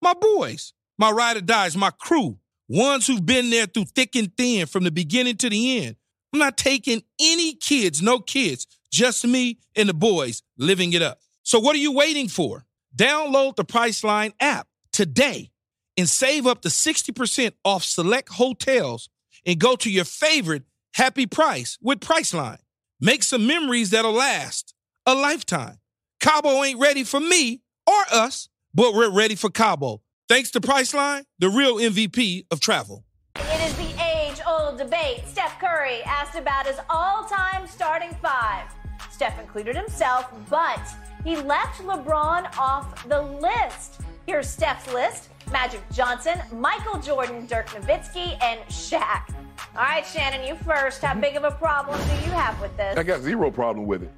My 0.01 0.13
boys, 0.13 0.73
my 0.97 1.11
ride 1.11 1.37
or 1.37 1.41
dies, 1.41 1.77
my 1.77 1.91
crew, 1.91 2.37
ones 2.67 3.07
who've 3.07 3.25
been 3.25 3.49
there 3.49 3.67
through 3.67 3.85
thick 3.85 4.15
and 4.15 4.35
thin 4.35 4.65
from 4.65 4.83
the 4.83 4.91
beginning 4.91 5.37
to 5.37 5.49
the 5.49 5.85
end. 5.85 5.95
I'm 6.33 6.39
not 6.39 6.57
taking 6.57 7.03
any 7.19 7.53
kids, 7.53 8.01
no 8.01 8.19
kids, 8.19 8.67
just 8.91 9.25
me 9.25 9.59
and 9.75 9.87
the 9.87 9.93
boys 9.93 10.43
living 10.57 10.93
it 10.93 11.01
up. 11.01 11.19
So 11.43 11.59
what 11.59 11.75
are 11.75 11.79
you 11.79 11.93
waiting 11.93 12.27
for? 12.27 12.65
Download 12.95 13.55
the 13.55 13.65
Priceline 13.65 14.33
app 14.39 14.67
today 14.91 15.51
and 15.97 16.09
save 16.09 16.45
up 16.45 16.61
to 16.61 16.69
60% 16.69 17.53
off 17.63 17.83
select 17.83 18.29
hotels 18.29 19.09
and 19.45 19.59
go 19.59 19.75
to 19.75 19.89
your 19.89 20.05
favorite 20.05 20.63
happy 20.93 21.25
price 21.25 21.77
with 21.81 21.99
Priceline. 21.99 22.59
Make 22.99 23.23
some 23.23 23.45
memories 23.45 23.89
that'll 23.91 24.13
last 24.13 24.73
a 25.05 25.13
lifetime. 25.13 25.79
Cabo 26.19 26.63
ain't 26.63 26.79
ready 26.79 27.03
for 27.03 27.19
me 27.19 27.61
or 27.85 28.03
us, 28.11 28.49
but 28.73 28.93
we're 28.93 29.11
ready 29.11 29.35
for 29.35 29.49
Cabo. 29.49 30.01
Thanks 30.27 30.51
to 30.51 30.61
Priceline, 30.61 31.25
the 31.37 31.49
real 31.49 31.75
MVP 31.75 32.45
of 32.49 32.59
travel. 32.59 33.03
It 33.35 33.61
is 33.61 33.75
the 33.75 34.03
age 34.03 34.39
old 34.47 34.77
debate. 34.77 35.27
Steph 35.27 35.59
Curry 35.59 36.01
asked 36.03 36.37
about 36.37 36.65
his 36.65 36.77
all 36.89 37.25
time 37.25 37.67
starting 37.67 38.15
five. 38.21 38.67
Steph 39.11 39.39
included 39.39 39.75
himself, 39.75 40.31
but 40.49 40.81
he 41.23 41.35
left 41.35 41.81
LeBron 41.81 42.57
off 42.57 43.07
the 43.07 43.21
list. 43.21 44.01
Here's 44.25 44.49
Steph's 44.49 44.91
list 44.91 45.29
Magic 45.51 45.81
Johnson, 45.91 46.41
Michael 46.51 46.99
Jordan, 46.99 47.45
Dirk 47.45 47.67
Nowitzki, 47.67 48.41
and 48.41 48.59
Shaq. 48.69 49.29
All 49.75 49.83
right, 49.83 50.05
Shannon, 50.05 50.45
you 50.45 50.55
first. 50.55 51.01
How 51.03 51.13
big 51.13 51.35
of 51.35 51.43
a 51.43 51.51
problem 51.51 51.99
do 51.99 52.15
you 52.25 52.31
have 52.31 52.59
with 52.59 52.75
this? 52.75 52.97
I 52.97 53.03
got 53.03 53.21
zero 53.21 53.51
problem 53.51 53.85
with 53.85 54.01
it. 54.01 54.11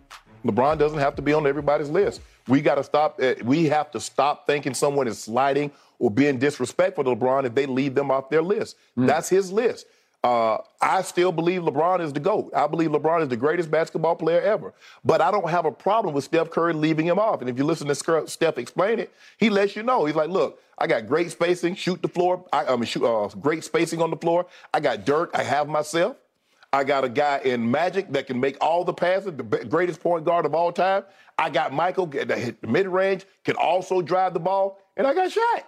LeBron 0.45 0.77
doesn't 0.77 0.99
have 0.99 1.15
to 1.17 1.21
be 1.21 1.33
on 1.33 1.45
everybody's 1.45 1.89
list. 1.89 2.21
We 2.47 2.61
got 2.61 2.75
to 2.75 2.83
stop. 2.83 3.19
Uh, 3.21 3.33
we 3.43 3.65
have 3.65 3.91
to 3.91 3.99
stop 3.99 4.47
thinking 4.47 4.73
someone 4.73 5.09
is 5.09 5.19
sliding 5.19 5.71
or 5.99 6.09
being 6.09 6.39
disrespectful 6.39 7.03
to 7.03 7.09
LeBron 7.09 7.43
if 7.43 7.53
they 7.53 7.65
leave 7.65 7.93
them 7.93 8.09
off 8.09 8.29
their 8.29 8.41
list. 8.41 8.77
Mm. 8.97 9.07
That's 9.07 9.27
his 9.27 9.51
list. 9.51 9.87
Uh, 10.23 10.57
I 10.81 11.03
still 11.03 11.31
believe 11.31 11.61
LeBron 11.61 12.01
is 12.01 12.11
the 12.11 12.19
GOAT. 12.19 12.51
I 12.55 12.67
believe 12.67 12.89
LeBron 12.89 13.21
is 13.21 13.29
the 13.29 13.37
greatest 13.37 13.69
basketball 13.69 14.15
player 14.15 14.41
ever. 14.41 14.73
But 15.05 15.21
I 15.21 15.31
don't 15.31 15.49
have 15.49 15.65
a 15.65 15.71
problem 15.71 16.13
with 16.13 16.23
Steph 16.23 16.49
Curry 16.49 16.73
leaving 16.73 17.05
him 17.05 17.19
off. 17.19 17.41
And 17.41 17.49
if 17.49 17.57
you 17.57 17.63
listen 17.63 17.87
to 17.87 18.27
Steph 18.27 18.57
explain 18.57 18.99
it, 18.99 19.13
he 19.37 19.49
lets 19.49 19.75
you 19.75 19.83
know. 19.83 20.05
He's 20.05 20.15
like, 20.15 20.29
look, 20.29 20.59
I 20.77 20.87
got 20.87 21.07
great 21.07 21.31
spacing, 21.31 21.75
shoot 21.75 22.01
the 22.01 22.07
floor. 22.07 22.45
I, 22.51 22.65
I 22.65 22.75
mean, 22.75 22.85
shoot, 22.85 23.05
uh, 23.05 23.27
great 23.39 23.63
spacing 23.63 24.01
on 24.01 24.09
the 24.09 24.17
floor. 24.17 24.47
I 24.73 24.79
got 24.79 25.05
Dirk. 25.05 25.31
I 25.33 25.43
have 25.43 25.67
myself. 25.67 26.17
I 26.73 26.83
got 26.83 27.05
a 27.05 27.09
guy 27.09 27.39
in 27.45 27.69
Magic 27.69 28.11
that 28.11 28.27
can 28.27 28.39
make 28.39 28.57
all 28.59 28.83
the 28.83 28.93
passes, 28.93 29.37
the 29.37 29.43
greatest 29.43 30.01
point 30.01 30.25
guard 30.25 30.45
of 30.45 30.53
all 30.53 30.71
time. 30.71 31.03
I 31.37 31.49
got 31.49 31.71
Michael 31.71 32.07
that 32.07 32.37
hit 32.37 32.61
the 32.61 32.67
mid 32.67 32.87
range, 32.87 33.25
can 33.45 33.55
also 33.55 34.01
drive 34.01 34.33
the 34.33 34.39
ball. 34.39 34.79
And 34.97 35.07
I 35.07 35.13
got 35.13 35.31
Shaq. 35.31 35.63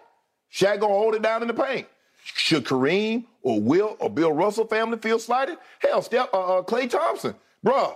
Shaq 0.52 0.80
gonna 0.80 0.94
hold 0.94 1.16
it 1.16 1.22
down 1.22 1.42
in 1.42 1.48
the 1.48 1.54
paint. 1.54 1.88
Should 2.36 2.66
Kareem 2.66 3.26
or 3.42 3.60
Wilt 3.60 3.98
or 4.00 4.10
Bill 4.10 4.32
Russell 4.32 4.66
family 4.68 4.98
feel 4.98 5.20
slighted? 5.20 5.58
Hell, 5.80 6.02
Steph, 6.02 6.30
uh, 6.34 6.60
uh, 6.60 6.64
Klay 6.64 6.90
Thompson, 6.90 7.36
bruh. 7.66 7.96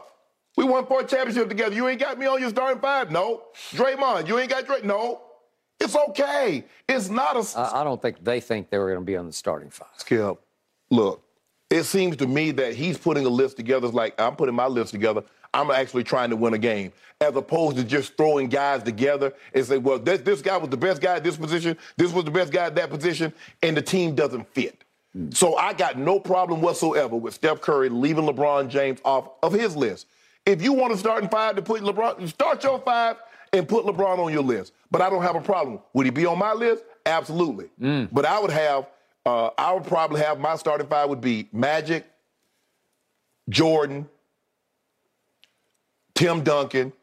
We 0.56 0.66
won 0.66 0.86
four 0.86 1.04
championships 1.04 1.50
together. 1.50 1.74
You 1.76 1.88
ain't 1.88 2.00
got 2.00 2.20
me 2.20 2.28
on 2.28 2.40
your 2.40 2.50
starting 2.52 2.80
five? 2.80 3.12
No. 3.12 3.44
Draymond, 3.72 4.28
you 4.28 4.38
ain't 4.38 4.52
got 4.52 4.68
Dray? 4.68 4.82
No. 4.84 5.22
It's 5.80 5.96
okay. 5.96 6.64
It's 6.88 7.10
not 7.10 7.36
a. 7.36 7.60
I, 7.60 7.82
I 7.82 7.84
don't 7.84 8.02
think 8.02 8.24
they 8.24 8.40
think 8.40 8.70
they 8.70 8.78
were 8.78 8.88
going 8.88 9.00
to 9.00 9.06
be 9.06 9.18
on 9.18 9.26
the 9.26 9.34
starting 9.34 9.70
five. 9.70 9.88
Skip, 9.98 10.38
look, 10.92 11.24
it 11.70 11.84
seems 11.84 12.16
to 12.18 12.28
me 12.28 12.52
that 12.52 12.76
he's 12.76 12.98
putting 12.98 13.26
a 13.26 13.30
list 13.30 13.58
together 13.58 13.88
It's 13.88 13.96
like 13.96 14.20
I'm 14.22 14.36
putting 14.36 14.56
my 14.56 14.68
list 14.68 14.92
together. 14.92 15.24
I'm 15.54 15.70
actually 15.72 16.04
trying 16.04 16.30
to 16.32 16.36
win 16.36 16.54
a 16.54 16.58
game, 16.58 16.92
as 17.22 17.36
opposed 17.36 17.78
to 17.78 17.84
just 17.84 18.18
throwing 18.18 18.50
guys 18.50 18.84
together 18.84 19.34
and 19.54 19.66
say, 19.66 19.78
well, 19.78 20.00
this, 20.00 20.22
this 20.22 20.42
guy 20.42 20.58
was 20.58 20.70
the 20.70 20.78
best 20.78 21.02
guy 21.02 21.16
at 21.16 21.24
this 21.24 21.38
position, 21.38 21.78
this 21.98 22.12
was 22.12 22.26
the 22.26 22.32
best 22.32 22.52
guy 22.52 22.66
at 22.66 22.76
that 22.76 22.90
position, 22.90 23.34
and 23.62 23.78
the 23.78 23.82
team 23.82 24.16
doesn't 24.16 24.48
fit. 24.54 24.84
Mm. 25.16 25.36
So 25.36 25.56
I 25.56 25.74
got 25.74 25.98
no 25.98 26.20
problem 26.20 26.62
whatsoever 26.62 27.16
with 27.16 27.34
Steph 27.34 27.62
Curry 27.62 27.90
leaving 27.90 28.26
LeBron 28.26 28.68
James 28.68 29.00
off 29.06 29.30
of 29.44 29.54
his 29.54 29.76
list. 29.76 30.08
If 30.46 30.62
you 30.62 30.74
want 30.74 30.92
to 30.94 31.00
start 31.00 31.24
in 31.24 31.30
five 31.30 31.56
to 31.56 31.62
put 31.62 31.82
LeBron, 31.82 32.28
start 32.28 32.64
your 32.64 32.80
five 32.80 33.18
and 33.54 33.68
put 33.68 33.86
LeBron 33.86 34.18
on 34.18 34.34
your 34.34 34.44
list. 34.44 34.74
But 34.92 35.02
I 35.02 35.10
don't 35.10 35.22
have 35.22 35.36
a 35.36 35.42
problem. 35.42 35.80
Would 35.94 36.06
he 36.06 36.10
be 36.10 36.26
on 36.26 36.40
my 36.40 36.54
list? 36.54 36.84
Absolutely. 37.06 37.70
Mm. 37.80 38.10
But 38.12 38.26
I 38.26 38.40
would 38.40 38.52
have, 38.52 38.88
uh, 39.26 39.52
I 39.58 39.72
would 39.74 39.86
probably 39.86 40.22
have 40.22 40.40
my 40.40 40.56
starting 40.56 40.88
five 40.88 41.10
would 41.10 41.22
be 41.22 41.48
Magic, 41.54 42.06
Jordan, 43.50 44.10
Tim 46.16 46.44
Duncan, 46.44 46.94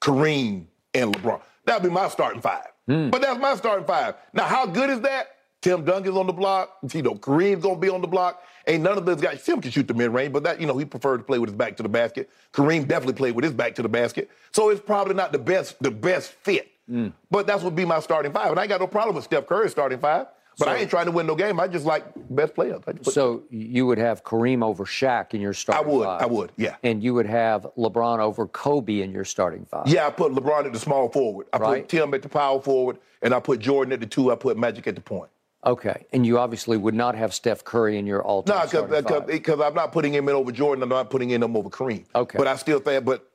Kareem, 0.00 0.66
and 0.94 1.14
LeBron. 1.14 1.40
That'd 1.64 1.82
be 1.82 1.90
my 1.90 2.08
starting 2.08 2.40
five. 2.40 2.66
Mm. 2.88 3.10
But 3.10 3.22
that's 3.22 3.40
my 3.40 3.56
starting 3.56 3.86
five. 3.86 4.14
Now, 4.32 4.44
how 4.44 4.66
good 4.66 4.90
is 4.90 5.00
that? 5.00 5.28
Tim 5.62 5.84
Duncan's 5.84 6.16
on 6.16 6.26
the 6.26 6.32
block. 6.32 6.76
You 6.92 7.02
know, 7.02 7.14
Kareem's 7.14 7.62
gonna 7.62 7.78
be 7.78 7.88
on 7.88 8.00
the 8.00 8.06
block. 8.06 8.42
Ain't 8.68 8.82
none 8.82 8.98
of 8.98 9.04
those 9.06 9.20
guys. 9.20 9.42
Tim 9.44 9.60
can 9.60 9.70
shoot 9.70 9.88
the 9.88 9.94
mid 9.94 10.10
range, 10.12 10.32
but 10.32 10.44
that 10.44 10.60
you 10.60 10.66
know 10.66 10.76
he 10.76 10.84
preferred 10.84 11.18
to 11.18 11.24
play 11.24 11.38
with 11.38 11.50
his 11.50 11.56
back 11.56 11.76
to 11.78 11.82
the 11.82 11.88
basket. 11.88 12.30
Kareem 12.52 12.86
definitely 12.86 13.14
played 13.14 13.34
with 13.34 13.44
his 13.44 13.54
back 13.54 13.74
to 13.76 13.82
the 13.82 13.88
basket. 13.88 14.30
So 14.52 14.70
it's 14.70 14.80
probably 14.80 15.14
not 15.14 15.32
the 15.32 15.38
best 15.38 15.82
the 15.82 15.90
best 15.90 16.32
fit. 16.32 16.70
Mm. 16.88 17.12
But 17.30 17.46
that's 17.48 17.64
would 17.64 17.74
be 17.74 17.84
my 17.84 17.98
starting 18.00 18.32
five, 18.32 18.50
and 18.50 18.60
I 18.60 18.66
got 18.66 18.80
no 18.80 18.86
problem 18.86 19.16
with 19.16 19.24
Steph 19.24 19.46
Curry's 19.46 19.72
starting 19.72 19.98
five. 19.98 20.26
But 20.58 20.66
so, 20.66 20.70
I 20.70 20.76
ain't 20.76 20.88
trying 20.88 21.04
to 21.04 21.12
win 21.12 21.26
no 21.26 21.34
game. 21.34 21.60
I 21.60 21.68
just 21.68 21.84
like 21.84 22.04
best 22.30 22.54
players. 22.54 22.80
So 23.02 23.42
you 23.50 23.86
would 23.86 23.98
have 23.98 24.24
Kareem 24.24 24.64
over 24.64 24.84
Shaq 24.84 25.34
in 25.34 25.40
your 25.40 25.52
starting 25.52 25.84
five. 25.84 25.92
I 25.92 25.96
would. 25.96 26.04
Five. 26.06 26.22
I 26.22 26.26
would. 26.26 26.52
Yeah. 26.56 26.76
And 26.82 27.02
you 27.02 27.12
would 27.12 27.26
have 27.26 27.66
LeBron 27.76 28.20
over 28.20 28.46
Kobe 28.46 29.02
in 29.02 29.12
your 29.12 29.24
starting 29.24 29.66
five. 29.66 29.86
Yeah, 29.86 30.06
I 30.06 30.10
put 30.10 30.32
LeBron 30.32 30.64
at 30.64 30.72
the 30.72 30.78
small 30.78 31.10
forward. 31.10 31.46
I 31.52 31.58
right. 31.58 31.82
put 31.82 31.90
Tim 31.90 32.14
at 32.14 32.22
the 32.22 32.30
power 32.30 32.60
forward, 32.60 32.96
and 33.20 33.34
I 33.34 33.40
put 33.40 33.60
Jordan 33.60 33.92
at 33.92 34.00
the 34.00 34.06
two. 34.06 34.32
I 34.32 34.34
put 34.34 34.56
Magic 34.56 34.86
at 34.86 34.94
the 34.94 35.02
point. 35.02 35.30
Okay, 35.66 36.06
and 36.12 36.24
you 36.24 36.38
obviously 36.38 36.76
would 36.76 36.94
not 36.94 37.16
have 37.16 37.34
Steph 37.34 37.64
Curry 37.64 37.98
in 37.98 38.06
your 38.06 38.22
all-time 38.22 38.68
No, 38.72 39.20
because 39.20 39.60
I'm 39.60 39.74
not 39.74 39.90
putting 39.90 40.14
him 40.14 40.28
in 40.28 40.34
over 40.34 40.52
Jordan. 40.52 40.82
I'm 40.82 40.88
not 40.88 41.10
putting 41.10 41.30
in 41.30 41.42
him 41.42 41.56
over 41.56 41.68
Kareem. 41.68 42.04
Okay, 42.14 42.38
but 42.38 42.46
I 42.46 42.56
still 42.56 42.78
think. 42.78 43.04
But 43.04 43.28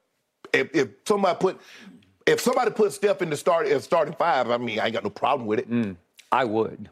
if, 0.53 0.73
if 0.73 0.89
somebody 1.05 1.37
put 1.37 1.59
if 2.25 2.39
somebody 2.39 2.71
put 2.71 2.93
Steph 2.93 3.21
in 3.21 3.29
the 3.29 3.37
start 3.37 3.67
in 3.67 3.79
starting 3.81 4.15
five, 4.15 4.49
I 4.49 4.57
mean, 4.57 4.79
I 4.79 4.85
ain't 4.85 4.93
got 4.93 5.03
no 5.03 5.09
problem 5.09 5.45
with 5.45 5.59
it. 5.59 5.69
Mm, 5.69 5.97
I 6.31 6.45
would. 6.45 6.89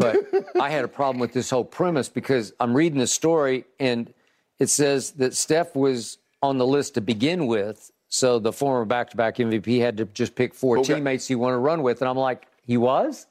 But 0.00 0.16
I 0.60 0.70
had 0.70 0.84
a 0.84 0.88
problem 0.88 1.20
with 1.20 1.32
this 1.32 1.50
whole 1.50 1.64
premise 1.64 2.08
because 2.08 2.52
I'm 2.58 2.74
reading 2.74 2.98
the 2.98 3.06
story 3.06 3.64
and 3.78 4.12
it 4.58 4.68
says 4.68 5.12
that 5.12 5.34
Steph 5.34 5.76
was 5.76 6.18
on 6.42 6.58
the 6.58 6.66
list 6.66 6.94
to 6.94 7.00
begin 7.00 7.46
with. 7.46 7.90
So 8.08 8.38
the 8.38 8.52
former 8.52 8.84
back-to-back 8.84 9.36
MVP 9.36 9.80
had 9.80 9.96
to 9.98 10.04
just 10.06 10.34
pick 10.34 10.54
four 10.54 10.78
okay. 10.78 10.94
teammates 10.94 11.28
he 11.28 11.36
wanted 11.36 11.56
to 11.56 11.60
run 11.60 11.82
with, 11.82 12.02
and 12.02 12.08
I'm 12.08 12.16
like, 12.16 12.48
he 12.66 12.76
was. 12.76 13.26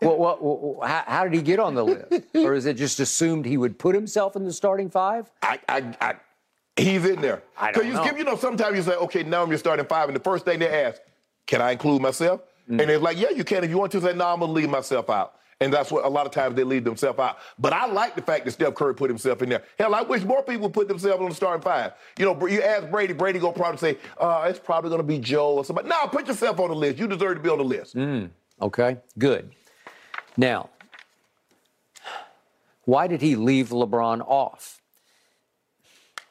What, 0.00 0.18
what, 0.18 0.42
what, 0.42 0.88
how, 0.88 1.04
how, 1.06 1.24
did 1.24 1.34
he 1.34 1.42
get 1.42 1.60
on 1.60 1.74
the 1.74 1.84
list? 1.84 2.24
or 2.34 2.54
is 2.54 2.66
it 2.66 2.76
just 2.76 2.98
assumed 2.98 3.44
he 3.44 3.56
would 3.56 3.78
put 3.78 3.94
himself 3.94 4.34
in 4.34 4.44
the 4.44 4.52
starting 4.52 4.90
five? 4.90 5.30
I, 5.42 5.60
I, 5.68 5.96
I 6.00 6.14
he's 6.76 7.04
in 7.04 7.20
there. 7.20 7.42
I 7.56 7.70
don't 7.70 7.86
you 7.86 7.92
know. 7.92 8.04
You 8.04 8.24
know, 8.24 8.36
sometimes 8.36 8.76
you 8.76 8.82
say, 8.82 8.94
okay, 8.94 9.22
now 9.22 9.42
I'm 9.42 9.50
your 9.50 9.58
starting 9.58 9.86
five, 9.86 10.08
and 10.08 10.16
the 10.16 10.22
first 10.22 10.44
thing 10.44 10.58
they 10.58 10.84
ask, 10.84 11.00
can 11.46 11.60
I 11.60 11.72
include 11.72 12.00
myself? 12.00 12.40
Mm. 12.68 12.80
And 12.80 12.90
they're 12.90 12.98
like, 12.98 13.18
yeah, 13.18 13.30
you 13.30 13.44
can 13.44 13.62
if 13.62 13.70
you 13.70 13.78
want 13.78 13.92
to. 13.92 14.00
Say, 14.00 14.14
no, 14.14 14.26
I'm 14.26 14.40
gonna 14.40 14.52
leave 14.52 14.70
myself 14.70 15.10
out. 15.10 15.34
And 15.62 15.70
that's 15.70 15.92
what 15.92 16.06
a 16.06 16.08
lot 16.08 16.24
of 16.24 16.32
times 16.32 16.56
they 16.56 16.64
leave 16.64 16.84
themselves 16.84 17.18
out. 17.18 17.38
But 17.58 17.74
I 17.74 17.84
like 17.86 18.16
the 18.16 18.22
fact 18.22 18.46
that 18.46 18.52
Steph 18.52 18.74
Curry 18.74 18.94
put 18.94 19.10
himself 19.10 19.42
in 19.42 19.50
there. 19.50 19.62
Hell, 19.78 19.94
I 19.94 20.00
wish 20.00 20.24
more 20.24 20.42
people 20.42 20.70
put 20.70 20.88
themselves 20.88 21.22
on 21.22 21.28
the 21.28 21.34
starting 21.34 21.62
five. 21.62 21.92
You 22.18 22.24
know, 22.24 22.46
you 22.46 22.62
ask 22.62 22.90
Brady, 22.90 23.12
Brady 23.12 23.38
gonna 23.38 23.52
probably 23.52 23.76
say, 23.76 23.98
uh, 24.18 24.46
it's 24.48 24.58
probably 24.58 24.90
gonna 24.90 25.02
be 25.02 25.18
Joe 25.18 25.56
or 25.56 25.64
somebody. 25.64 25.88
No, 25.88 26.06
put 26.06 26.26
yourself 26.26 26.58
on 26.60 26.70
the 26.70 26.74
list. 26.74 26.98
You 26.98 27.06
deserve 27.06 27.36
to 27.36 27.42
be 27.42 27.50
on 27.50 27.58
the 27.58 27.64
list. 27.64 27.94
Mm. 27.94 28.30
Okay, 28.62 28.96
good. 29.18 29.50
Now, 30.38 30.70
why 32.86 33.06
did 33.06 33.20
he 33.20 33.36
leave 33.36 33.68
LeBron 33.68 34.22
off? 34.26 34.80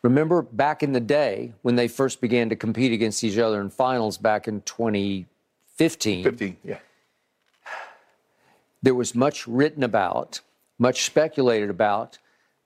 Remember 0.02 0.42
back 0.42 0.82
in 0.82 0.94
the 0.94 1.00
day 1.00 1.54
when 1.62 1.76
they 1.76 1.88
first 1.88 2.20
began 2.20 2.50
to 2.50 2.56
compete 2.56 2.94
against 2.94 3.24
each 3.24 3.38
other 3.38 3.62
in 3.62 3.70
finals 3.70 4.18
back 4.18 4.48
in 4.48 4.62
2015? 4.62 6.24
15, 6.24 6.58
yeah 6.64 6.80
there 8.82 8.96
was 8.96 9.14
much 9.16 9.48
written 9.48 9.84
about, 9.84 10.42
much 10.78 11.04
speculated 11.04 11.70
about 11.70 12.18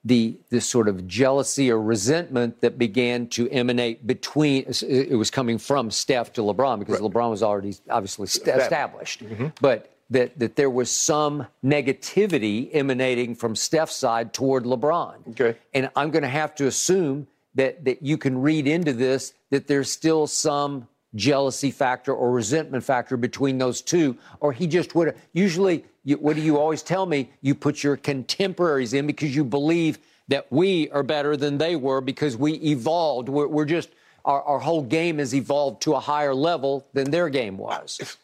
the 0.04 0.36
this 0.50 0.66
sort 0.66 0.86
of 0.86 1.06
jealousy 1.06 1.70
or 1.70 1.80
resentment 1.80 2.60
that 2.60 2.78
began 2.78 3.26
to 3.28 3.48
emanate 3.50 4.06
between. 4.06 4.64
It 4.82 5.16
was 5.16 5.30
coming 5.30 5.58
from 5.58 5.90
Steph 5.90 6.32
to 6.34 6.42
LeBron 6.42 6.78
because 6.78 7.00
right. 7.00 7.10
LeBron 7.10 7.30
was 7.30 7.42
already 7.42 7.74
obviously 7.88 8.26
st- 8.26 8.56
established, 8.56 9.24
mm-hmm. 9.24 9.48
but. 9.60 9.90
That, 10.10 10.38
that 10.38 10.54
there 10.54 10.68
was 10.68 10.90
some 10.90 11.46
negativity 11.64 12.68
emanating 12.74 13.34
from 13.34 13.56
Steph's 13.56 13.96
side 13.96 14.34
toward 14.34 14.64
LeBron. 14.64 15.30
Okay. 15.30 15.58
And 15.72 15.90
I'm 15.96 16.10
going 16.10 16.22
to 16.22 16.28
have 16.28 16.54
to 16.56 16.66
assume 16.66 17.26
that, 17.54 17.86
that 17.86 18.02
you 18.02 18.18
can 18.18 18.42
read 18.42 18.68
into 18.68 18.92
this 18.92 19.32
that 19.50 19.66
there's 19.66 19.90
still 19.90 20.26
some 20.26 20.88
jealousy 21.14 21.70
factor 21.70 22.12
or 22.12 22.30
resentment 22.30 22.84
factor 22.84 23.16
between 23.16 23.58
those 23.58 23.80
two, 23.80 24.16
or 24.40 24.52
he 24.52 24.66
just 24.66 24.94
would 24.94 25.08
have. 25.08 25.16
Usually, 25.32 25.84
you, 26.04 26.16
what 26.16 26.36
do 26.36 26.42
you 26.42 26.58
always 26.58 26.82
tell 26.82 27.06
me? 27.06 27.30
You 27.40 27.54
put 27.54 27.82
your 27.82 27.96
contemporaries 27.96 28.92
in 28.92 29.06
because 29.06 29.34
you 29.34 29.44
believe 29.44 29.98
that 30.28 30.46
we 30.50 30.90
are 30.90 31.02
better 31.02 31.36
than 31.36 31.58
they 31.58 31.76
were 31.76 32.00
because 32.00 32.36
we 32.36 32.54
evolved. 32.54 33.28
We're, 33.28 33.46
we're 33.46 33.64
just, 33.64 33.90
our, 34.24 34.42
our 34.42 34.58
whole 34.58 34.82
game 34.82 35.18
has 35.18 35.34
evolved 35.34 35.82
to 35.82 35.94
a 35.94 36.00
higher 36.00 36.34
level 36.34 36.86
than 36.92 37.10
their 37.10 37.28
game 37.28 37.58
was. 37.58 38.16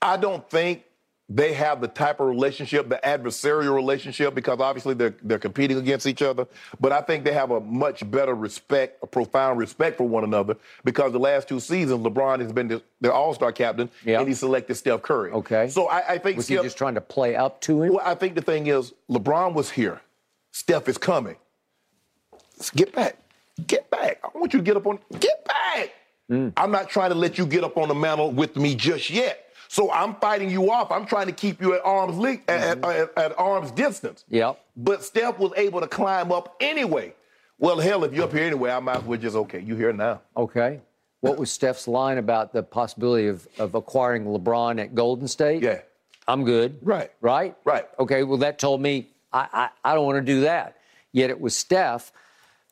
I 0.00 0.16
don't 0.18 0.48
think 0.50 0.84
they 1.30 1.54
have 1.54 1.80
the 1.80 1.88
type 1.88 2.20
of 2.20 2.26
relationship, 2.26 2.90
the 2.90 3.00
adversarial 3.02 3.74
relationship, 3.74 4.34
because 4.34 4.60
obviously 4.60 4.92
they're 4.92 5.14
they're 5.22 5.38
competing 5.38 5.78
against 5.78 6.06
each 6.06 6.20
other. 6.20 6.46
But 6.80 6.92
I 6.92 7.00
think 7.00 7.24
they 7.24 7.32
have 7.32 7.50
a 7.50 7.60
much 7.60 8.08
better 8.10 8.34
respect, 8.34 8.98
a 9.02 9.06
profound 9.06 9.58
respect 9.58 9.96
for 9.96 10.06
one 10.06 10.24
another, 10.24 10.56
because 10.84 11.12
the 11.12 11.18
last 11.18 11.48
two 11.48 11.60
seasons 11.60 12.04
LeBron 12.06 12.40
has 12.40 12.52
been 12.52 12.68
the, 12.68 12.82
their 13.00 13.12
All 13.14 13.32
Star 13.32 13.52
captain, 13.52 13.88
Yeah. 14.04 14.18
and 14.20 14.28
he 14.28 14.34
selected 14.34 14.74
Steph 14.74 15.00
Curry. 15.00 15.30
Okay. 15.30 15.68
So 15.68 15.88
I, 15.88 16.12
I 16.14 16.18
think 16.18 16.36
Was 16.36 16.46
he 16.46 16.56
just 16.56 16.76
trying 16.76 16.94
to 16.94 17.00
play 17.00 17.36
up 17.36 17.60
to 17.62 17.82
him? 17.82 17.94
well, 17.94 18.02
I 18.06 18.14
think 18.14 18.34
the 18.34 18.42
thing 18.42 18.66
is 18.66 18.92
LeBron 19.10 19.54
was 19.54 19.70
here, 19.70 20.02
Steph 20.52 20.88
is 20.88 20.98
coming. 20.98 21.36
Get 22.76 22.92
back, 22.94 23.16
get 23.66 23.90
back. 23.90 24.20
I 24.22 24.38
want 24.38 24.52
you 24.52 24.58
to 24.60 24.64
get 24.64 24.76
up 24.76 24.86
on. 24.86 24.98
Get 25.18 25.44
back. 25.44 25.90
Hmm. 26.28 26.48
I'm 26.56 26.70
not 26.70 26.88
trying 26.88 27.10
to 27.10 27.14
let 27.16 27.36
you 27.38 27.46
get 27.46 27.64
up 27.64 27.76
on 27.76 27.88
the 27.88 27.94
mantle 27.94 28.30
with 28.30 28.56
me 28.56 28.74
just 28.74 29.10
yet. 29.10 29.40
So 29.74 29.90
I'm 29.90 30.14
fighting 30.14 30.50
you 30.50 30.70
off. 30.70 30.92
I'm 30.92 31.04
trying 31.04 31.26
to 31.26 31.32
keep 31.32 31.60
you 31.60 31.74
at 31.74 31.84
arm's 31.84 32.16
length, 32.16 32.48
at, 32.48 32.80
Mm-hmm. 32.80 33.18
at, 33.18 33.32
at 33.32 33.36
arm's 33.36 33.72
distance. 33.72 34.24
Yep. 34.28 34.60
But 34.76 35.02
Steph 35.02 35.40
was 35.40 35.50
able 35.56 35.80
to 35.80 35.88
climb 35.88 36.30
up 36.30 36.54
anyway. 36.60 37.12
Well, 37.58 37.80
hell, 37.80 38.04
if 38.04 38.12
you're 38.14 38.22
up 38.22 38.32
here 38.32 38.44
anyway, 38.44 38.70
I 38.70 38.78
might 38.78 38.98
as 38.98 39.02
well 39.02 39.18
just 39.18 39.34
okay. 39.34 39.58
You 39.58 39.74
here 39.74 39.92
now? 39.92 40.20
Okay. 40.36 40.80
What 41.22 41.38
was 41.38 41.50
Steph's 41.50 41.88
line 41.88 42.18
about 42.18 42.52
the 42.52 42.62
possibility 42.62 43.26
of, 43.26 43.48
of 43.58 43.74
acquiring 43.74 44.26
LeBron 44.26 44.80
at 44.80 44.94
Golden 44.94 45.26
State? 45.26 45.60
Yeah. 45.64 45.80
I'm 46.28 46.44
good. 46.44 46.78
Right. 46.80 47.10
Right? 47.20 47.56
Right. 47.64 47.88
Okay, 47.98 48.22
well, 48.22 48.38
that 48.38 48.60
told 48.60 48.80
me 48.80 49.08
I, 49.32 49.48
I, 49.84 49.90
I 49.90 49.94
don't 49.96 50.06
want 50.06 50.24
to 50.24 50.32
do 50.32 50.42
that. 50.42 50.76
Yet 51.10 51.30
it 51.30 51.40
was 51.40 51.56
Steph 51.56 52.12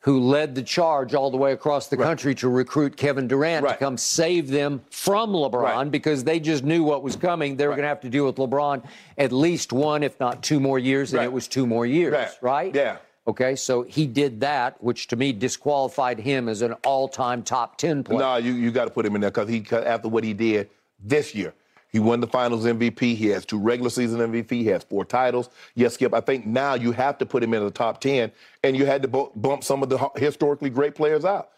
who 0.03 0.18
led 0.20 0.55
the 0.57 0.62
charge 0.62 1.14
all 1.14 1.30
the 1.30 1.36
way 1.36 1.53
across 1.53 1.86
the 1.86 1.96
country 1.96 2.34
to 2.34 2.48
recruit 2.48 2.96
Kevin 2.96 3.28
Durant 3.28 3.66
to 3.66 3.76
come 3.76 3.96
save 3.96 4.48
them 4.50 4.82
from 4.90 5.30
LeBron 5.30 5.62
Right. 5.62 5.90
because 5.90 6.24
they 6.24 6.40
just 6.40 6.64
knew 6.64 6.82
what 6.82 7.05
was 7.05 7.14
coming. 7.14 7.57
They 7.57 7.64
were 7.66 7.70
Right. 7.70 7.76
going 7.76 7.84
to 7.84 7.88
have 7.88 8.00
to 8.00 8.09
deal 8.09 8.26
with 8.26 8.34
LeBron 8.36 8.82
at 9.16 9.30
least 9.30 9.72
one, 9.72 10.03
if 10.03 10.18
not 10.18 10.42
two 10.42 10.59
more 10.59 10.78
years, 10.80 11.12
and 11.12 11.18
Right. 11.18 11.24
it 11.26 11.32
was 11.32 11.46
two 11.46 11.66
more 11.68 11.86
years, 11.86 12.12
Right. 12.12 12.28
right? 12.40 12.74
Yeah. 12.74 12.96
Okay, 13.28 13.55
so 13.55 13.82
he 13.82 14.09
did 14.09 14.40
that, 14.40 14.82
which 14.82 15.07
to 15.07 15.14
me 15.14 15.32
disqualified 15.32 16.18
him 16.18 16.48
as 16.48 16.62
an 16.62 16.72
all-time 16.84 17.44
top 17.44 17.78
ten 17.78 18.03
player. 18.03 18.18
No, 18.18 18.36
you, 18.36 18.55
you 18.55 18.72
got 18.72 18.86
to 18.86 18.90
put 18.90 19.07
him 19.07 19.14
in 19.14 19.20
there 19.20 19.30
because 19.30 19.48
he 19.48 19.64
after 19.70 20.09
what 20.09 20.24
he 20.24 20.32
did 20.34 20.68
this 20.98 21.32
year. 21.32 21.55
He 21.93 21.99
won 22.01 22.20
the 22.20 22.26
Finals 22.26 22.64
MVP. 22.64 23.14
He 23.16 23.28
has 23.28 23.45
two 23.45 23.59
regular 23.59 23.90
season 23.90 24.20
MVP. 24.20 24.51
He 24.51 24.66
has 24.66 24.82
four 24.82 25.05
titles. 25.05 25.51
Yes, 25.74 25.95
Skip. 25.95 26.14
I 26.14 26.20
think 26.20 26.47
now 26.47 26.74
you 26.74 26.93
have 26.93 27.18
to 27.18 27.26
put 27.26 27.43
him 27.43 27.53
in 27.53 27.62
the 27.62 27.70
top 27.70 28.01
ten, 28.01 28.32
and 28.64 28.74
you 28.76 28.86
had 28.86 29.03
to 29.03 29.09
bu- 29.09 29.30
bump 29.36 29.62
some 29.62 29.82
of 29.82 29.90
the 29.90 29.99
historically 30.16 30.70
great 30.70 30.95
players 30.95 31.24
out. 31.24 31.51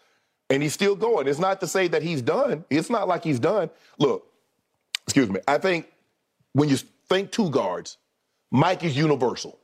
And 0.51 0.63
he's 0.63 0.75
still 0.75 0.97
going. 0.97 1.29
It's 1.29 1.39
not 1.39 1.61
to 1.61 1.67
say 1.69 1.89
that 1.89 2.03
he's 2.03 2.21
done. 2.21 2.65
It's 2.69 2.91
not 2.91 3.07
like 3.07 3.23
he's 3.23 3.39
done. 3.39 3.71
Look, 3.99 4.27
excuse 5.07 5.31
me. 5.31 5.41
I 5.47 5.59
think 5.59 5.87
when 6.53 6.69
you 6.69 6.77
think 7.09 7.31
two 7.31 7.49
guards, 7.51 7.97
Mike 8.51 8.83
is 8.85 8.97
universal. 8.97 9.59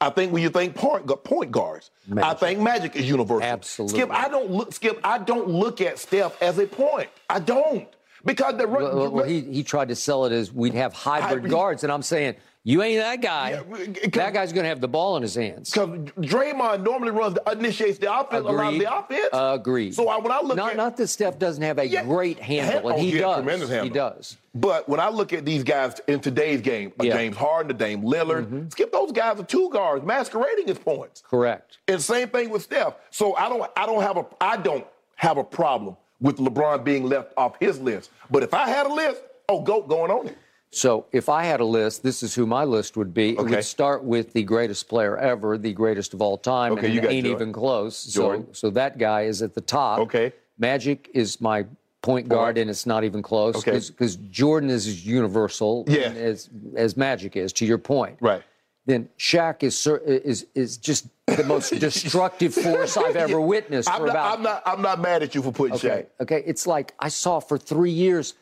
I 0.00 0.10
think 0.10 0.32
when 0.32 0.42
you 0.42 0.48
think 0.50 0.74
point, 0.74 1.06
point 1.24 1.50
guards, 1.50 1.90
I 2.16 2.34
think 2.34 2.60
Magic 2.60 2.96
is 2.96 3.08
universal. 3.08 3.42
Absolutely. 3.42 3.98
Skip, 3.98 4.10
I 4.12 4.28
don't 4.28 4.50
look. 4.50 4.72
Skip, 4.72 5.00
I 5.02 5.18
don't 5.18 5.48
look 5.48 5.80
at 5.80 5.98
Steph 5.98 6.40
as 6.40 6.58
a 6.58 6.66
point. 6.66 7.08
I 7.28 7.40
don't 7.40 7.88
because 8.26 8.56
the 8.58 8.66
Well, 8.68 8.94
well, 8.96 9.10
well, 9.10 9.24
he, 9.24 9.40
he 9.40 9.62
tried 9.62 9.88
to 9.88 9.96
sell 9.96 10.26
it 10.26 10.32
as 10.32 10.52
we'd 10.52 10.74
have 10.74 10.92
hybrid 10.92 11.48
guards, 11.48 11.82
and 11.84 11.92
I'm 11.92 12.02
saying 12.02 12.34
you 12.64 12.82
ain't 12.82 13.00
that 13.00 13.22
guy. 13.22 13.50
Yeah, 13.68 14.08
that 14.10 14.32
guy's 14.34 14.52
going 14.52 14.64
to 14.64 14.68
have 14.68 14.80
the 14.80 14.88
ball 14.88 15.16
in 15.16 15.22
his 15.22 15.36
hands. 15.36 15.70
because 15.70 15.88
Draymond 16.18 16.82
normally 16.82 17.12
runs 17.12 17.34
the, 17.34 17.52
initiates 17.52 17.98
the 17.98 18.12
offense, 18.12 18.44
a 18.44 18.50
lot 18.50 18.54
of 18.54 18.74
Agreed. 18.74 18.80
the 18.80 18.98
offense. 18.98 19.28
Agreed. 19.32 19.94
So 19.94 20.08
I, 20.08 20.18
when 20.18 20.32
I 20.32 20.40
look 20.40 20.56
not, 20.56 20.70
at 20.72 20.76
not 20.76 20.96
that 20.96 21.06
Steph 21.06 21.38
doesn't 21.38 21.62
have 21.62 21.78
a 21.78 21.86
Yeah. 21.86 22.02
great 22.02 22.40
handle, 22.40 22.88
and 22.90 22.98
Oh, 22.98 23.00
he 23.00 23.12
yeah, 23.14 23.20
does. 23.20 23.36
tremendous 23.36 23.82
He 23.84 23.88
does. 23.88 24.36
But 24.52 24.88
when 24.88 24.98
I 24.98 25.10
look 25.10 25.32
at 25.32 25.44
these 25.44 25.62
guys 25.62 26.00
in 26.08 26.18
today's 26.18 26.60
game, 26.60 26.92
a 26.98 27.04
Yeah. 27.04 27.10
Mm-hmm. 27.12 27.18
James 27.20 27.36
Harden, 27.36 27.70
a 27.70 27.74
Dame 27.74 28.02
Lillard, 28.02 28.72
Skip, 28.72 28.90
those 28.90 29.12
guys 29.12 29.38
are 29.38 29.44
two 29.44 29.70
guards 29.70 30.04
masquerading 30.04 30.68
as 30.68 30.78
points. 30.80 31.22
Correct. 31.30 31.78
And 31.86 32.02
same 32.02 32.28
thing 32.30 32.50
with 32.50 32.62
Steph. 32.62 32.94
So 33.10 33.36
I 33.36 33.48
don't 33.48 33.70
I 33.76 33.86
don't 33.86 34.02
have 34.02 34.16
a 34.16 34.26
I 34.40 34.56
don't 34.56 34.84
have 35.14 35.36
a 35.38 35.44
problem 35.44 35.96
with 36.20 36.36
LeBron 36.38 36.84
being 36.84 37.04
left 37.04 37.32
off 37.36 37.56
his 37.60 37.80
list. 37.80 38.10
But 38.30 38.42
if 38.42 38.54
I 38.54 38.68
had 38.68 38.86
a 38.86 38.92
list, 38.92 39.22
oh 39.48 39.60
go 39.62 39.82
going 39.82 40.10
on 40.10 40.28
it. 40.28 40.38
So 40.70 41.06
if 41.12 41.28
I 41.28 41.44
had 41.44 41.60
a 41.60 41.64
list, 41.64 42.02
this 42.02 42.22
is 42.22 42.34
who 42.34 42.44
my 42.46 42.64
list 42.64 42.96
would 42.96 43.14
be. 43.14 43.30
It 43.30 43.38
Okay. 43.38 43.56
would 43.56 43.64
start 43.64 44.04
with 44.04 44.32
the 44.32 44.42
greatest 44.42 44.88
player 44.88 45.16
ever, 45.16 45.56
the 45.56 45.72
greatest 45.72 46.12
of 46.12 46.20
all 46.20 46.36
time, 46.36 46.72
Okay, 46.72 46.86
and 46.86 46.94
you 46.94 47.00
got 47.00 47.12
ain't 47.12 47.24
Jordan. 47.26 47.48
even 47.48 47.52
close. 47.52 48.04
Jordan. 48.04 48.46
So 48.52 48.68
so 48.68 48.70
that 48.70 48.98
guy 48.98 49.22
is 49.22 49.42
at 49.42 49.54
the 49.54 49.60
top. 49.60 50.00
Okay. 50.00 50.32
Magic 50.58 51.10
is 51.14 51.40
my 51.40 51.64
point 52.02 52.28
guard, 52.28 52.56
and 52.58 52.68
it's 52.70 52.86
not 52.86 53.04
even 53.04 53.22
close 53.22 53.56
Okay. 53.56 53.72
because 53.72 54.16
Jordan 54.16 54.70
is 54.70 54.86
as 54.86 55.06
universal 55.06 55.84
Yeah. 55.88 56.12
as 56.14 56.50
as 56.76 56.96
Magic 56.96 57.36
is. 57.36 57.52
To 57.54 57.66
your 57.66 57.78
point, 57.78 58.16
Right. 58.20 58.42
Then 58.86 59.08
Shaq 59.18 59.62
is 59.62 59.86
is 59.86 60.46
is 60.54 60.76
just 60.76 61.08
the 61.26 61.42
most 61.44 61.70
destructive 61.80 62.54
force 62.54 62.96
I've 62.96 63.16
ever 63.16 63.40
witnessed 63.54 63.90
I'm 63.90 64.00
for 64.00 64.06
not, 64.06 64.12
about 64.12 64.36
I'm 64.38 64.42
not 64.42 64.62
I'm 64.64 64.82
not 64.82 65.00
mad 65.00 65.22
at 65.22 65.34
you 65.34 65.42
for 65.42 65.52
putting 65.52 65.74
Okay. 65.76 66.06
Okay. 66.20 66.42
It's 66.46 66.66
like 66.66 66.94
I 67.00 67.08
saw 67.08 67.40
for 67.40 67.58
three 67.58 67.90
years, 67.90 68.34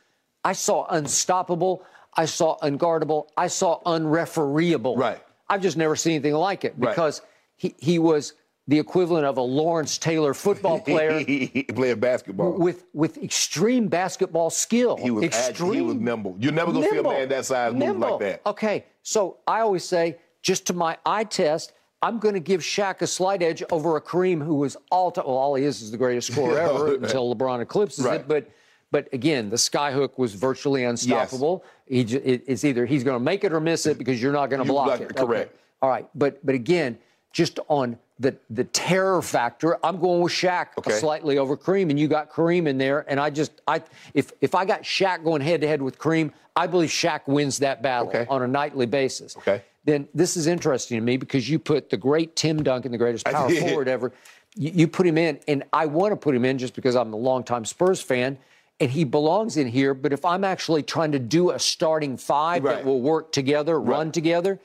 I 0.44 0.52
saw 0.52 0.86
unstoppable, 0.90 1.82
I 2.14 2.26
saw 2.26 2.58
unguardable, 2.58 3.28
I 3.36 3.46
saw 3.48 3.80
unrefereeable. 3.86 4.96
Right. 4.96 5.20
I've 5.48 5.62
just 5.62 5.76
never 5.76 5.96
seen 5.96 6.14
anything 6.14 6.34
like 6.34 6.64
it 6.64 6.74
Right. 6.76 6.90
because 6.90 7.22
he, 7.56 7.74
he 7.78 7.98
was 7.98 8.34
the 8.66 8.78
equivalent 8.78 9.26
of 9.26 9.36
a 9.36 9.42
Lawrence 9.42 9.98
Taylor 9.98 10.32
football 10.34 10.80
player 10.88 11.20
Shaq. 11.20 11.74
playing 11.74 12.00
basketball. 12.00 12.52
with 12.52 12.84
with 12.92 13.22
extreme 13.22 13.88
basketball 13.88 14.50
skill. 14.50 14.96
he 14.96 15.10
was 15.10 15.24
extreme. 15.24 15.70
agile, 15.70 15.72
he 15.72 15.80
was 15.82 15.94
nimble. 15.96 16.36
You're 16.38 16.52
never 16.52 16.72
gonna 16.72 16.88
see 16.88 16.98
a 16.98 17.02
man 17.02 17.28
that 17.30 17.44
size 17.46 17.72
move 17.74 17.98
like 17.98 18.20
that. 18.20 18.42
Okay, 18.46 18.84
so 19.02 19.38
I 19.46 19.60
always 19.60 19.84
say, 19.84 20.16
just 20.44 20.66
to 20.66 20.74
my 20.74 20.96
eye 21.04 21.24
test, 21.24 21.72
I'm 22.02 22.18
going 22.18 22.34
to 22.34 22.40
give 22.40 22.60
Shaq 22.60 23.00
a 23.00 23.06
slight 23.06 23.42
edge 23.42 23.64
over 23.72 23.96
a 23.96 24.00
Kareem 24.00 24.44
who 24.44 24.54
was 24.56 24.76
all 24.90 25.10
time. 25.10 25.24
Well, 25.26 25.36
all 25.36 25.54
he 25.54 25.64
is 25.64 25.80
is 25.80 25.90
the 25.90 25.96
greatest 25.96 26.28
scorer 26.32 26.58
ever 26.58 26.94
until 26.94 27.34
LeBron 27.34 27.60
eclipses 27.60 28.04
Right. 28.04 28.20
it. 28.20 28.28
But 28.28 28.48
but 28.92 29.08
again, 29.12 29.50
the 29.50 29.56
skyhook 29.56 30.18
was 30.18 30.34
virtually 30.34 30.84
unstoppable. 30.84 31.64
He 31.86 32.02
it's 32.02 32.62
either 32.64 32.86
he's 32.86 33.02
going 33.02 33.16
to 33.18 33.24
make 33.24 33.42
it 33.42 33.52
or 33.52 33.58
miss 33.58 33.86
it 33.86 33.98
because 33.98 34.22
you're 34.22 34.32
not 34.32 34.50
going 34.50 34.64
to 34.64 34.70
block 34.70 35.00
it, 35.00 35.16
correct. 35.16 35.50
Okay. 35.50 35.58
All 35.82 35.88
right, 35.88 36.06
but 36.14 36.44
but 36.46 36.54
again, 36.54 36.98
just 37.32 37.58
on 37.68 37.98
the 38.20 38.36
the 38.50 38.64
terror 38.64 39.22
factor, 39.22 39.78
I'm 39.84 39.98
going 39.98 40.20
with 40.20 40.32
Shaq 40.32 40.66
Okay. 40.78 40.92
slightly 40.92 41.38
over 41.38 41.56
Kareem, 41.56 41.88
and 41.90 41.98
you 41.98 42.06
got 42.06 42.30
Kareem 42.30 42.68
in 42.68 42.76
there. 42.78 43.04
And 43.10 43.18
I 43.18 43.30
just 43.30 43.62
I 43.66 43.82
if 44.12 44.30
if 44.42 44.54
I 44.54 44.66
got 44.66 44.82
Shaq 44.82 45.24
going 45.24 45.40
head 45.40 45.62
to 45.62 45.66
head 45.66 45.80
with 45.80 45.98
Kareem, 45.98 46.30
I 46.54 46.66
believe 46.66 46.90
Shaq 46.90 47.22
wins 47.26 47.58
that 47.60 47.80
battle 47.82 48.08
Okay. 48.08 48.26
on 48.28 48.42
a 48.42 48.46
nightly 48.46 48.84
basis. 48.86 49.36
Okay. 49.38 49.62
Then 49.84 50.08
this 50.14 50.36
is 50.36 50.46
interesting 50.46 50.98
to 50.98 51.04
me 51.04 51.16
because 51.16 51.48
you 51.48 51.58
put 51.58 51.90
the 51.90 51.96
great 51.96 52.36
Tim 52.36 52.62
Duncan, 52.62 52.90
the 52.90 52.98
greatest 52.98 53.26
power 53.26 53.50
forward 53.50 53.88
ever, 53.88 54.12
you, 54.56 54.70
you 54.74 54.88
put 54.88 55.06
him 55.06 55.18
in, 55.18 55.38
and 55.46 55.62
I 55.72 55.86
want 55.86 56.12
to 56.12 56.16
put 56.16 56.34
him 56.34 56.44
in 56.44 56.58
just 56.58 56.74
because 56.74 56.96
I'm 56.96 57.12
a 57.12 57.16
longtime 57.16 57.64
Spurs 57.64 58.00
fan. 58.00 58.38
And 58.80 58.90
he 58.90 59.04
belongs 59.04 59.56
in 59.56 59.68
here, 59.68 59.94
but 59.94 60.12
if 60.12 60.24
I'm 60.24 60.42
actually 60.42 60.82
trying 60.82 61.12
to 61.12 61.20
do 61.20 61.52
a 61.52 61.58
starting 61.60 62.16
five 62.16 62.64
Right. 62.64 62.76
that 62.76 62.84
will 62.84 63.00
work 63.00 63.30
together, 63.30 63.78
run 63.78 64.10
together, 64.10 64.58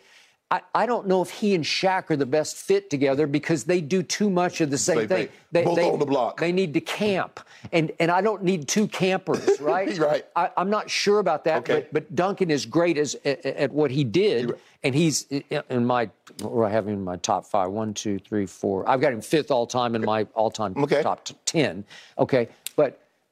I, 0.52 0.62
I 0.74 0.86
don't 0.88 1.06
know 1.08 1.22
if 1.22 1.30
he 1.30 1.54
and 1.54 1.64
Shaq 1.64 2.10
are 2.10 2.16
the 2.16 2.26
best 2.26 2.56
fit 2.58 2.90
together 2.90 3.28
because 3.28 3.66
they 3.66 3.82
do 3.82 4.02
too 4.02 4.32
much 4.32 4.62
of 4.62 4.72
the 4.72 4.80
same, 4.80 5.08
thing. 5.08 5.30
They, 5.52 5.64
Both 5.64 5.76
they- 5.76 5.90
on 5.90 6.00
the 6.00 6.06
block. 6.06 6.40
They 6.40 6.52
need 6.52 6.74
to 6.74 6.82
camp, 6.82 7.40
and 7.72 7.92
and 8.00 8.10
I 8.10 8.22
don't 8.22 8.44
need 8.44 8.68
two 8.68 8.88
campers, 8.88 9.60
right? 9.62 9.96
Right. 9.98 10.26
I, 10.36 10.50
I'm 10.58 10.70
not 10.70 10.90
sure 10.90 11.20
about 11.20 11.44
that, 11.46 11.60
Okay. 11.60 11.88
but 11.92 11.94
but 11.94 12.16
Duncan 12.16 12.50
is 12.50 12.66
great 12.66 12.98
as 12.98 13.16
at, 13.26 13.46
at 13.46 13.72
what 13.72 13.92
he 13.92 14.04
did, 14.04 14.54
and 14.84 14.96
he's 14.96 15.24
in 15.70 15.86
my. 15.86 16.10
Or 16.44 16.66
I 16.66 16.70
have 16.70 16.88
him 16.88 16.94
in 16.94 17.04
my 17.04 17.18
top 17.18 17.46
five. 17.46 17.70
One, 17.70 17.94
two, 17.94 18.18
three, 18.18 18.46
four. 18.46 18.88
I've 18.90 19.02
got 19.02 19.12
him 19.14 19.22
fifth 19.22 19.52
all 19.52 19.68
time 19.68 19.94
in 19.96 20.04
my 20.04 20.24
all-time 20.36 20.74
Okay. 20.78 21.04
top 21.04 21.28
ten. 21.46 21.84
Okay. 22.18 22.48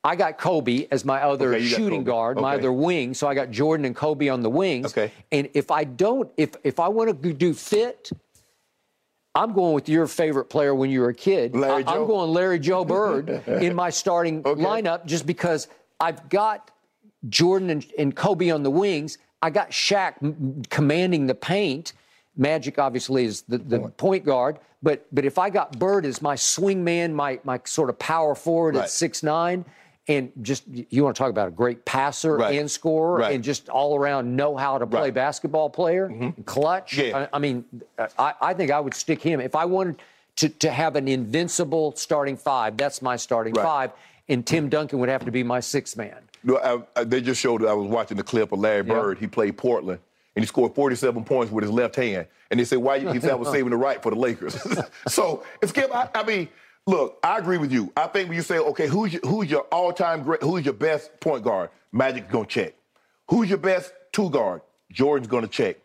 I 0.08 0.16
got 0.16 0.38
Kobe 0.38 0.88
as 0.89 1.03
my 1.03 1.22
other 1.22 1.53
Okay, 1.53 1.66
shooting 1.66 2.05
guard, 2.05 2.38
my 2.39 2.55
other 2.55 2.72
wing. 2.72 3.14
So 3.14 3.28
I 3.28 3.34
got 3.34 3.51
Jordan 3.51 3.86
and 3.86 3.93
Kobe 3.93 4.30
on 4.30 4.41
the 4.41 4.49
wings. 4.49 4.86
Okay. 4.93 5.12
And 5.34 5.49
if 5.53 5.70
I 5.70 5.84
don't, 5.84 6.32
if 6.38 6.55
if 6.64 6.80
I 6.80 6.88
want 6.88 7.22
to 7.22 7.34
do 7.34 7.53
fit, 7.53 8.10
I'm 9.36 9.51
going 9.51 9.74
with 9.74 9.89
your 9.89 10.08
favorite 10.08 10.45
player 10.45 10.74
when 10.74 10.89
you 10.89 11.01
were 11.01 11.10
a 11.10 11.14
kid. 11.14 11.53
Larry 11.58 11.84
I, 11.84 11.95
am 11.97 12.08
going 12.08 12.32
Larry 12.32 12.58
Joe 12.58 12.86
Bird 12.95 13.30
in 13.47 13.76
my 13.76 13.89
starting 13.89 14.43
Okay. 14.45 14.62
lineup 14.62 15.05
just 15.05 15.26
because 15.26 15.68
I've 15.99 16.30
got 16.30 16.72
Jordan 17.28 17.70
and, 17.70 17.86
and 17.99 18.16
Kobe 18.16 18.49
on 18.49 18.64
the 18.64 18.72
wings. 18.72 19.18
I 19.41 19.49
got 19.49 19.72
Shaq 19.72 20.14
m- 20.24 20.62
commanding 20.70 21.28
the 21.28 21.36
paint. 21.36 21.91
Magic 22.38 22.80
obviously 22.80 23.26
is 23.26 23.41
the, 23.41 23.58
the 23.58 23.80
point 23.80 24.24
guard, 24.24 24.58
but 24.82 25.05
but 25.12 25.26
if 25.26 25.38
I 25.38 25.49
got 25.49 25.78
Bird 25.78 26.05
as 26.05 26.22
my 26.22 26.36
swing 26.36 26.82
man, 26.82 27.14
my 27.14 27.39
my 27.43 27.60
sort 27.66 27.89
of 27.89 27.99
power 27.99 28.36
forward 28.36 28.76
Right. 28.76 28.84
at 28.86 28.89
six 28.89 29.22
nine, 29.22 29.66
and 30.08 30.32
just 30.41 30.64
you 30.68 31.03
want 31.03 31.16
to 31.16 31.20
talk 31.20 31.30
about 31.30 31.47
a 31.47 31.51
great 31.51 31.84
passer 31.86 32.38
Right. 32.38 32.60
and 32.60 32.70
scorer 32.72 33.18
Right. 33.20 33.36
and 33.36 33.43
just 33.43 33.68
all 33.70 33.97
around 33.97 34.36
know 34.36 34.55
how 34.55 34.78
to 34.78 34.88
play 34.88 34.99
Right. 35.01 35.08
Mm-hmm. 35.10 35.16
basketball 35.16 35.70
player, 35.70 36.34
clutch. 36.45 36.97
Yeah. 36.97 37.28
I, 37.32 37.36
I 37.36 37.39
mean, 37.39 37.66
I, 38.18 38.34
I 38.41 38.53
think 38.53 38.72
I 38.72 38.80
would 38.80 38.93
stick 38.93 39.22
him 39.22 39.39
if 39.41 39.55
I 39.55 39.66
wanted 39.66 39.97
to, 40.38 40.49
to 40.49 40.72
have 40.72 40.95
an 40.95 41.08
invincible 41.08 41.93
starting 41.95 42.38
five. 42.38 42.78
That's 42.78 43.01
my 43.01 43.16
starting 43.16 43.53
five, 43.55 43.91
and 44.30 44.45
Tim 44.45 44.70
Duncan 44.70 44.99
would 44.99 45.10
have 45.10 45.26
to 45.26 45.32
be 45.32 45.43
my 45.43 45.60
sixth 45.60 45.97
man. 45.97 46.18
No, 46.43 46.86
I, 46.95 47.03
they 47.03 47.20
just 47.22 47.41
showed. 47.41 47.66
I 47.66 47.74
was 47.74 47.88
watching 47.88 48.16
the 48.18 48.24
clip 48.24 48.51
of 48.51 48.60
Larry. 48.60 48.84
Bird. 48.84 49.18
He 49.18 49.28
played 49.28 49.58
Portland, 49.58 49.99
and 50.36 50.43
he 50.43 50.47
scored 50.47 50.74
47 50.76 51.24
points 51.26 51.51
with 51.51 51.64
his 51.64 51.72
left 51.72 51.95
hand. 51.95 52.28
And 52.51 52.60
they 52.60 52.64
said, 52.64 52.78
"Why?" 52.78 52.97
You, 52.97 53.12
he 53.12 53.20
said, 53.20 53.32
"I 53.32 53.36
was 53.36 53.49
saving 53.49 53.72
the 53.72 53.78
right 53.78 54.01
for 54.01 54.12
the 54.12 54.16
Lakers." 54.20 54.55
so, 55.08 55.43
Skip, 55.66 55.93
I, 55.93 56.08
I 56.16 56.24
mean, 56.24 56.47
look, 56.88 57.20
I 57.24 57.38
agree 57.38 57.58
with 57.58 57.72
you. 57.72 57.92
I 57.96 58.08
think 58.08 58.30
when 58.30 58.36
you 58.38 58.42
say, 58.44 58.58
"Okay, 58.58 58.88
who's 58.88 59.14
your, 59.14 59.22
who's 59.26 59.50
your 59.52 59.62
all-time 59.72 60.24
great? 60.24 60.42
Who's 60.42 60.66
your 60.66 60.74
best 60.74 61.20
point 61.20 61.44
guard?" 61.44 61.70
Magic's 61.92 62.32
gonna 62.32 62.48
check. 62.48 62.74
Who's 63.30 63.50
your 63.50 63.60
best 63.60 63.94
two 64.12 64.30
guard? 64.30 64.62
Jordan's 64.92 65.28
gonna 65.28 65.48
check. 65.48 65.78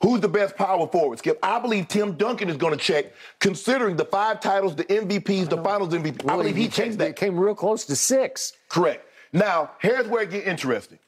Who's 0.00 0.20
the 0.20 0.28
best 0.28 0.56
power 0.56 0.86
forward, 0.86 1.18
Skip? 1.18 1.38
I 1.42 1.58
believe 1.58 1.88
Tim 1.88 2.12
Duncan 2.12 2.48
is 2.48 2.56
going 2.56 2.72
to 2.72 2.78
check, 2.78 3.06
considering 3.40 3.96
the 3.96 4.04
five 4.04 4.40
titles, 4.40 4.76
the 4.76 4.84
MVPs, 4.84 5.48
the 5.48 5.56
Finals 5.60 5.92
MVP. 5.92 6.30
I 6.30 6.36
believe 6.36 6.54
he, 6.54 6.68
came, 6.68 6.70
checks 6.70 6.96
that. 6.96 7.16
came 7.16 7.36
real 7.36 7.54
close 7.54 7.84
to 7.86 7.96
six. 7.96 8.52
Correct. 8.68 9.04
Now, 9.32 9.72
here's 9.80 10.06
where 10.06 10.22
it 10.22 10.30
gets 10.30 10.46
interesting. 10.46 11.00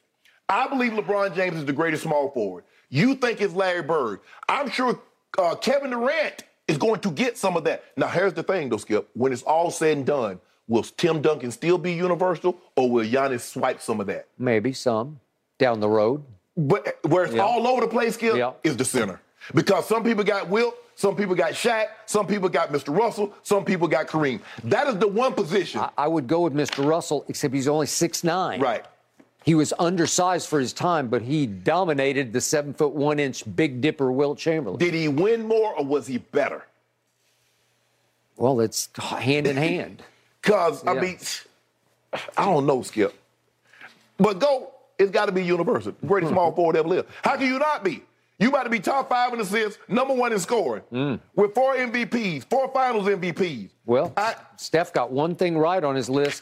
I 0.49 0.67
believe 0.67 0.91
LeBron 0.91 1.33
James 1.35 1.55
is 1.55 1.65
the 1.65 1.71
greatest 1.71 2.03
small 2.03 2.31
forward. 2.31 2.65
You 2.89 3.15
think 3.15 3.39
it's 3.39 3.53
Larry 3.53 3.83
Bird. 3.83 4.19
I'm 4.49 4.69
sure 4.69 4.99
uh, 5.37 5.55
Kevin 5.55 5.91
Durant 5.91 6.43
is 6.67 6.77
going 6.77 6.99
to 7.01 7.11
get 7.11 7.37
some 7.37 7.57
of 7.57 7.63
that. 7.65 7.83
Now, 7.97 8.07
here's 8.07 8.33
the 8.33 8.43
thing, 8.43 8.69
though, 8.69 8.77
Skip. 8.77 9.09
When 9.13 9.33
it's 9.33 9.43
all 9.43 9.71
said 9.71 9.97
and 9.97 10.05
done, 10.05 10.39
will 10.67 10.83
Tim 10.83 11.21
Duncan 11.21 11.51
still 11.51 11.77
be 11.77 11.93
universal, 11.93 12.57
or 12.75 12.89
will 12.89 13.05
Giannis 13.05 13.41
swipe 13.41 13.81
some 13.81 13.99
of 13.99 14.07
that? 14.07 14.27
Maybe 14.37 14.73
some 14.73 15.19
down 15.57 15.79
the 15.79 15.89
road. 15.89 16.23
But 16.57 16.87
eh, 16.87 16.91
where 17.07 17.23
it's 17.25 17.33
Yeah. 17.33 17.43
all 17.43 17.67
over 17.67 17.81
the 17.81 17.87
place, 17.87 18.15
Skip, 18.15 18.35
Yeah. 18.35 18.53
is 18.63 18.77
the 18.77 18.85
center. 18.85 19.21
Because 19.55 19.87
some 19.87 20.03
people 20.03 20.23
got 20.23 20.49
Wilt, 20.49 20.75
some 20.95 21.15
people 21.15 21.33
got 21.33 21.53
Shaq, 21.53 21.87
some 22.05 22.27
people 22.27 22.47
got 22.47 22.71
Mr. 22.71 22.95
Russell, 22.95 23.33
some 23.41 23.65
people 23.65 23.87
got 23.87 24.07
Kareem. 24.07 24.39
That 24.65 24.87
is 24.87 24.97
the 24.97 25.07
one 25.07 25.33
position. 25.33 25.81
I, 25.81 25.89
I 25.97 26.07
would 26.07 26.27
go 26.27 26.41
with 26.41 26.53
Mr. 26.53 26.85
Russell, 26.87 27.25
except 27.27 27.53
he's 27.53 27.67
only 27.67 27.87
six 27.87 28.23
nine. 28.23 28.59
right. 28.61 28.85
He 29.43 29.55
was 29.55 29.73
undersized 29.79 30.47
for 30.47 30.59
his 30.59 30.71
time, 30.71 31.07
but 31.07 31.21
he 31.23 31.47
dominated 31.47 32.31
the 32.31 32.41
seven 32.41 32.73
foot 32.73 32.93
one 32.93 33.19
inch 33.19 33.43
Big 33.55 33.81
Dipper 33.81 34.11
Wilt 34.11 34.37
Chamberlain. 34.37 34.77
Did 34.79 34.93
he 34.93 35.07
win 35.07 35.47
more 35.47 35.73
or 35.75 35.83
was 35.85 36.07
he 36.07 36.17
better? 36.19 36.63
well, 38.37 38.59
it's 38.59 38.89
hand 38.97 39.47
in 39.47 39.57
hand. 39.57 40.03
Because, 40.41 40.83
I 40.87 40.95
mean, 40.95 41.19
I 42.35 42.45
don't 42.45 42.65
know, 42.65 42.81
Skip. 42.81 43.13
But 44.17 44.39
go, 44.39 44.71
it's 44.97 45.11
got 45.11 45.27
to 45.27 45.31
be 45.31 45.43
universal. 45.43 45.93
Greatest 46.07 46.31
Hmm. 46.31 46.35
small 46.35 46.51
forward 46.51 46.75
ever 46.77 46.87
lived. 46.87 47.09
How 47.23 47.35
can 47.37 47.45
you 47.45 47.59
not 47.59 47.83
be? 47.83 48.01
You 48.39 48.49
about 48.49 48.63
to 48.63 48.71
be 48.71 48.79
top 48.79 49.07
five 49.07 49.31
in 49.33 49.39
assists, 49.39 49.77
number 49.87 50.15
one 50.15 50.33
in 50.33 50.39
scoring, 50.39 50.81
Hmm. 50.89 51.15
with 51.35 51.53
four 51.53 51.75
MVPs, 51.75 52.45
four 52.49 52.69
finals 52.69 53.07
MVPs. 53.07 53.69
Well, 53.85 54.11
I, 54.17 54.33
Steph 54.57 54.91
got 54.93 55.11
one 55.11 55.35
thing 55.35 55.55
right 55.59 55.83
on 55.83 55.95
his 55.95 56.09
list 56.09 56.41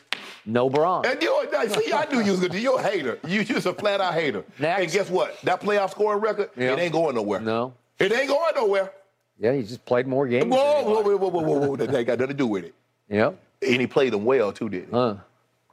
no 0.49 0.69
Bron. 0.69 1.05
and 1.05 1.21
you, 1.21 1.47
see, 1.69 1.93
I 1.93 2.05
knew 2.11 2.21
you 2.21 2.31
was 2.31 2.39
good. 2.39 2.53
You're 2.53 2.79
a 2.79 2.83
hater. 2.83 3.19
You 3.27 3.43
just 3.43 3.65
a 3.65 3.73
flat 3.73 4.01
out 4.01 4.13
hater. 4.13 4.43
Next. 4.57 4.81
And 4.83 4.91
guess 4.91 5.09
what? 5.09 5.39
That 5.43 5.61
playoff 5.61 5.91
scoring 5.91 6.21
record, 6.21 6.49
Yeah. 6.57 6.73
it 6.73 6.79
ain't 6.79 6.93
going 6.93 7.15
nowhere. 7.15 7.39
No. 7.39 7.73
It 7.99 8.11
ain't 8.11 8.27
going 8.29 8.55
nowhere. 8.55 8.91
Yeah, 9.39 9.53
he 9.53 9.63
just 9.63 9.85
played 9.85 10.07
more 10.07 10.27
games. 10.27 10.47
Whoa, 10.53 10.83
than 10.83 10.85
whoa, 10.85 11.01
whoa, 11.01 11.17
whoa, 11.17 11.29
whoa, 11.29 11.41
whoa, 11.59 11.67
whoa. 11.69 11.75
That 11.77 11.93
ain't 11.95 12.07
got 12.07 12.19
nothing 12.19 12.27
to 12.27 12.33
do 12.33 12.47
with 12.47 12.65
it. 12.65 12.73
Yep. 13.09 13.37
And 13.61 13.81
he 13.81 13.87
played 13.87 14.13
them 14.13 14.25
well, 14.25 14.51
too, 14.51 14.69
didn't 14.69 14.89
he? 14.89 14.93
Uh, 14.95 15.15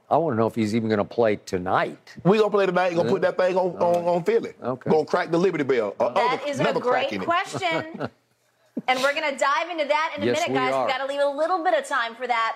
I 0.08 0.16
want 0.18 0.34
to 0.34 0.38
know 0.38 0.46
if 0.46 0.54
he's 0.54 0.74
even 0.76 0.88
going 0.88 0.98
to 0.98 1.04
play 1.04 1.36
tonight. 1.36 1.98
We 2.22 2.38
gonna 2.38 2.50
play 2.50 2.66
tonight. 2.66 2.94
Gonna 2.94 3.08
put 3.08 3.22
that 3.22 3.36
thing 3.36 3.56
on, 3.56 3.76
on, 3.76 4.04
on 4.04 4.22
Philly. 4.24 4.52
Okay. 4.62 4.88
Gonna 4.90 5.04
crack 5.04 5.32
the 5.32 5.38
Liberty 5.38 5.64
Bell. 5.64 5.96
Uh, 5.98 6.10
That 6.10 6.40
other- 6.42 6.48
is 6.50 6.60
a 6.60 6.72
great 6.74 7.20
question. 7.22 8.08
and 8.88 9.02
we're 9.02 9.14
going 9.14 9.32
to 9.32 9.36
dive 9.36 9.68
into 9.70 9.84
that 9.86 10.14
in 10.16 10.22
a 10.22 10.26
Yes, 10.26 10.46
minute, 10.46 10.54
guys. 10.56 10.72
are. 10.72 10.84
We've 10.86 10.94
got 10.96 10.98
to 11.04 11.06
leave 11.06 11.20
a 11.20 11.26
little 11.28 11.64
bit 11.64 11.74
of 11.74 11.88
time 11.88 12.14
for 12.14 12.26
that. 12.28 12.54